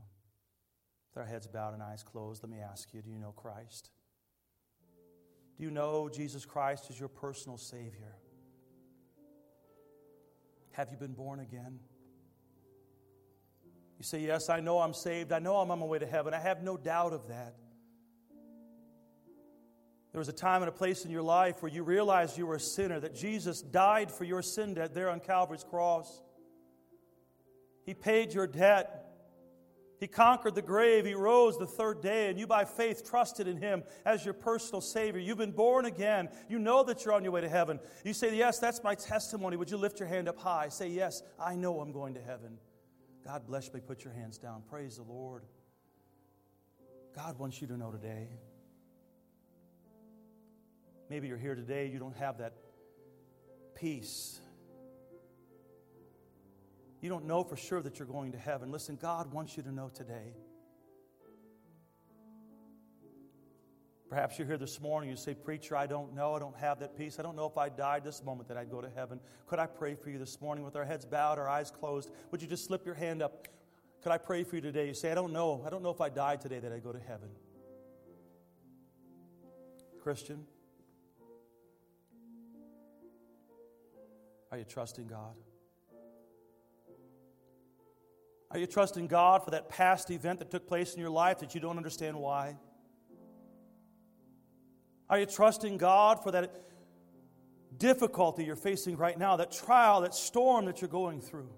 With 1.13 1.23
our 1.23 1.27
heads 1.27 1.47
bowed 1.47 1.73
and 1.73 1.83
eyes 1.83 2.03
closed, 2.03 2.43
let 2.43 2.49
me 2.49 2.59
ask 2.59 2.93
you 2.93 3.01
do 3.01 3.09
you 3.09 3.19
know 3.19 3.33
Christ? 3.33 3.89
Do 5.57 5.63
you 5.63 5.71
know 5.71 6.09
Jesus 6.09 6.45
Christ 6.45 6.87
as 6.89 6.99
your 6.99 7.09
personal 7.09 7.57
Savior? 7.57 8.15
Have 10.71 10.89
you 10.89 10.97
been 10.97 11.13
born 11.13 11.41
again? 11.41 11.79
You 13.97 14.03
say, 14.03 14.21
Yes, 14.21 14.49
I 14.49 14.61
know 14.61 14.79
I'm 14.79 14.93
saved. 14.93 15.31
I 15.31 15.39
know 15.39 15.57
I'm 15.57 15.69
on 15.69 15.79
my 15.79 15.85
way 15.85 15.99
to 15.99 16.07
heaven. 16.07 16.33
I 16.33 16.39
have 16.39 16.63
no 16.63 16.77
doubt 16.77 17.13
of 17.13 17.27
that. 17.27 17.55
There 20.11 20.19
was 20.19 20.27
a 20.27 20.33
time 20.33 20.61
and 20.61 20.69
a 20.69 20.73
place 20.73 21.05
in 21.05 21.11
your 21.11 21.21
life 21.21 21.61
where 21.61 21.71
you 21.71 21.83
realized 21.83 22.37
you 22.37 22.45
were 22.45 22.55
a 22.55 22.59
sinner, 22.59 22.99
that 22.99 23.15
Jesus 23.15 23.61
died 23.61 24.11
for 24.11 24.23
your 24.25 24.41
sin 24.41 24.73
debt 24.73 24.93
there 24.93 25.09
on 25.09 25.19
Calvary's 25.19 25.63
cross. 25.63 26.21
He 27.85 27.93
paid 27.93 28.33
your 28.33 28.47
debt. 28.47 29.00
He 30.01 30.07
conquered 30.07 30.55
the 30.55 30.63
grave. 30.63 31.05
He 31.05 31.13
rose 31.13 31.59
the 31.59 31.67
third 31.67 32.01
day, 32.01 32.27
and 32.27 32.39
you, 32.39 32.47
by 32.47 32.65
faith, 32.65 33.07
trusted 33.07 33.47
in 33.47 33.55
Him 33.55 33.83
as 34.03 34.25
your 34.25 34.33
personal 34.33 34.81
Savior. 34.81 35.21
You've 35.21 35.37
been 35.37 35.51
born 35.51 35.85
again. 35.85 36.27
You 36.49 36.57
know 36.57 36.83
that 36.85 37.05
you're 37.05 37.13
on 37.13 37.23
your 37.23 37.31
way 37.31 37.41
to 37.41 37.47
heaven. 37.47 37.79
You 38.03 38.13
say, 38.13 38.35
Yes, 38.35 38.57
that's 38.57 38.83
my 38.83 38.95
testimony. 38.95 39.57
Would 39.57 39.69
you 39.69 39.77
lift 39.77 39.99
your 39.99 40.09
hand 40.09 40.27
up 40.27 40.39
high? 40.39 40.69
Say, 40.69 40.89
Yes, 40.89 41.21
I 41.39 41.55
know 41.55 41.79
I'm 41.79 41.91
going 41.91 42.15
to 42.15 42.21
heaven. 42.21 42.57
God 43.23 43.45
bless 43.45 43.69
you. 43.71 43.79
Put 43.79 44.03
your 44.03 44.13
hands 44.13 44.39
down. 44.39 44.63
Praise 44.67 44.97
the 44.97 45.03
Lord. 45.03 45.43
God 47.15 47.37
wants 47.37 47.61
you 47.61 47.67
to 47.67 47.77
know 47.77 47.91
today. 47.91 48.27
Maybe 51.11 51.27
you're 51.27 51.37
here 51.37 51.53
today, 51.53 51.91
you 51.93 51.99
don't 51.99 52.17
have 52.17 52.39
that 52.39 52.53
peace 53.75 54.41
you 57.01 57.09
don't 57.09 57.25
know 57.25 57.43
for 57.43 57.57
sure 57.57 57.81
that 57.81 57.99
you're 57.99 58.07
going 58.07 58.31
to 58.31 58.37
heaven. 58.37 58.71
Listen, 58.71 58.95
God 58.95 59.33
wants 59.33 59.57
you 59.57 59.63
to 59.63 59.71
know 59.71 59.89
today. 59.93 60.35
Perhaps 64.07 64.37
you're 64.37 64.47
here 64.47 64.57
this 64.57 64.81
morning, 64.81 65.09
you 65.09 65.15
say, 65.15 65.33
Preacher, 65.33 65.75
I 65.75 65.87
don't 65.87 66.13
know. 66.13 66.35
I 66.35 66.39
don't 66.39 66.57
have 66.57 66.79
that 66.81 66.97
peace. 66.97 67.17
I 67.17 67.23
don't 67.23 67.35
know 67.37 67.45
if 67.45 67.57
I 67.57 67.69
died 67.69 68.03
this 68.03 68.21
moment 68.23 68.49
that 68.49 68.57
I'd 68.57 68.69
go 68.69 68.81
to 68.81 68.89
heaven. 68.89 69.21
Could 69.47 69.57
I 69.57 69.67
pray 69.67 69.95
for 69.95 70.09
you 70.09 70.19
this 70.19 70.41
morning 70.41 70.65
with 70.65 70.75
our 70.75 70.83
heads 70.83 71.05
bowed, 71.05 71.39
our 71.39 71.47
eyes 71.47 71.71
closed? 71.71 72.11
Would 72.29 72.41
you 72.41 72.47
just 72.47 72.65
slip 72.65 72.85
your 72.85 72.93
hand 72.93 73.21
up? 73.21 73.47
Could 74.03 74.11
I 74.11 74.17
pray 74.17 74.43
for 74.43 74.57
you 74.57 74.61
today? 74.61 74.87
You 74.87 74.93
say, 74.93 75.11
I 75.11 75.15
don't 75.15 75.31
know. 75.31 75.63
I 75.65 75.69
don't 75.69 75.81
know 75.81 75.91
if 75.91 76.01
I 76.01 76.09
died 76.09 76.41
today 76.41 76.59
that 76.59 76.73
I'd 76.73 76.83
go 76.83 76.91
to 76.91 76.99
heaven. 76.99 77.29
Christian, 80.03 80.43
are 84.51 84.57
you 84.57 84.65
trusting 84.65 85.07
God? 85.07 85.35
Are 88.53 88.59
you 88.59 88.67
trusting 88.67 89.07
God 89.07 89.43
for 89.43 89.51
that 89.51 89.69
past 89.69 90.11
event 90.11 90.39
that 90.39 90.51
took 90.51 90.67
place 90.67 90.93
in 90.93 90.99
your 90.99 91.09
life 91.09 91.39
that 91.39 91.55
you 91.55 91.61
don't 91.61 91.77
understand 91.77 92.17
why? 92.17 92.57
Are 95.09 95.19
you 95.19 95.25
trusting 95.25 95.77
God 95.77 96.21
for 96.21 96.31
that 96.31 96.53
difficulty 97.77 98.43
you're 98.43 98.55
facing 98.57 98.97
right 98.97 99.17
now, 99.17 99.37
that 99.37 99.51
trial, 99.51 100.01
that 100.01 100.13
storm 100.13 100.65
that 100.65 100.81
you're 100.81 100.89
going 100.89 101.21
through? 101.21 101.49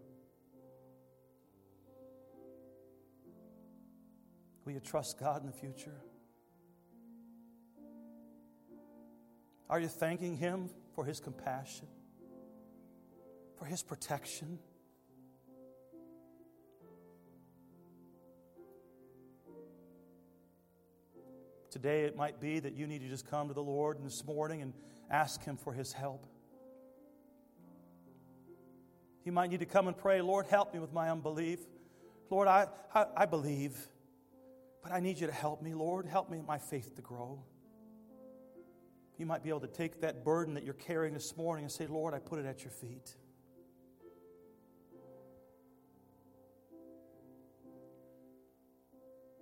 Will 4.66 4.74
you 4.74 4.80
trust 4.80 5.20
God 5.20 5.42
in 5.42 5.48
the 5.48 5.54
future? 5.54 6.00
Are 9.70 9.80
you 9.80 9.88
thanking 9.88 10.38
Him 10.38 10.70
for 10.94 11.06
His 11.06 11.20
compassion, 11.20 11.88
for 13.58 13.66
His 13.66 13.82
protection? 13.82 14.60
Today, 21.74 22.04
it 22.04 22.16
might 22.16 22.40
be 22.40 22.60
that 22.60 22.76
you 22.76 22.86
need 22.86 23.02
to 23.02 23.10
just 23.10 23.28
come 23.28 23.48
to 23.48 23.54
the 23.56 23.64
Lord 23.64 23.98
this 24.06 24.24
morning 24.24 24.62
and 24.62 24.74
ask 25.10 25.44
Him 25.44 25.58
for 25.58 25.74
His 25.74 25.92
help. 25.92 26.28
You 29.24 29.32
might 29.32 29.50
need 29.50 29.62
to 29.62 29.66
come 29.66 29.88
and 29.88 29.98
pray, 29.98 30.22
Lord, 30.22 30.46
help 30.46 30.72
me 30.72 30.80
with 30.80 30.94
my 30.94 31.10
unbelief. 31.10 31.58
Lord, 32.30 32.48
I, 32.48 32.68
I, 32.94 33.06
I 33.18 33.26
believe, 33.26 33.76
but 34.84 34.92
I 34.92 35.00
need 35.00 35.20
you 35.20 35.26
to 35.26 35.34
help 35.34 35.64
me, 35.64 35.74
Lord. 35.74 36.06
Help 36.06 36.30
me 36.30 36.44
my 36.48 36.60
faith 36.60 36.96
to 36.96 37.02
grow. 37.02 37.44
You 39.18 39.26
might 39.26 39.42
be 39.42 39.50
able 39.50 39.62
to 39.62 39.68
take 39.68 40.02
that 40.02 40.24
burden 40.24 40.54
that 40.54 40.64
you're 40.64 40.76
carrying 40.76 41.16
this 41.16 41.36
morning 41.36 41.66
and 41.66 41.72
say, 41.72 41.88
Lord, 41.88 42.14
I 42.14 42.20
put 42.20 42.38
it 42.38 42.46
at 42.46 42.62
your 42.62 42.70
feet. 42.70 43.16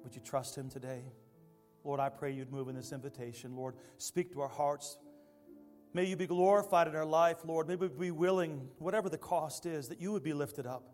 Would 0.06 0.16
you 0.16 0.22
trust 0.22 0.58
Him 0.58 0.70
today? 0.70 1.04
Lord, 1.84 2.00
I 2.00 2.10
pray 2.10 2.32
you'd 2.32 2.52
move 2.52 2.68
in 2.70 2.76
this 2.76 2.92
invitation. 2.92 3.56
Lord, 3.56 3.76
speak 3.98 4.32
to 4.34 4.42
our 4.42 4.48
hearts. 4.48 4.98
May 5.94 6.06
you 6.06 6.16
be 6.16 6.28
glorified 6.28 6.88
in 6.88 6.96
our 6.96 7.06
life, 7.06 7.38
Lord. 7.46 7.68
May 7.68 7.76
we 7.76 7.88
be 7.88 8.12
willing, 8.12 8.68
whatever 8.78 9.10
the 9.10 9.18
cost 9.18 9.66
is, 9.66 9.90
that 9.90 10.00
you 10.00 10.12
would 10.12 10.24
be 10.24 10.34
lifted 10.34 10.66
up, 10.66 10.90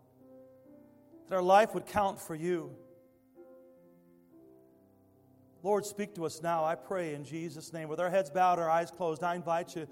that 1.28 1.34
our 1.34 1.42
life 1.42 1.74
would 1.74 1.86
count 1.86 2.20
for 2.20 2.34
you. 2.34 2.74
Lord, 5.62 5.84
speak 5.84 6.14
to 6.14 6.24
us 6.24 6.40
now, 6.40 6.64
I 6.64 6.76
pray 6.76 7.14
in 7.14 7.24
Jesus' 7.24 7.72
name. 7.72 7.88
With 7.88 7.98
our 7.98 8.10
heads 8.10 8.30
bowed, 8.30 8.60
our 8.60 8.70
eyes 8.70 8.92
closed, 8.92 9.24
I 9.24 9.34
invite 9.34 9.74
you 9.74 9.88